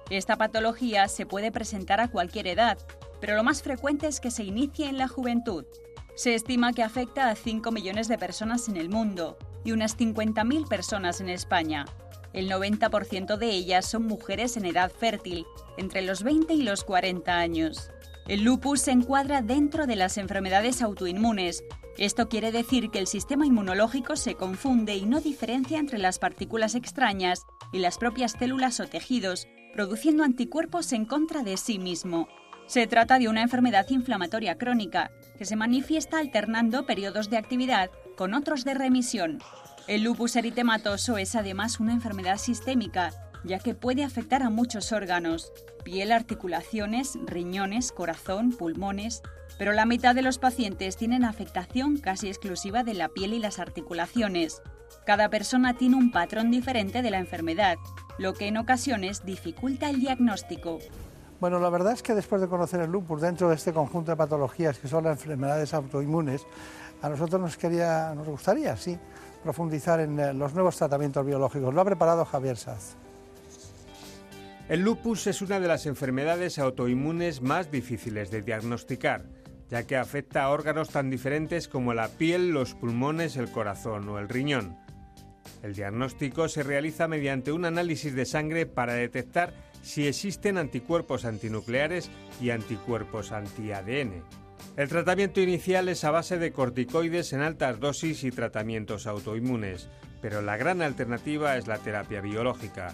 [0.10, 2.80] Esta patología se puede presentar a cualquier edad,
[3.22, 5.66] pero lo más frecuente es que se inicie en la juventud.
[6.16, 10.68] Se estima que afecta a 5 millones de personas en el mundo y unas 50.000
[10.68, 11.86] personas en España.
[12.34, 15.45] El 90% de ellas son mujeres en edad fértil,
[15.78, 17.91] entre los 20 y los 40 años.
[18.28, 21.66] El lupus se encuadra dentro de las enfermedades autoinmunes.
[21.98, 26.74] Esto quiere decir que el sistema inmunológico se confunde y no diferencia entre las partículas
[26.76, 32.30] extrañas y las propias células o tejidos, produciendo anticuerpos en contra de sí mismo.
[32.66, 38.34] Se trata de una enfermedad inflamatoria crónica que se manifiesta alternando periodos de actividad con
[38.34, 39.40] otros de remisión.
[39.88, 43.12] El lupus eritematoso es además una enfermedad sistémica
[43.44, 45.52] ya que puede afectar a muchos órganos,
[45.84, 49.22] piel, articulaciones, riñones, corazón, pulmones,
[49.57, 53.60] pero la mitad de los pacientes tienen afectación casi exclusiva de la piel y las
[53.60, 54.61] articulaciones.
[55.06, 57.78] Cada persona tiene un patrón diferente de la enfermedad,
[58.18, 60.80] lo que en ocasiones dificulta el diagnóstico.
[61.40, 64.18] Bueno, la verdad es que después de conocer el lupus dentro de este conjunto de
[64.18, 66.45] patologías que son las enfermedades autoinmunes,
[67.02, 68.98] a nosotros nos, quería, nos gustaría, sí,
[69.44, 71.74] profundizar en eh, los nuevos tratamientos biológicos.
[71.74, 72.95] Lo ha preparado Javier Saz.
[74.69, 79.26] El lupus es una de las enfermedades autoinmunes más difíciles de diagnosticar,
[79.69, 84.19] ya que afecta a órganos tan diferentes como la piel, los pulmones, el corazón o
[84.19, 84.77] el riñón.
[85.64, 92.10] El diagnóstico se realiza mediante un análisis de sangre para detectar si existen anticuerpos antinucleares
[92.40, 94.23] y anticuerpos anti-ADN.
[94.77, 99.90] El tratamiento inicial es a base de corticoides en altas dosis y tratamientos autoinmunes,
[100.22, 102.94] pero la gran alternativa es la terapia biológica.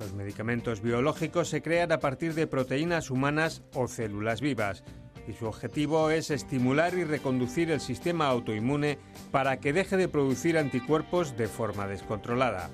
[0.00, 4.82] Los medicamentos biológicos se crean a partir de proteínas humanas o células vivas
[5.28, 8.98] y su objetivo es estimular y reconducir el sistema autoinmune
[9.30, 12.70] para que deje de producir anticuerpos de forma descontrolada.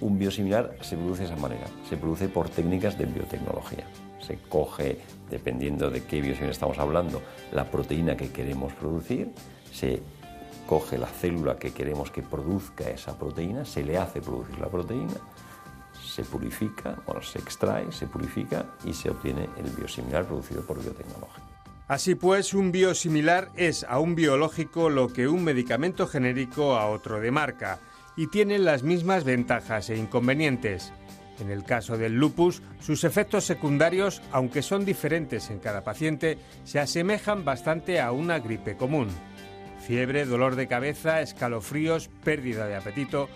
[0.00, 3.84] Un biosimilar se produce de esa manera, se produce por técnicas de biotecnología.
[4.20, 4.98] Se coge,
[5.30, 7.22] dependiendo de qué biosimilar estamos hablando,
[7.52, 9.30] la proteína que queremos producir,
[9.72, 10.02] se
[10.66, 15.14] coge la célula que queremos que produzca esa proteína, se le hace producir la proteína,
[16.20, 21.44] se purifica, bueno, se extrae, se purifica y se obtiene el biosimilar producido por biotecnología.
[21.88, 27.20] Así pues, un biosimilar es a un biológico lo que un medicamento genérico a otro
[27.20, 27.80] de marca
[28.16, 30.92] y tienen las mismas ventajas e inconvenientes.
[31.40, 36.78] En el caso del lupus, sus efectos secundarios, aunque son diferentes en cada paciente, se
[36.78, 39.08] asemejan bastante a una gripe común.
[39.86, 43.30] Fiebre, dolor de cabeza, escalofríos, pérdida de apetito.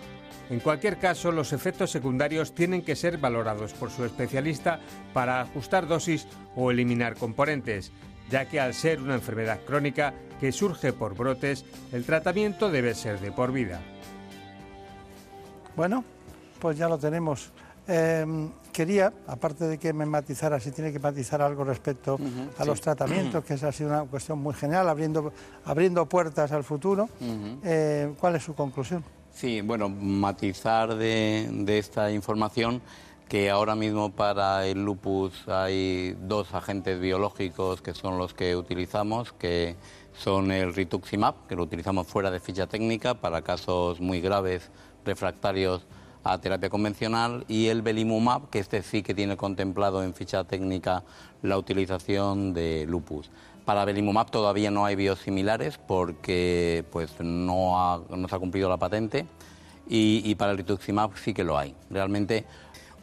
[0.49, 4.79] En cualquier caso, los efectos secundarios tienen que ser valorados por su especialista
[5.13, 7.91] para ajustar dosis o eliminar componentes,
[8.29, 13.19] ya que al ser una enfermedad crónica que surge por brotes, el tratamiento debe ser
[13.19, 13.81] de por vida.
[15.75, 16.03] Bueno,
[16.59, 17.51] pues ya lo tenemos.
[17.87, 18.25] Eh,
[18.71, 22.19] quería, aparte de que me matizara, si tiene que matizar algo respecto
[22.57, 25.31] a los tratamientos, que esa ha sido una cuestión muy general, abriendo,
[25.65, 27.09] abriendo puertas al futuro,
[27.63, 29.03] eh, ¿cuál es su conclusión?
[29.35, 32.81] Sí, bueno, matizar de, esta información
[33.27, 39.33] que ahora mismo para el lupus hay dos agentes biológicos que son los que utilizamos,
[39.33, 39.75] que
[40.13, 44.71] son el rituximab, que lo utilizamos fuera de ficha técnica para casos muy graves
[45.03, 45.85] refractarios
[46.23, 51.03] a terapia convencional, y el belimumab, que este sí que tiene contemplado en ficha técnica
[51.41, 53.29] la utilización de lupus.
[53.65, 58.77] Para belimumab todavía no hay biosimilares porque pues, no, ha, no se ha cumplido la
[58.77, 59.25] patente
[59.89, 61.75] y, y para el rituximab sí que lo hay.
[61.89, 62.45] Realmente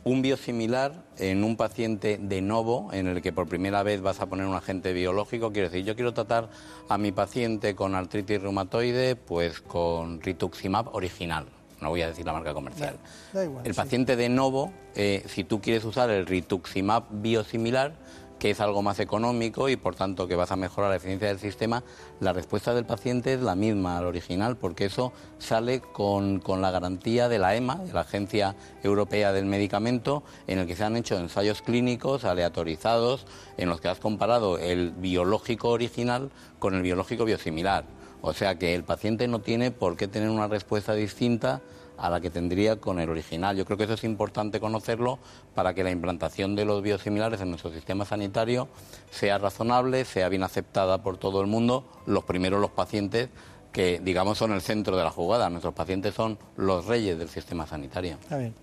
[0.05, 4.27] un biosimilar en un paciente de novo, en el que por primera vez vas a
[4.27, 6.49] poner un agente biológico, quiere decir, yo quiero tratar
[6.89, 11.47] a mi paciente con artritis reumatoide, pues con rituximab original.
[11.81, 12.97] No voy a decir la marca comercial.
[13.33, 13.77] Da, da igual, el sí.
[13.77, 17.95] paciente de novo, eh, si tú quieres usar el rituximab biosimilar,
[18.43, 21.39] que es algo más económico y por tanto que vas a mejorar la eficiencia del
[21.39, 21.85] sistema,
[22.19, 26.73] la respuesta del paciente es la misma al original, porque eso sale con, con la
[26.73, 30.97] garantía de la EMA, de la Agencia Europea del Medicamento, en el que se han
[30.97, 33.29] hecho ensayos clínicos aleatorizados
[33.59, 37.85] en los que has comparado el biológico original con el biológico biosimilar.
[38.23, 41.63] O sea que el paciente no tiene por qué tener una respuesta distinta
[41.97, 43.57] a la que tendría con el original.
[43.57, 45.19] Yo creo que eso es importante conocerlo
[45.55, 48.69] para que la implantación de los biosimilares en nuestro sistema sanitario
[49.11, 53.29] sea razonable, sea bien aceptada por todo el mundo, los primeros los pacientes
[53.73, 55.49] que digamos son el centro de la jugada.
[55.49, 58.19] Nuestros pacientes son los reyes del sistema sanitario.
[58.21, 58.55] Está bien.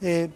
[0.00, 0.30] Eh,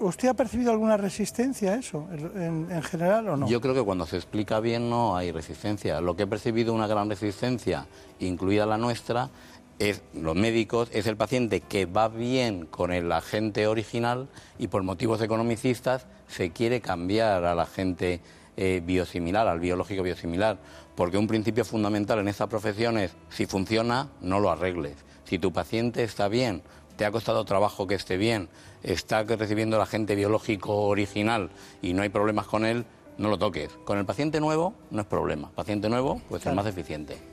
[0.00, 3.46] ¿Usted ha percibido alguna resistencia a eso en, en general o no?
[3.46, 6.00] Yo creo que cuando se explica bien no hay resistencia.
[6.00, 7.86] Lo que he percibido una gran resistencia,
[8.18, 9.30] incluida la nuestra,
[9.78, 14.28] es los médicos, es el paciente que va bien con el agente original
[14.58, 18.20] y por motivos economicistas se quiere cambiar al agente
[18.56, 20.58] eh, biosimilar, al biológico biosimilar.
[20.94, 24.96] Porque un principio fundamental en esta profesión es, si funciona, no lo arregles.
[25.24, 26.62] Si tu paciente está bien,
[26.96, 28.48] te ha costado trabajo que esté bien,
[28.82, 31.50] está recibiendo el agente biológico original
[31.80, 32.84] y no hay problemas con él,
[33.18, 33.70] no lo toques.
[33.84, 35.50] Con el paciente nuevo no es problema.
[35.50, 37.31] Paciente nuevo, pues el más eficiente.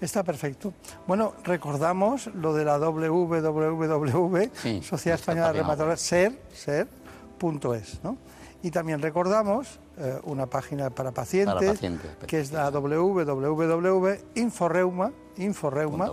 [0.00, 0.72] Está perfecto.
[1.06, 8.16] Bueno, recordamos lo de la www, Sí, Sociedad Española de página Reumatología, ser, ser.es, ¿no?
[8.62, 16.12] Y también recordamos eh, una página para pacientes, Para pacientes, que es la www.inforeuma, inforeuma,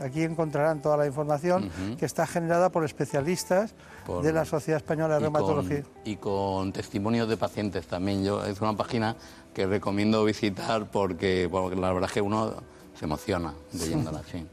[0.00, 3.74] Aquí encontrarán toda la información que está generada por especialistas
[4.22, 5.82] de la Sociedad Española de Reumatología.
[6.04, 8.24] y con testimonios de pacientes también.
[8.24, 9.16] Yo, es una página
[9.54, 12.54] que recomiendo visitar porque, la verdad es que uno
[12.98, 14.22] se emociona leyéndola.
[14.30, 14.46] sí.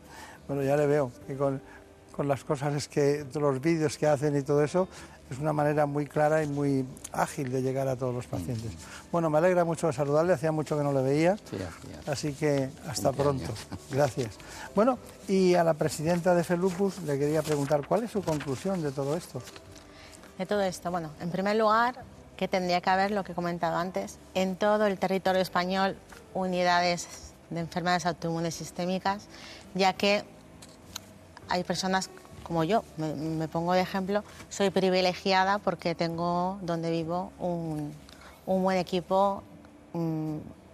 [0.47, 1.61] Bueno, ya le veo que con,
[2.11, 4.87] con las cosas que los vídeos que hacen y todo eso
[5.29, 8.69] es una manera muy clara y muy ágil de llegar a todos los pacientes.
[9.13, 11.37] Bueno, me alegra mucho saludarle, hacía mucho que no le veía,
[12.05, 13.53] así que hasta pronto.
[13.89, 14.35] Gracias.
[14.75, 14.99] Bueno,
[15.29, 19.15] y a la presidenta de FELUPUS le quería preguntar, ¿cuál es su conclusión de todo
[19.15, 19.41] esto?
[20.37, 22.03] De todo esto, bueno, en primer lugar,
[22.41, 25.95] que tendría que haber, lo que he comentado antes, en todo el territorio español
[26.33, 29.27] unidades de enfermedades autoinmunes sistémicas,
[29.75, 30.23] ya que
[31.49, 32.09] hay personas
[32.41, 37.93] como yo, me, pongo de ejemplo, soy privilegiada porque tengo donde vivo un,
[38.47, 39.43] buen equipo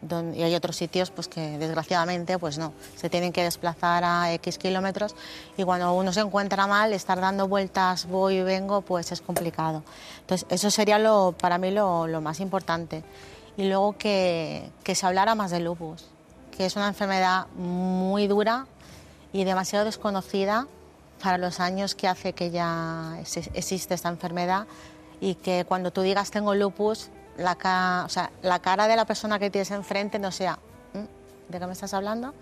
[0.09, 4.33] mm, y hay otros sitios pues que desgraciadamente pues no, se tienen que desplazar a
[4.33, 5.15] X kilómetros
[5.57, 9.83] y cuando uno se encuentra mal, estar dando vueltas, voy y vengo, pues es complicado.
[10.21, 13.03] Entonces eso sería lo, para mí lo, más importante.
[13.57, 16.05] Y luego que, que se hablara más de lupus,
[16.55, 18.67] que es una enfermedad muy dura
[19.33, 20.67] y demasiado desconocida
[21.21, 23.17] para los años que hace que ya
[23.53, 24.67] existe esta enfermedad
[25.19, 29.39] y que cuando tú digas tengo lupus, la, o sea, la cara de la persona
[29.39, 30.59] que tienes enfrente no sea,
[30.93, 32.33] mm, ¿de qué me estás hablando?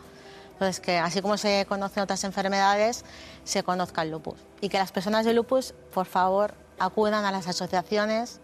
[0.53, 3.03] Entonces, que así como se conocen otras enfermedades,
[3.43, 4.39] se conozca el lupus.
[4.61, 8.39] Y que las personas de lupus, por favor, acudan a las asociaciones,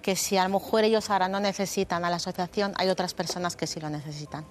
[0.00, 3.56] que si a lo mejor ellos ahora no necesitan a la asociación, hay otras personas
[3.56, 4.44] que sí lo necesitan.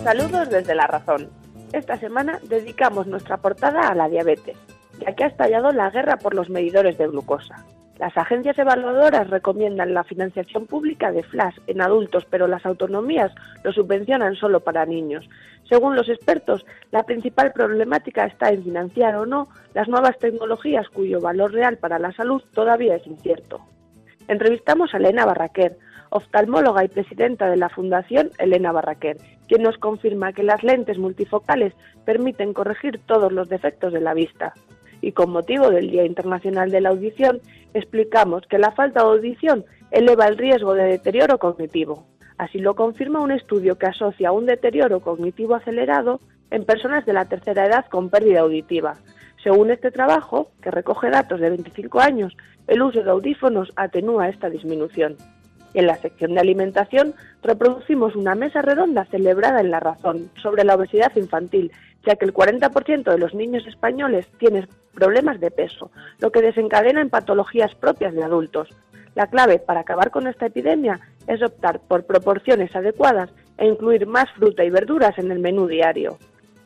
[0.03, 1.29] Saludos desde La Razón.
[1.71, 4.57] Esta semana dedicamos nuestra portada a la diabetes,
[4.99, 7.63] ya que ha estallado la guerra por los medidores de glucosa.
[7.99, 13.31] Las agencias evaluadoras recomiendan la financiación pública de Flash en adultos, pero las autonomías
[13.63, 15.29] lo subvencionan solo para niños.
[15.69, 21.21] Según los expertos, la principal problemática está en financiar o no las nuevas tecnologías cuyo
[21.21, 23.61] valor real para la salud todavía es incierto.
[24.27, 25.77] Entrevistamos a Elena Barraquer,
[26.13, 29.17] oftalmóloga y presidenta de la Fundación Elena Barraquer,
[29.47, 31.73] quien nos confirma que las lentes multifocales
[32.05, 34.53] permiten corregir todos los defectos de la vista
[35.03, 37.41] y con motivo del Día Internacional de la Audición
[37.73, 42.07] explicamos que la falta de audición eleva el riesgo de deterioro cognitivo.
[42.37, 46.21] Así lo confirma un estudio que asocia un deterioro cognitivo acelerado
[46.51, 48.95] en personas de la tercera edad con pérdida auditiva.
[49.43, 52.37] Según este trabajo, que recoge datos de 25 años,
[52.67, 55.17] el uso de audífonos atenúa esta disminución.
[55.73, 60.75] En la sección de alimentación reproducimos una mesa redonda celebrada en La Razón sobre la
[60.75, 61.71] obesidad infantil
[62.05, 67.01] ya que el 40% de los niños españoles tienen problemas de peso, lo que desencadena
[67.01, 68.69] en patologías propias de adultos.
[69.15, 74.29] La clave para acabar con esta epidemia es optar por proporciones adecuadas e incluir más
[74.31, 76.17] fruta y verduras en el menú diario.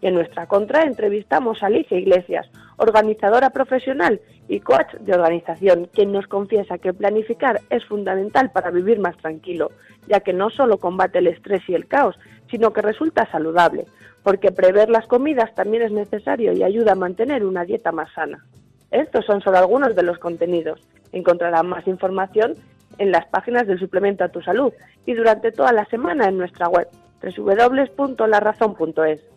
[0.01, 2.47] En nuestra contra entrevistamos a Alicia Iglesias,
[2.77, 8.99] organizadora profesional y coach de organización, quien nos confiesa que planificar es fundamental para vivir
[8.99, 9.71] más tranquilo,
[10.07, 12.17] ya que no solo combate el estrés y el caos,
[12.49, 13.85] sino que resulta saludable,
[14.23, 18.45] porque prever las comidas también es necesario y ayuda a mantener una dieta más sana.
[18.91, 20.79] Estos son solo algunos de los contenidos.
[21.11, 22.53] Encontrarán más información
[22.99, 24.71] en las páginas del suplemento a tu salud
[25.05, 26.87] y durante toda la semana en nuestra web
[27.21, 29.36] www.larazón.es.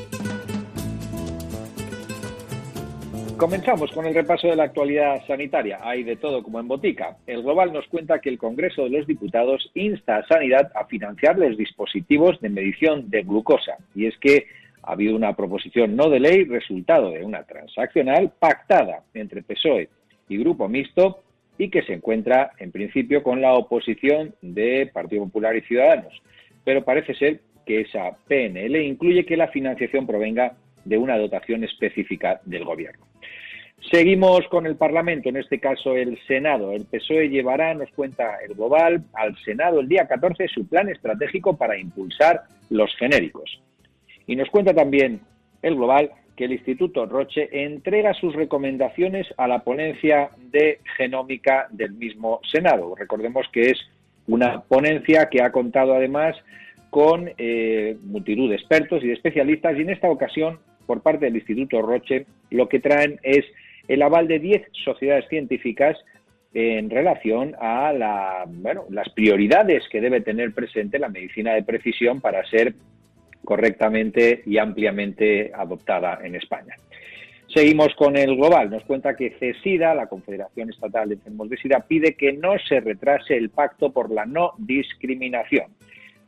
[3.41, 5.79] Comenzamos con el repaso de la actualidad sanitaria.
[5.81, 7.17] Hay de todo como en botica.
[7.25, 11.39] El Global nos cuenta que el Congreso de los Diputados insta a Sanidad a financiar
[11.39, 13.77] los dispositivos de medición de glucosa.
[13.95, 14.45] Y es que
[14.83, 19.89] ha habido una proposición no de ley resultado de una transaccional pactada entre PSOE
[20.29, 21.23] y Grupo Mixto
[21.57, 26.13] y que se encuentra en principio con la oposición de Partido Popular y Ciudadanos.
[26.63, 30.53] Pero parece ser que esa PNL incluye que la financiación provenga
[30.85, 33.05] una dotación específica del Gobierno.
[33.89, 36.71] Seguimos con el Parlamento, en este caso el Senado.
[36.71, 41.57] El PSOE llevará, nos cuenta el Global, al Senado el día 14 su plan estratégico
[41.57, 43.59] para impulsar los genéricos.
[44.27, 45.21] Y nos cuenta también
[45.63, 51.93] el Global que el Instituto Roche entrega sus recomendaciones a la ponencia de genómica del
[51.93, 52.95] mismo Senado.
[52.95, 53.79] Recordemos que es
[54.27, 56.35] una ponencia que ha contado además
[56.91, 61.35] con eh, multitud de expertos y de especialistas y en esta ocasión por parte del
[61.35, 63.45] Instituto Roche lo que traen es
[63.87, 65.97] el aval de 10 sociedades científicas
[66.53, 72.19] en relación a la, bueno, las prioridades que debe tener presente la medicina de precisión
[72.19, 72.73] para ser
[73.45, 76.75] correctamente y ampliamente adoptada en España.
[77.47, 78.69] Seguimos con el global.
[78.69, 82.79] Nos cuenta que CESIDA, la Confederación Estatal de Enfermos de SIDA, pide que no se
[82.79, 85.65] retrase el pacto por la no discriminación.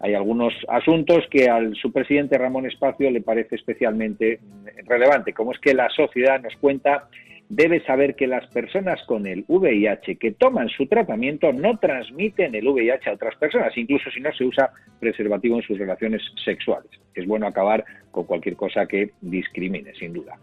[0.04, 4.42] Hay algunos asuntos que al su presidente Ramón Espacio le parece especialmente
[4.86, 7.08] relevante, como es que la sociedad nos cuenta
[7.48, 12.68] debe saber que las personas con el VIH que toman su tratamiento no transmiten el
[12.68, 16.92] VIH a otras personas, incluso si no se usa preservativo en sus relaciones sexuales.
[17.16, 20.38] Es bueno acabar con cualquier cosa que discrimine, sin duda.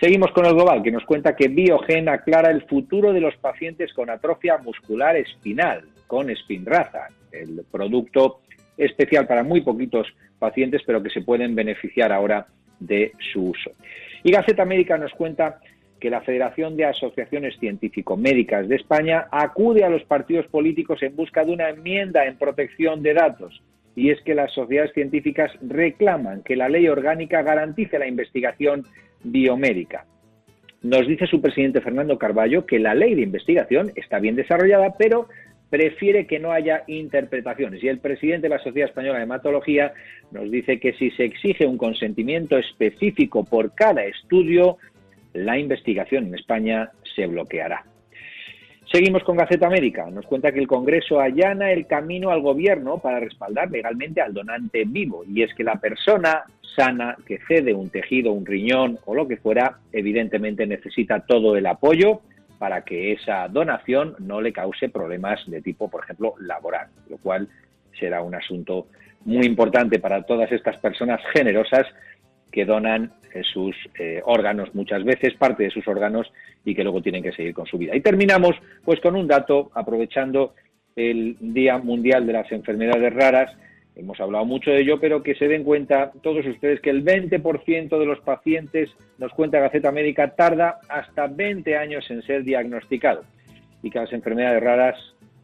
[0.00, 3.92] Seguimos con el global, que nos cuenta que Biogen aclara el futuro de los pacientes
[3.92, 8.40] con atrofia muscular espinal, con Spinraza, el producto
[8.78, 10.06] especial para muy poquitos
[10.38, 12.46] pacientes, pero que se pueden beneficiar ahora
[12.80, 13.72] de su uso.
[14.22, 15.60] Y Gaceta Médica nos cuenta
[15.98, 21.44] que la Federación de Asociaciones Científico-Médicas de España acude a los partidos políticos en busca
[21.44, 23.62] de una enmienda en protección de datos.
[23.96, 28.84] Y es que las sociedades científicas reclaman que la ley orgánica garantice la investigación
[29.24, 30.06] biomédica.
[30.82, 35.28] Nos dice su presidente Fernando Carballo que la ley de investigación está bien desarrollada, pero
[35.70, 37.82] prefiere que no haya interpretaciones.
[37.82, 39.92] Y el presidente de la Sociedad Española de Hematología
[40.30, 44.78] nos dice que si se exige un consentimiento específico por cada estudio,
[45.34, 47.84] la investigación en España se bloqueará.
[48.90, 50.08] Seguimos con Gaceta América.
[50.10, 54.84] Nos cuenta que el Congreso allana el camino al Gobierno para respaldar legalmente al donante
[54.86, 55.24] vivo.
[55.28, 59.36] Y es que la persona sana que cede un tejido, un riñón o lo que
[59.36, 62.22] fuera, evidentemente necesita todo el apoyo
[62.58, 67.48] para que esa donación no le cause problemas de tipo, por ejemplo, laboral, lo cual
[67.98, 68.86] será un asunto
[69.24, 71.86] muy importante para todas estas personas generosas
[72.50, 76.32] que donan eh, sus eh, órganos muchas veces, parte de sus órganos,
[76.64, 77.94] y que luego tienen que seguir con su vida.
[77.94, 80.54] Y terminamos pues con un dato, aprovechando
[80.96, 83.52] el Día Mundial de las Enfermedades Raras,
[83.98, 87.98] hemos hablado mucho de ello, pero que se den cuenta todos ustedes que el 20%
[87.98, 93.24] de los pacientes, nos cuenta Gaceta Médica, tarda hasta 20 años en ser diagnosticado
[93.82, 94.96] y que las enfermedades raras,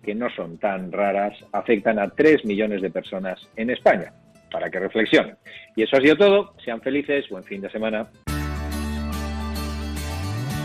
[0.03, 4.13] que no son tan raras, afectan a 3 millones de personas en España
[4.51, 5.37] para que reflexionen.
[5.75, 6.55] Y eso ha sido todo.
[6.65, 7.29] Sean felices.
[7.29, 8.07] Buen fin de semana.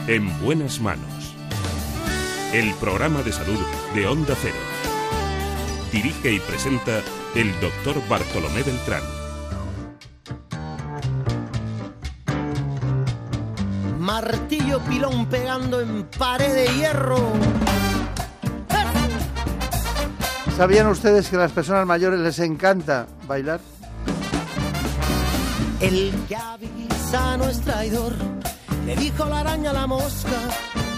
[0.07, 1.36] En buenas manos.
[2.53, 3.60] El programa de salud
[3.95, 4.56] de Onda Cero.
[5.91, 7.02] Dirige y presenta
[7.36, 9.04] el doctor Bartolomé Beltrán.
[14.00, 17.32] Martillo pilón pegando en pared de hierro.
[20.58, 23.62] ¿Sabían ustedes que a las personas mayores les encanta bailar?
[25.80, 28.14] El que avisa no es traidor,
[28.86, 30.89] le dijo la araña a la mosca.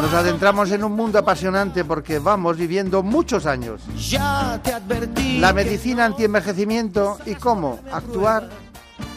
[0.00, 3.80] Nos adentramos en un mundo apasionante porque vamos viviendo muchos años.
[3.96, 5.38] Ya te advertí.
[5.38, 8.50] La medicina antienvejecimiento y cómo actuar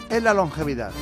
[0.08, 0.92] en la longevidad.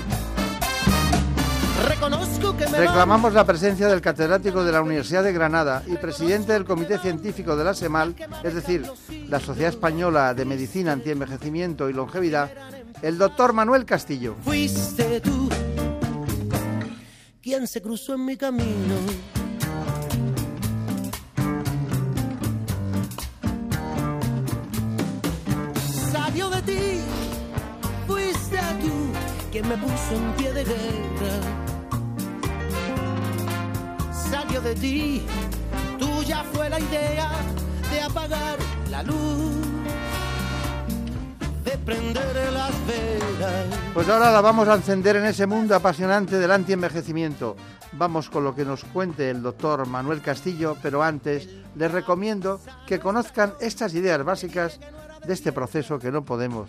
[2.77, 7.55] Reclamamos la presencia del catedrático de la Universidad de Granada y presidente del Comité Científico
[7.55, 8.90] de la SEMAL, es decir,
[9.28, 12.51] la Sociedad Española de Medicina Antienvejecimiento y Longevidad,
[13.02, 14.36] el doctor Manuel Castillo.
[14.43, 15.48] Fuiste tú
[17.47, 19.35] quien se cruzó en mi camino.
[29.68, 31.34] Me puso en pie de guerra.
[34.12, 35.22] Salió de ti,
[35.98, 37.30] tuya fue la idea
[37.90, 38.59] de apagar
[38.90, 39.56] la luz,
[41.64, 43.66] de prender las velas.
[43.93, 47.56] Pues ahora la vamos a encender en ese mundo apasionante del antienvejecimiento.
[47.93, 53.01] Vamos con lo que nos cuente el doctor Manuel Castillo, pero antes les recomiendo que
[53.01, 54.78] conozcan estas ideas básicas
[55.26, 56.68] de este proceso que no podemos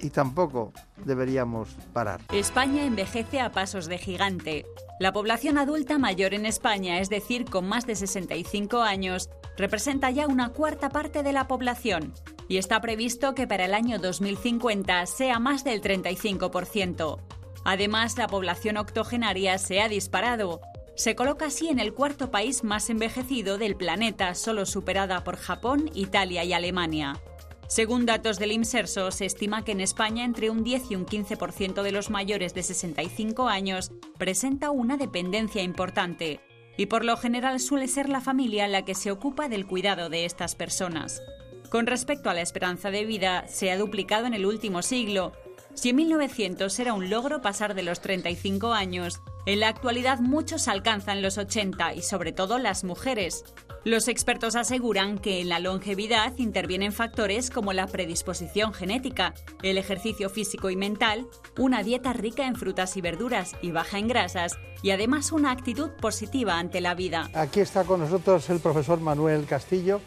[0.00, 0.72] y tampoco
[1.04, 2.20] deberíamos parar.
[2.32, 4.66] España envejece a pasos de gigante.
[5.00, 10.26] La población adulta mayor en España, es decir, con más de 65 años, representa ya
[10.26, 12.14] una cuarta parte de la población
[12.48, 17.18] y está previsto que para el año 2050 sea más del 35%.
[17.64, 20.60] Además, la población octogenaria se ha disparado.
[20.94, 25.90] Se coloca así en el cuarto país más envejecido del planeta, solo superada por Japón,
[25.94, 27.20] Italia y Alemania.
[27.68, 31.82] Según datos del IMSERSO, se estima que en España entre un 10 y un 15%
[31.82, 36.40] de los mayores de 65 años presenta una dependencia importante,
[36.76, 40.24] y por lo general suele ser la familia la que se ocupa del cuidado de
[40.24, 41.22] estas personas.
[41.70, 45.32] Con respecto a la esperanza de vida, se ha duplicado en el último siglo.
[45.74, 50.68] Si en 1900 era un logro pasar de los 35 años, en la actualidad muchos
[50.68, 53.44] alcanzan los 80 y sobre todo las mujeres.
[53.86, 59.32] Los expertos aseguran que en la longevidad intervienen factores como la predisposición genética,
[59.62, 64.08] el ejercicio físico y mental, una dieta rica en frutas y verduras y baja en
[64.08, 67.30] grasas y además una actitud positiva ante la vida.
[67.32, 70.00] Aquí está con nosotros el profesor Manuel Castillo,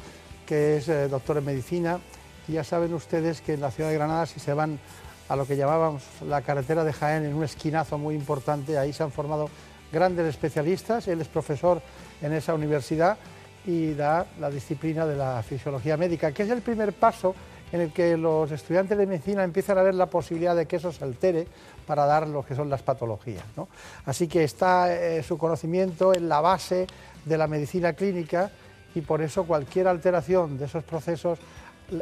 [0.46, 2.02] que es eh, doctor en medicina.
[2.50, 4.78] Y ya saben ustedes que en la ciudad de Granada, si se van
[5.30, 9.04] a lo que llamábamos la carretera de Jaén, en un esquinazo muy importante, ahí se
[9.04, 9.50] han formado
[9.90, 11.08] grandes especialistas.
[11.08, 11.82] Él es profesor
[12.22, 13.18] en esa universidad
[13.66, 17.36] y da la disciplina de la fisiología médica, que es el primer paso
[17.72, 20.92] en el que los estudiantes de medicina empiezan a ver la posibilidad de que eso
[20.92, 21.48] se altere
[21.86, 23.44] para dar lo que son las patologías.
[24.06, 26.88] Así que está eh, su conocimiento en la base
[27.26, 28.50] de la medicina clínica
[28.96, 31.40] y por eso cualquier alteración de esos procesos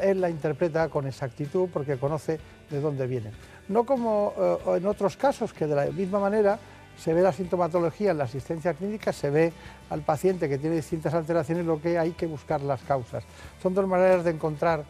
[0.01, 2.39] él la interpreta con exactitud porque conoce
[2.69, 3.31] de dónde vienen.
[3.69, 6.59] No como eh, en otros casos que de la misma manera
[6.97, 9.53] se ve la sintomatología en la asistencia clínica, se ve
[9.89, 13.23] al paciente que tiene distintas alteraciones, lo que hay que buscar las causas.
[13.61, 14.83] Son dos maneras de encontrar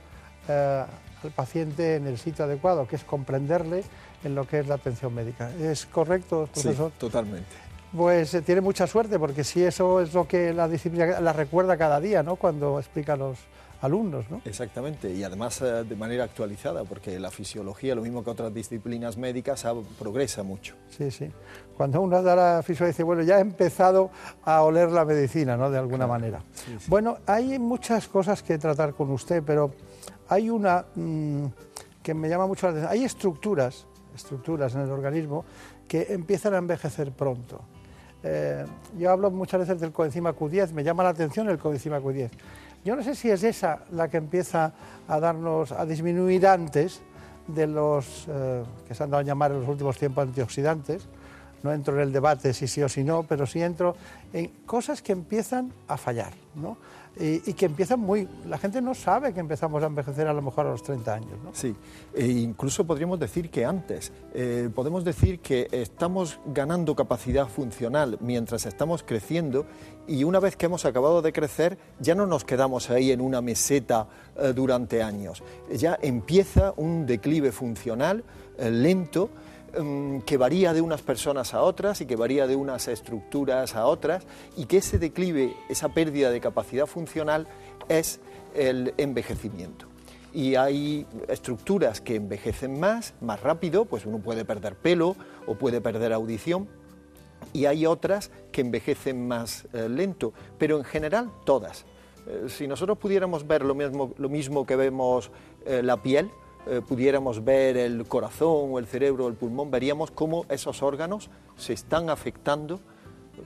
[0.47, 0.83] eh,
[1.23, 3.83] al paciente en el sitio adecuado, que es comprenderle
[4.23, 5.51] en lo que es la atención médica.
[5.59, 6.91] ¿Es correcto, profesor?
[6.91, 7.67] Sí, totalmente.
[7.95, 11.77] Pues eh, tiene mucha suerte, porque si eso es lo que la disciplina la recuerda
[11.77, 12.35] cada día, ¿no?
[12.35, 13.37] Cuando explica los,
[13.81, 14.29] alumnos.
[14.29, 14.41] ¿no?
[14.45, 19.17] Exactamente, y además eh, de manera actualizada, porque la fisiología, lo mismo que otras disciplinas
[19.17, 19.65] médicas,
[19.99, 20.75] progresa mucho.
[20.89, 21.31] Sí, sí.
[21.75, 24.09] Cuando uno da la fisiología dice, bueno, ya he empezado
[24.43, 25.69] a oler la medicina, ¿no?
[25.69, 26.41] De alguna manera.
[26.87, 29.73] Bueno, hay muchas cosas que tratar con usted, pero
[30.29, 31.45] hay una mm,
[32.01, 32.91] que me llama mucho la atención.
[32.91, 33.85] Hay estructuras,
[34.15, 35.45] estructuras en el organismo
[35.87, 37.61] que empiezan a envejecer pronto.
[38.23, 38.65] Eh,
[38.97, 42.31] yo hablo muchas veces del coenzima Q10, me llama la atención el coenzima Q10.
[42.87, 44.71] Yo no sé si es esa la que empieza
[45.09, 47.01] a darnos, a disminuir antes
[47.45, 51.05] de los eh, que se han dado a llamar en los últimos tiempos antioxidantes.
[51.63, 53.97] No entro en el debate si sí o si no, pero sí entro
[54.31, 56.31] en cosas que empiezan a fallar.
[56.55, 56.77] ¿no?
[57.19, 58.27] Y, que empiezan muy...
[58.47, 61.39] La gente no sabe que empezamos a envejecer a lo mejor a los 30 años.
[61.43, 61.51] ¿no?
[61.53, 61.75] Sí,
[62.13, 64.11] e incluso podríamos decir que antes.
[64.33, 69.65] Eh, podemos decir que estamos ganando capacidad funcional mientras estamos creciendo
[70.07, 73.41] y una vez que hemos acabado de crecer ya no nos quedamos ahí en una
[73.41, 74.07] meseta
[74.37, 75.43] eh, durante años.
[75.71, 78.23] Ya empieza un declive funcional
[78.57, 79.29] eh, lento
[80.25, 84.25] que varía de unas personas a otras y que varía de unas estructuras a otras
[84.55, 87.47] y que ese declive, esa pérdida de capacidad funcional
[87.89, 88.19] es
[88.55, 89.87] el envejecimiento.
[90.33, 95.15] Y hay estructuras que envejecen más, más rápido, pues uno puede perder pelo
[95.45, 96.67] o puede perder audición,
[97.53, 101.85] y hay otras que envejecen más eh, lento, pero en general todas.
[102.27, 105.31] Eh, si nosotros pudiéramos ver lo mismo, lo mismo que vemos
[105.65, 106.29] eh, la piel,
[106.69, 111.29] eh, pudiéramos ver el corazón o el cerebro o el pulmón, veríamos cómo esos órganos
[111.55, 112.79] se están afectando,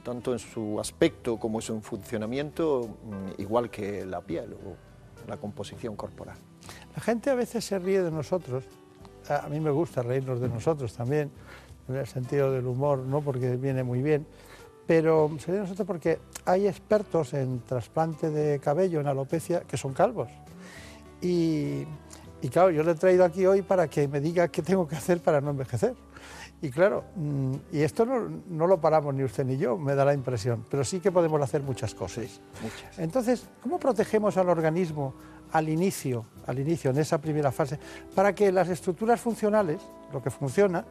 [0.03, 5.37] tanto en su aspecto como en su funcionamiento, mm, igual que la piel o la
[5.37, 6.37] composición corporal.
[6.95, 8.63] La gente a veces se ríe de nosotros,
[9.29, 11.31] a mí me gusta reírnos de nosotros también,
[11.87, 13.21] en el sentido del humor, ¿no?
[13.21, 14.25] porque viene muy bien,
[14.87, 19.77] pero se ríe de nosotros porque hay expertos en trasplante de cabello, en alopecia, que
[19.77, 20.29] son calvos.
[21.21, 21.85] Y
[22.41, 24.95] y claro, yo le he traído aquí hoy para que me diga qué tengo que
[24.95, 25.95] hacer para no envejecer.
[26.63, 30.13] Y claro, mm, y esto no, lo paramos ni usted ni yo, me da la
[30.13, 32.39] impresión, pero sí que podemos hacer muchas cosas.
[32.61, 32.99] muchas.
[32.99, 35.15] Entonces, ¿cómo protegemos al organismo
[35.51, 37.79] al inicio, al inicio, en esa primera fase,
[38.15, 39.81] para que las estructuras funcionales,
[40.13, 40.85] lo que funciona,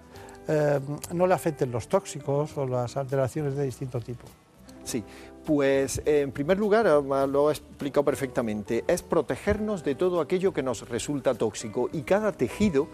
[0.49, 0.81] eh,
[1.15, 4.27] no le afecten los tóxicos o las alteraciones de distinto tipo?
[4.85, 5.05] Sí,
[5.45, 10.89] pues en primer lugar, lo he explicado perfectamente, es protegernos de todo aquello que nos
[10.89, 12.89] resulta tóxico y cada tejido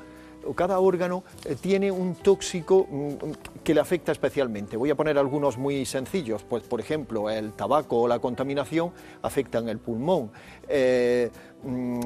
[0.46, 4.76] o cada órgano eh, tiene un tóxico mm, que le afecta especialmente.
[4.76, 8.92] Voy a poner algunos muy sencillos, pues por ejemplo el tabaco o la contaminación
[9.22, 10.30] afectan el pulmón,
[10.68, 11.30] eh,
[11.64, 12.00] mm,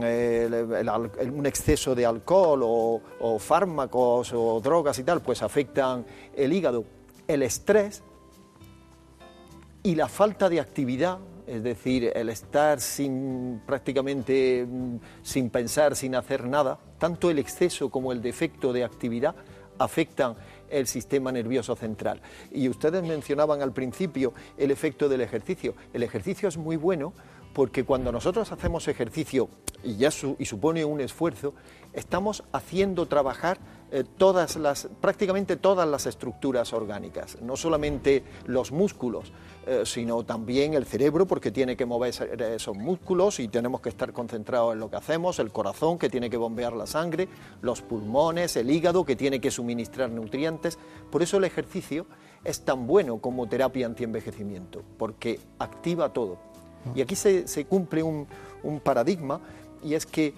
[1.32, 6.04] un exceso de alcohol o, fármacos o drogas y tal, pues afectan
[6.34, 6.84] el hígado.
[7.28, 8.02] El estrés
[9.82, 16.14] y la falta de actividad, es decir, el estar sin prácticamente mm, sin pensar, sin
[16.14, 19.34] hacer nada, tanto el exceso como el defecto de actividad
[19.78, 20.36] afectan
[20.68, 22.20] el sistema nervioso central.
[22.52, 25.74] Y ustedes mencionaban al principio el efecto del ejercicio.
[25.92, 27.12] El ejercicio es muy bueno
[27.54, 29.48] porque cuando nosotros hacemos ejercicio
[29.82, 31.54] y ya y supone un esfuerzo,
[31.92, 33.58] estamos haciendo trabajar
[33.92, 39.32] eh, todas las, prácticamente todas las estructuras orgánicas, no solamente los músculos,
[39.66, 44.12] eh, sino también el cerebro, porque tiene que mover esos músculos y tenemos que estar
[44.12, 47.28] concentrados en lo que hacemos, el corazón, que tiene que bombear la sangre,
[47.62, 50.78] los pulmones, el hígado, que tiene que suministrar nutrientes.
[51.10, 52.06] Por eso el ejercicio
[52.44, 56.38] es tan bueno como terapia antienvejecimiento, porque activa todo.
[56.94, 58.26] Y aquí se, cumple un,
[58.82, 59.40] paradigma
[59.82, 60.34] y es que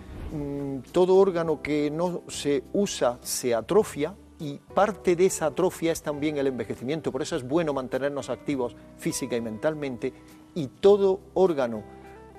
[0.93, 6.37] todo órgano que no se usa se atrofia y parte de esa atrofia es también
[6.37, 7.13] el envejecimiento.
[7.13, 10.13] Por eso es bueno mantenernos activos física y mentalmente
[10.55, 11.83] y todo órgano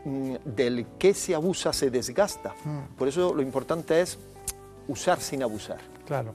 [0.04, 2.56] mm, del que se abusa se desgasta.
[2.66, 2.96] Mm.
[2.98, 4.18] Por eso lo importante es
[4.88, 5.80] usar sin abusar.
[6.06, 6.34] Claro.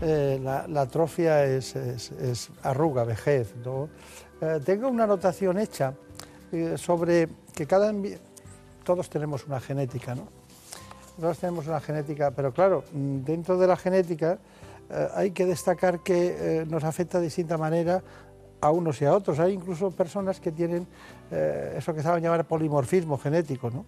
[0.00, 1.74] Eh, la, atrofia es,
[2.62, 3.54] arruga, vejez.
[4.40, 5.94] Eh, tengo una anotación hecha
[6.52, 7.92] eh, sobre que cada
[8.82, 10.28] todos tenemos una genética, ¿no?
[11.18, 14.38] Todos tenemos una genética, pero claro, mm, dentro de la genética
[14.90, 18.02] eh, hay que destacar que eh, nos afecta de distinta manera
[18.60, 19.38] a unos y a otros.
[19.38, 20.86] Hay incluso personas que tienen
[21.30, 23.84] eso que saben llamar polimorfismo genético, ¿no?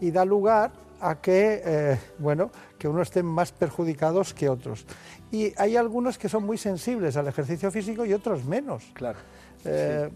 [0.00, 4.84] Y da lugar a que, bueno, que unos estén más perjudicados que otros.
[5.30, 8.90] Y hay algunos que son muy sensibles al ejercicio físico y otros menos.
[8.92, 9.18] Claro.
[9.64, 10.10] Eh,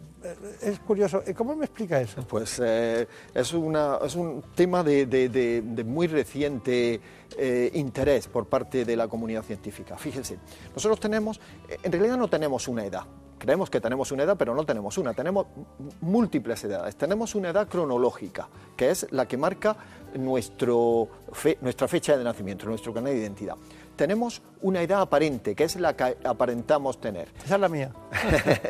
[0.62, 1.22] es curioso.
[1.36, 2.22] ¿Cómo me explica eso?
[2.26, 7.00] Pues eh, es, una, es un tema de, muy reciente
[7.36, 9.96] eh, interés por parte de la comunidad científica.
[9.96, 10.38] Fíjense,
[10.74, 11.40] nosotros tenemos,
[11.82, 13.04] en realidad no tenemos una edad.
[13.36, 15.12] Creemos que tenemos una edad, pero no tenemos una.
[15.12, 15.46] Tenemos
[16.00, 16.96] múltiples edades.
[16.96, 19.76] Tenemos una edad cronológica, que es la que marca
[20.14, 21.08] nuestro
[21.60, 23.56] nuestra fecha de nacimiento, nuestro canal de identidad
[23.96, 27.28] tenemos una edad aparente, que es la que aparentamos tener.
[27.44, 27.92] Esa es la mía.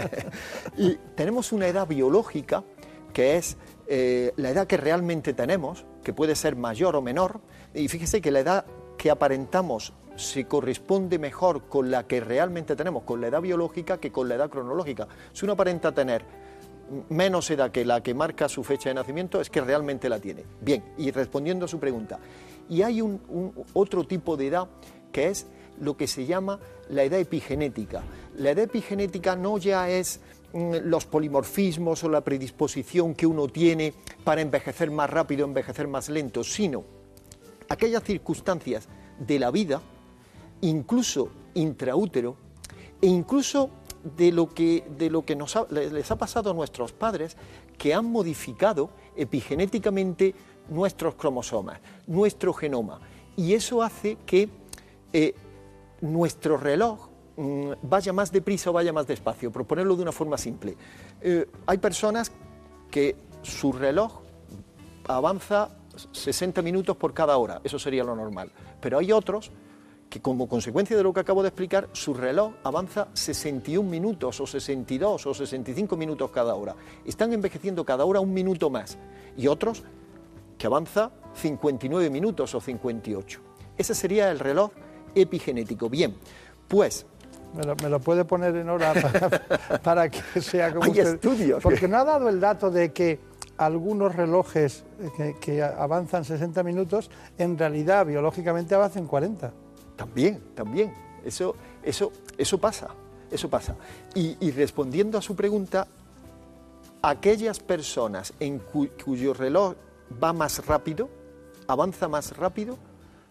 [0.76, 2.64] y tenemos una edad biológica,
[3.12, 3.56] que es
[3.86, 7.40] eh, la edad que realmente tenemos, que puede ser mayor o menor,
[7.72, 13.02] y fíjese que la edad que aparentamos se corresponde mejor con la que realmente tenemos,
[13.02, 15.08] con la edad biológica, que con la edad cronológica.
[15.32, 16.24] Si uno aparenta tener
[17.08, 20.44] menos edad que la que marca su fecha de nacimiento, es que realmente la tiene.
[20.60, 22.18] Bien, y respondiendo a su pregunta,
[22.68, 24.68] y hay un otro tipo de edad
[25.14, 25.46] que es
[25.80, 26.58] lo que se llama
[26.90, 28.02] la edad epigenética.
[28.36, 30.18] La edad epigenética no ya es
[30.52, 36.08] mm, los polimorfismos o la predisposición que uno tiene para envejecer más rápido, envejecer más
[36.08, 36.82] lento, sino
[37.68, 38.88] aquellas circunstancias
[39.20, 39.80] de la vida,
[40.62, 42.36] incluso intraútero,
[43.00, 43.70] e incluso
[44.16, 47.36] de lo que, de lo que nos les ha pasado a nuestros padres,
[47.78, 50.34] que han modificado epigenéticamente
[50.68, 51.78] nuestros cromosomas,
[52.08, 53.00] nuestro genoma.
[53.36, 54.48] Y eso hace que
[55.14, 55.32] eh,
[56.00, 60.36] nuestro reloj mm, vaya más deprisa o vaya más despacio, por ponerlo de una forma
[60.36, 60.76] simple.
[61.20, 62.32] Eh, hay personas
[62.90, 64.22] que su reloj
[65.06, 65.70] avanza
[66.10, 68.50] 60 minutos por cada hora, eso sería lo normal,
[68.80, 69.52] pero hay otros
[70.10, 74.46] que como consecuencia de lo que acabo de explicar, su reloj avanza 61 minutos o
[74.46, 76.74] 62 o 65 minutos cada hora.
[77.04, 78.96] Están envejeciendo cada hora un minuto más.
[79.36, 79.82] Y otros
[80.56, 83.40] que avanza 59 minutos o 58.
[83.76, 84.70] Ese sería el reloj
[85.14, 85.88] epigenético.
[85.88, 86.14] Bien,
[86.68, 87.06] pues
[87.78, 88.92] me lo, puede poner en hora
[89.82, 91.62] para, que sea como Hay estudios.
[91.62, 93.20] Porque no ha dado el dato de que
[93.56, 94.84] algunos relojes
[95.40, 99.52] que, avanzan 60 minutos, en realidad biológicamente avanzan 40.
[99.96, 100.92] También, también.
[101.24, 102.88] Eso, eso, eso pasa,
[103.30, 103.76] eso pasa.
[104.14, 105.86] Y, respondiendo a su pregunta,
[107.02, 109.74] aquellas personas en cuyo reloj
[110.22, 111.08] va más rápido,
[111.68, 112.78] avanza más rápido,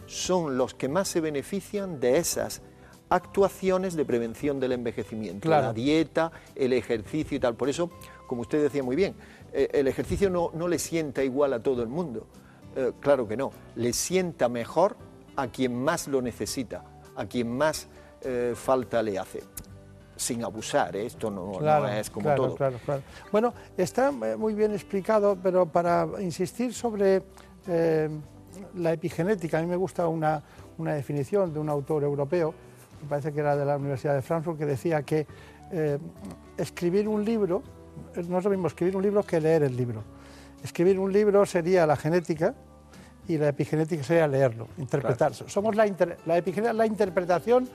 [0.05, 2.61] son los que más se benefician de esas
[3.09, 7.55] actuaciones de prevención del envejecimiento, la dieta, el ejercicio y tal.
[7.55, 7.91] Por eso,
[8.27, 9.15] como usted decía muy bien,
[9.53, 12.25] eh, el ejercicio no, le sienta igual a todo el mundo.
[12.75, 14.97] Eh, claro que no, le sienta mejor
[15.35, 16.84] a quien más lo necesita,
[17.15, 17.88] a quien más
[18.21, 19.43] eh, falta le hace.
[20.15, 21.59] Sin abusar, esto no,
[21.89, 22.55] es como todo.
[23.31, 27.23] Bueno, está muy bien explicado, pero para insistir sobre
[28.75, 30.41] la epigenética, a mí me gusta una,
[30.77, 32.53] definición de un autor europeo,
[33.01, 35.27] me parece que era de la Universidad de Frankfurt, que decía que
[35.71, 35.97] eh,
[36.57, 37.63] escribir un libro,
[38.27, 40.03] no es lo mismo escribir un libro que leer el libro.
[40.63, 42.55] Escribir un libro sería la genética
[43.27, 45.49] y la epigenética sería leerlo, interpretarlo.
[45.49, 45.85] Somos la,
[46.25, 47.69] la epigenética, la interpretación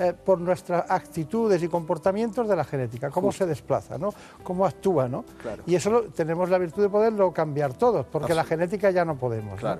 [0.00, 4.14] eh, por nuestras actitudes y comportamientos de la genética, cómo se desplaza, ¿no?
[4.44, 5.08] cómo actúa.
[5.08, 5.24] ¿no?
[5.66, 9.16] Y eso lo, tenemos la virtud de poderlo cambiar todos, porque la genética ya no
[9.16, 9.60] podemos.
[9.60, 9.78] ¿no?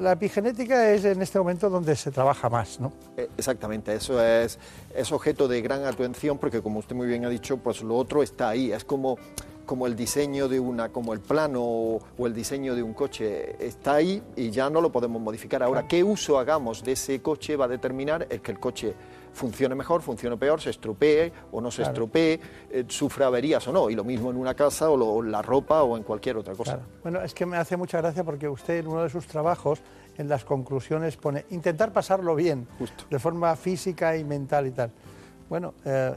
[0.00, 2.92] La, epigenética es en este momento donde se trabaja más, ¿no?
[3.16, 4.58] Eh, Exactamente, eso es,
[4.94, 8.22] es objeto de gran atención porque como usted muy bien ha dicho, pues lo otro
[8.22, 9.18] está ahí, es como,
[9.68, 13.54] como el diseño de una, como el plano o, o el diseño de un coche,
[13.64, 15.62] está ahí y ya no lo podemos modificar.
[15.62, 18.94] Ahora, qué uso hagamos de ese coche va a determinar el que el coche
[19.34, 21.92] funcione mejor, funcione peor, se estropee o no se Claro.
[21.92, 22.40] estropee,
[22.70, 25.42] eh, sufra averías o no, y lo mismo en una casa o lo- en la
[25.42, 26.80] ropa o en cualquier otra cosa.
[27.02, 29.80] Bueno, es que me hace mucha gracia porque usted en uno de sus trabajos,
[30.16, 32.66] en las conclusiones, pone intentar pasarlo bien,
[33.10, 34.90] de forma física y mental y tal.
[35.48, 36.14] Bueno, eh,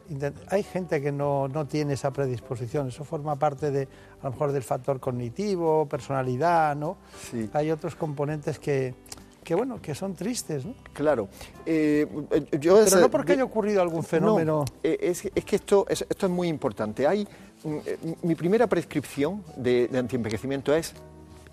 [0.49, 3.87] hay gente que no, no tiene esa predisposición, eso forma parte de,
[4.21, 6.97] a lo mejor del factor cognitivo, personalidad, ¿no?
[7.53, 8.93] Hay otros componentes que,
[9.43, 10.73] que, bueno, que son tristes, ¿no?
[10.93, 11.29] Claro.
[11.65, 14.65] Eh, eh, yo Pero no porque de- haya ocurrido algún fenómeno...
[14.67, 17.07] No, es, es que esto es, esto es muy importante.
[17.07, 17.25] Hay,
[17.63, 17.77] mm,
[18.23, 20.93] mi primera prescripción de, de antienvejecimiento es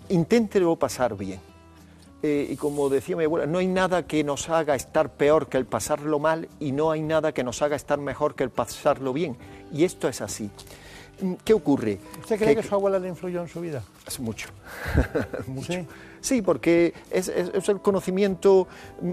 [0.09, 1.39] inténtelo pasar bien.
[2.21, 5.57] Eh, y como decía mi abuela, no hay nada que nos haga estar peor que
[5.57, 9.13] el pasarlo mal y no hay nada que nos haga estar mejor que el pasarlo
[9.13, 9.37] bien.
[9.71, 10.49] Y esto es así.
[11.21, 11.99] Mm, ¿Qué ocurre?
[12.19, 13.83] ¿Usted cree que, su abuela le influyó en su vida?
[14.05, 14.49] Es mucho.
[15.47, 15.71] mucho.
[15.71, 15.87] Sí,
[16.41, 18.67] porque es, es- es el conocimiento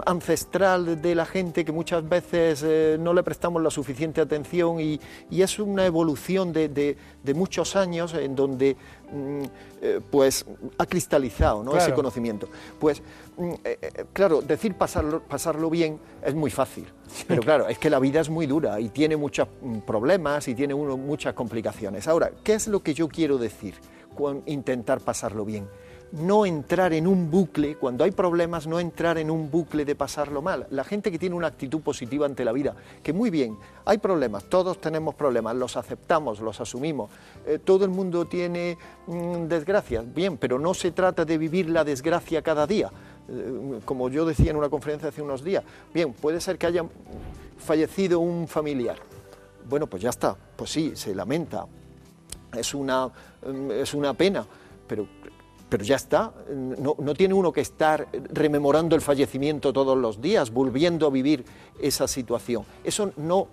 [0.05, 5.01] ancestral de la gente que muchas veces eh, no le prestamos la suficiente atención y,
[5.31, 8.77] y es una evolución de, de- de muchos años en donde
[9.12, 9.43] mm,
[9.83, 10.45] eh, pues
[10.78, 11.77] ha cristalizado ¿no?
[11.77, 12.49] ese conocimiento.
[12.78, 13.03] Pues
[13.37, 16.87] mm, eh, eh, claro, decir pasarlo, pasarlo bien es muy fácil,
[17.28, 20.55] pero claro, es que la vida es muy dura y tiene muchos mm, problemas y
[20.55, 22.07] tiene uno, muchas complicaciones.
[22.09, 23.74] Ahora, ¿qué es lo que yo quiero decir
[24.16, 25.69] con intentar pasarlo bien?
[26.12, 30.41] No entrar en un bucle, cuando hay problemas, no entrar en un bucle de pasarlo
[30.41, 30.66] mal.
[30.70, 34.45] La gente que tiene una actitud positiva ante la vida, que muy bien, hay problemas,
[34.45, 37.11] todos tenemos problemas, los aceptamos, los asumimos,
[37.47, 41.85] eh, todo el mundo tiene mm, desgracias, bien, pero no se trata de vivir la
[41.85, 42.91] desgracia cada día.
[43.28, 46.85] Eh, como yo decía en una conferencia hace unos días, bien, puede ser que haya
[47.59, 48.97] fallecido un familiar.
[49.69, 51.66] Bueno, pues ya está, pues sí, se lamenta,
[52.57, 54.47] es una, mm, es una pena,
[54.87, 55.09] pero,
[55.68, 56.32] pero ya está.
[56.55, 61.44] No, no tiene uno que estar rememorando el fallecimiento todos los días, volviendo a vivir
[61.80, 62.64] esa situación.
[62.84, 63.48] Eso no,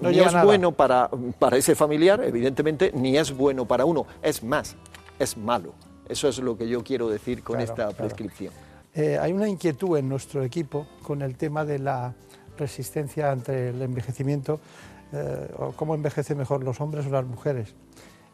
[0.00, 0.44] No ni lleva es nada.
[0.44, 4.06] bueno para, para ese familiar, evidentemente, ni es bueno para uno.
[4.22, 4.76] Es más,
[5.18, 5.74] es malo.
[6.08, 7.96] Eso es lo que yo quiero decir con Claro, esta claro.
[7.96, 8.52] prescripción.
[8.94, 12.14] Eh, hay una inquietud en nuestro equipo con el tema de la
[12.58, 14.60] resistencia ante el envejecimiento,
[15.12, 17.74] eh, o cómo envejecen mejor los hombres o las mujeres.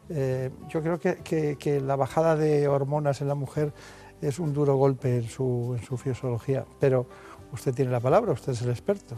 [0.09, 3.71] Eh, yo creo que, la bajada de hormonas en la mujer
[4.21, 7.05] es un duro golpe en su, fisiología, pero
[7.53, 9.15] usted tiene la palabra, usted es el experto.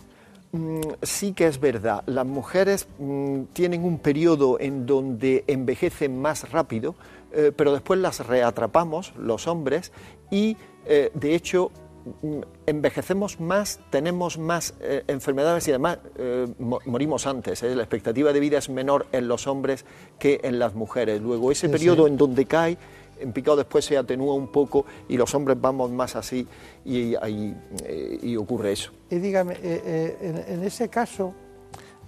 [0.51, 2.03] Mm, Sí que es verdad.
[2.07, 6.95] Las mujeres mm, tienen un periodo en donde envejecen más rápido,
[7.31, 9.91] eh, pero después las reatrapamos, los hombres,
[10.29, 11.71] y eh, de hecho
[12.65, 17.63] envejecemos más, tenemos más eh, enfermedades y además eh, mo- morimos antes.
[17.63, 17.75] ¿eh?
[17.75, 19.85] La expectativa de vida es menor en los hombres
[20.19, 21.21] que en las mujeres.
[21.21, 22.11] Luego, ese Sí, periodo sí.
[22.11, 22.77] en donde cae,
[23.19, 26.47] en picado después se atenúa un poco y los hombres vamos más así
[26.85, 27.15] y,
[28.35, 28.91] ocurre eso.
[29.09, 31.33] Y dígame, en, en ese caso,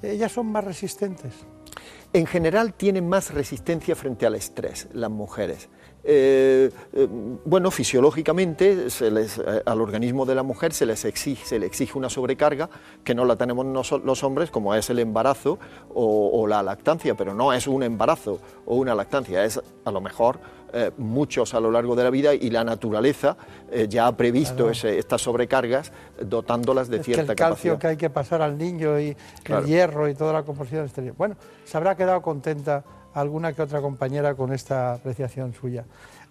[0.01, 1.33] ellas son más resistentes.
[2.13, 5.69] En general tienen más resistencia frente al estrés las mujeres.
[6.05, 7.07] Eh, eh,
[7.45, 11.65] bueno, fisiológicamente se les, eh, al organismo de la mujer se, les exige, se le
[11.65, 12.69] exige una sobrecarga
[13.05, 13.65] que no la tenemos
[14.03, 15.59] los hombres, como es el embarazo
[15.93, 20.01] o, o la lactancia, pero no es un embarazo o una lactancia, es a lo
[20.01, 20.39] mejor
[20.97, 23.37] muchos a lo largo de la vida y la naturaleza
[23.89, 24.71] ya ha previsto Claro.
[24.71, 27.77] ese- estas sobrecargas dotándolas de Es que cierta el calcio capacidad.
[27.79, 29.61] que hay que pasar al niño y Claro.
[29.61, 31.13] el hierro y toda la composición exterior.
[31.15, 35.85] Bueno, se habrá quedado contenta alguna que otra compañera con esta apreciación suya.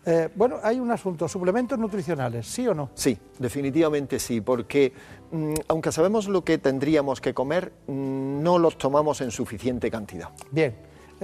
[0.04, 2.90] Eh, bueno, hay un asunto, suplementos nutricionales, ¿sí o no?
[2.94, 4.92] Sí, definitivamente sí, porque
[5.30, 10.28] mm, aunque sabemos lo que tendríamos que comer, mm, no los tomamos en suficiente cantidad.
[10.50, 10.74] Bien,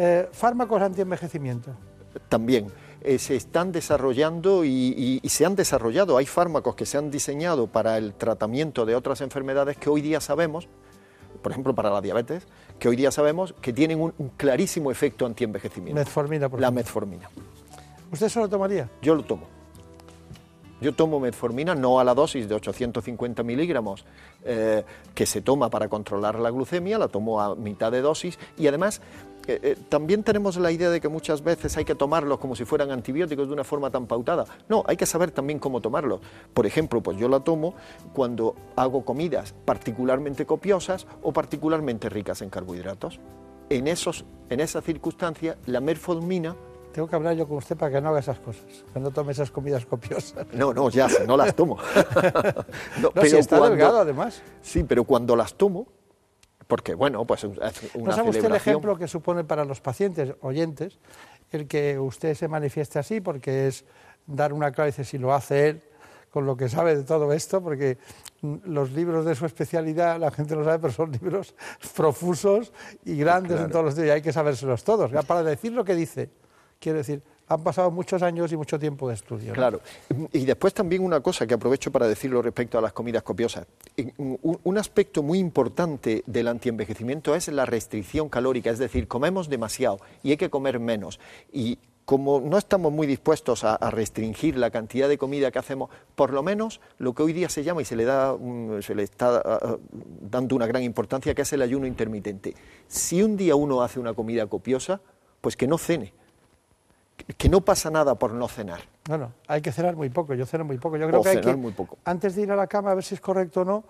[0.00, 1.72] Eh, fármacos antienvejecimiento.
[2.28, 2.68] También
[3.00, 7.10] eh, se están desarrollando y, y- y se han desarrollado, hay fármacos que se han
[7.10, 10.68] diseñado para el tratamiento de otras enfermedades que hoy día sabemos,
[11.42, 12.46] por ejemplo para la diabetes,
[12.78, 15.98] que hoy día sabemos que tienen un, un clarísimo efecto antienvejecimiento.
[15.98, 17.28] Metformina, por La metformina.
[18.10, 18.88] ¿Usted se lo tomaría?
[19.02, 19.57] Yo lo tomo.
[20.80, 24.04] Yo tomo metformina no a la dosis de 850 miligramos
[24.44, 24.84] eh,
[25.14, 29.00] que se toma para controlar la glucemia, la tomo a mitad de dosis y además
[29.48, 32.66] eh, eh, también tenemos la idea de que muchas veces hay que tomarlos como si
[32.66, 34.44] fueran antibióticos de una forma tan pautada.
[34.68, 36.20] No, hay que saber también cómo tomarlos.
[36.52, 37.74] Por ejemplo, pues yo la tomo
[38.12, 43.20] cuando hago comidas particularmente copiosas o particularmente ricas en carbohidratos.
[43.70, 46.54] En, esos, en esa circunstancia, la metformina
[46.92, 49.32] tengo que hablar yo con usted para que no haga esas cosas, que no tome
[49.32, 50.46] esas comidas copiosas.
[50.52, 51.76] No, no, ya, no las tomo.
[53.00, 54.42] no, pero si está delgado además.
[54.62, 55.86] Sí, pero cuando las tomo,
[56.66, 57.50] porque bueno, pues es
[57.94, 60.98] una ¿No sabe usted el ejemplo que supone para los pacientes oyentes
[61.50, 63.20] el que usted se manifieste así?
[63.20, 63.84] Porque es
[64.26, 65.82] dar una clave, dice, si lo hace él,
[66.30, 67.98] con lo que sabe de todo esto, porque
[68.42, 71.54] los libros de su especialidad, la gente lo sabe, pero son libros
[71.96, 72.72] profusos
[73.04, 75.10] y grandes en todos los días, y hay que sabérselos todos.
[75.26, 76.30] Para decir lo que dice,
[76.78, 79.52] quiero decir, han pasado muchos años y mucho tiempo de estudio.
[79.54, 79.80] Claro.
[80.32, 83.66] Y después también una cosa que aprovecho para decirlo respecto a las comidas copiosas.
[84.18, 90.30] Un aspecto muy importante del antienvejecimiento es la restricción calórica, es decir, comemos demasiado y
[90.30, 91.18] hay que comer menos.
[91.50, 96.32] Y como no estamos muy dispuestos a, restringir la cantidad de comida que hacemos, por
[96.32, 98.36] lo menos lo que hoy día se llama y se le, da,
[98.80, 99.78] se le está
[100.20, 102.54] dando una gran importancia, que es el ayuno intermitente.
[102.86, 105.00] Si un día uno hace una comida copiosa,
[105.40, 106.12] pues que no cene
[107.36, 108.80] que no pasa nada por no cenar.
[109.06, 110.96] Bueno, hay que cenar muy poco, yo ceno muy poco.
[110.96, 111.98] Yo creo que hay que, muy poco.
[112.04, 113.84] antes de ir a la cama, a ver si es correcto o no,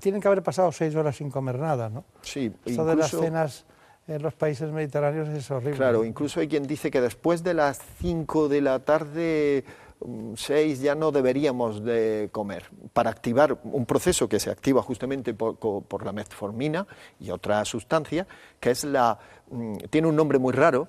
[0.00, 2.04] tienen que haber pasado seis horas sin comer nada, ¿no?
[2.22, 3.64] Sí, Eso de las cenas
[4.06, 5.76] en los países mediterráneos es horrible.
[5.76, 9.64] Claro, incluso hay quien dice que después de las cinco de la tarde,
[10.04, 15.34] mm, seis, ya no deberíamos de comer, para activar un proceso que se activa justamente
[15.34, 16.86] por, por la metformina
[17.18, 18.26] y otra sustancia,
[18.58, 19.18] que es la,
[19.50, 20.88] mm, tiene un nombre muy raro,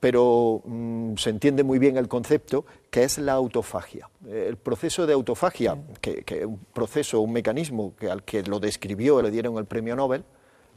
[0.00, 4.08] pero mm, se entiende muy bien el concepto, que es la autofagia.
[4.26, 9.20] El proceso de autofagia, que es un proceso, un mecanismo que al que lo describió,
[9.20, 10.24] le dieron el premio Nobel,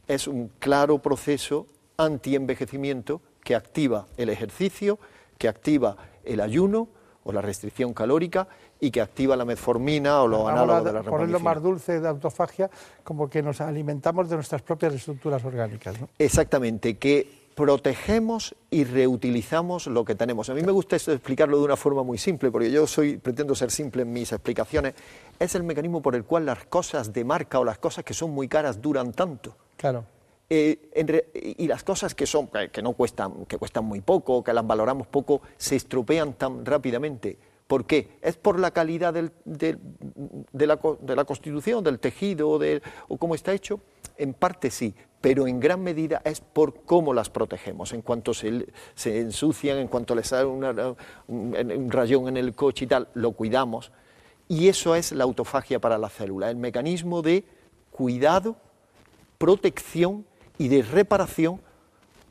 [0.06, 4.98] es un claro proceso anti-envejecimiento que activa el ejercicio,
[5.38, 6.88] que activa el ayuno
[7.24, 8.46] o la restricción calórica
[8.80, 12.08] y que activa la metformina o lo análogo de la Por lo más dulce de
[12.08, 12.70] autofagia,
[13.02, 15.98] como que nos alimentamos de nuestras propias estructuras orgánicas.
[15.98, 16.08] ¿no?
[16.18, 20.50] Exactamente, que protegemos y reutilizamos lo que tenemos.
[20.50, 23.54] A mí me gusta esto explicarlo de una forma muy simple, porque yo soy, pretendo
[23.54, 24.94] ser simple en mis explicaciones.
[25.38, 28.30] Es el mecanismo por el cual las cosas de marca o las cosas que son
[28.30, 29.56] muy caras duran tanto.
[29.76, 30.04] Claro.
[30.50, 34.66] Eh, y las cosas que son que no cuestan, que cuestan muy poco, que las
[34.66, 37.38] valoramos poco, se estropean tan rápidamente.
[37.66, 38.18] ¿Por qué?
[38.20, 39.78] ¿Es por la calidad del, de,
[40.66, 42.60] la, de, la, constitución, del tejido
[43.08, 43.80] o cómo está hecho?
[44.18, 44.94] En parte sí,
[45.24, 48.66] pero en gran medida es por cómo las protegemos, en cuanto se,
[49.06, 50.62] ensucian, en cuanto les sale un,
[51.28, 53.90] un, rayón en el coche y tal, lo cuidamos.
[54.48, 57.46] Y eso es la autofagia para la célula, el mecanismo de
[57.90, 58.56] cuidado,
[59.38, 60.26] protección
[60.58, 61.62] y de reparación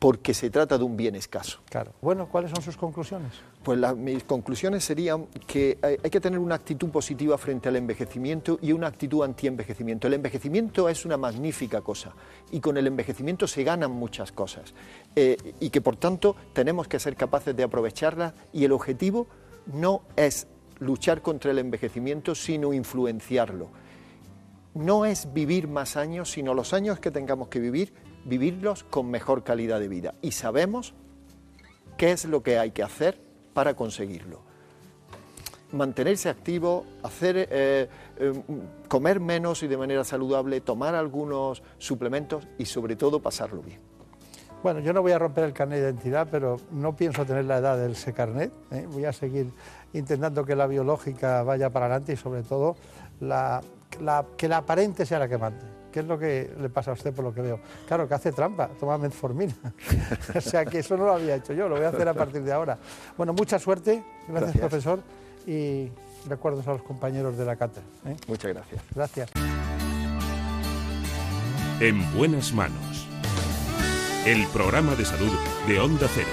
[0.03, 1.61] porque se trata de un bien escaso.
[1.69, 1.93] Claro.
[2.01, 3.31] Bueno, ¿cuáles son sus conclusiones?
[3.63, 8.73] Pues mis conclusiones serían que hay, que tener una actitud positiva frente al envejecimiento y
[8.73, 10.07] una actitud anti-envejecimiento.
[10.07, 12.11] El envejecimiento es una magnífica cosa
[12.51, 14.73] y con el envejecimiento se ganan muchas cosas
[15.15, 19.27] eh, y que por tanto tenemos que ser capaces de aprovecharlas y el objetivo
[19.67, 20.47] no es
[20.79, 23.69] luchar contra el envejecimiento, sino influenciarlo.
[24.73, 27.93] No es vivir más años, sino los años que tengamos que vivir
[28.25, 30.15] vivirlos con mejor calidad de vida.
[30.21, 30.93] Y sabemos
[31.97, 33.19] qué es lo que hay que hacer
[33.53, 34.41] para conseguirlo.
[35.71, 38.43] Mantenerse activo, hacer, eh, eh,
[38.87, 43.79] comer menos y de manera saludable, tomar algunos suplementos y sobre todo pasarlo bien.
[44.61, 47.57] Bueno, yo no voy a romper el carnet de identidad, pero no pienso tener la
[47.57, 48.51] edad del ese carnet.
[48.71, 48.87] ¿eh?
[48.89, 49.47] Voy a seguir
[49.91, 52.75] intentando que la biológica vaya para adelante y sobre todo
[53.19, 55.72] que la aparente sea la que mande.
[55.93, 57.59] ¿Qué es lo que le pasa a usted por lo que veo?
[57.87, 59.53] Claro, que hace trampa, toma metformina.
[60.35, 62.41] o sea que eso no lo había hecho yo, lo voy a hacer a partir
[62.41, 62.79] de ahora.
[63.15, 65.01] Bueno, mucha suerte, gracias, profesor,
[65.45, 65.89] y
[66.27, 67.83] recuerdos a los compañeros de la cátedra.
[68.07, 68.15] ¿eh?
[68.27, 68.81] Muchas gracias.
[68.95, 69.31] Gracias.
[71.79, 73.07] En buenas manos.
[74.25, 75.31] El programa de salud
[75.67, 76.27] de Onda Cero.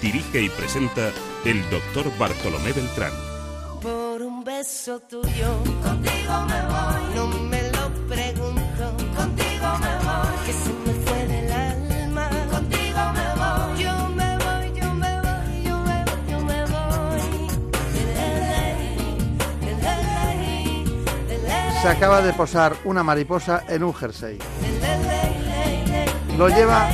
[0.00, 1.10] Dirige y presenta
[1.44, 3.12] el doctor Bartolomé Beltrán.
[3.82, 6.89] Por un beso tuyo, contigo me voy.
[21.80, 24.38] Se acaba de posar una mariposa en un jersey.
[26.36, 26.90] Lo lleva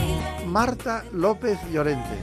[0.46, 2.22] Marta López Llorente.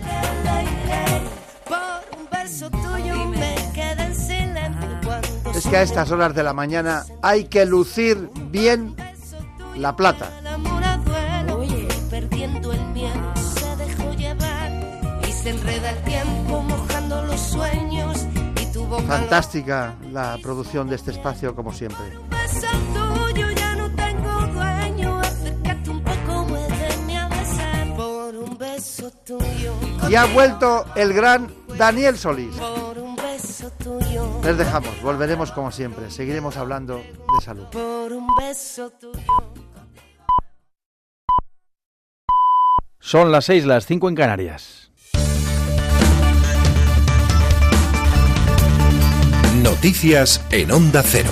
[5.53, 8.95] Es que a estas horas de la mañana hay que lucir bien
[9.76, 10.30] la plata.
[19.07, 22.32] Fantástica la producción de este espacio, como siempre.
[22.64, 29.11] Beso tuyo ya no tengo dueño acércate un poco muéveme a besar por un beso
[29.26, 29.73] tuyo
[30.10, 32.56] Y ha vuelto el gran Daniel Solís.
[32.56, 37.65] por un beso tuyo Les dejamos, volveremos como siempre, seguiremos hablando de salud.
[37.72, 39.23] por un beso tuyo
[42.99, 44.91] Son las 6, las 5 en Canarias.
[49.61, 51.30] Noticias en Onda Cero.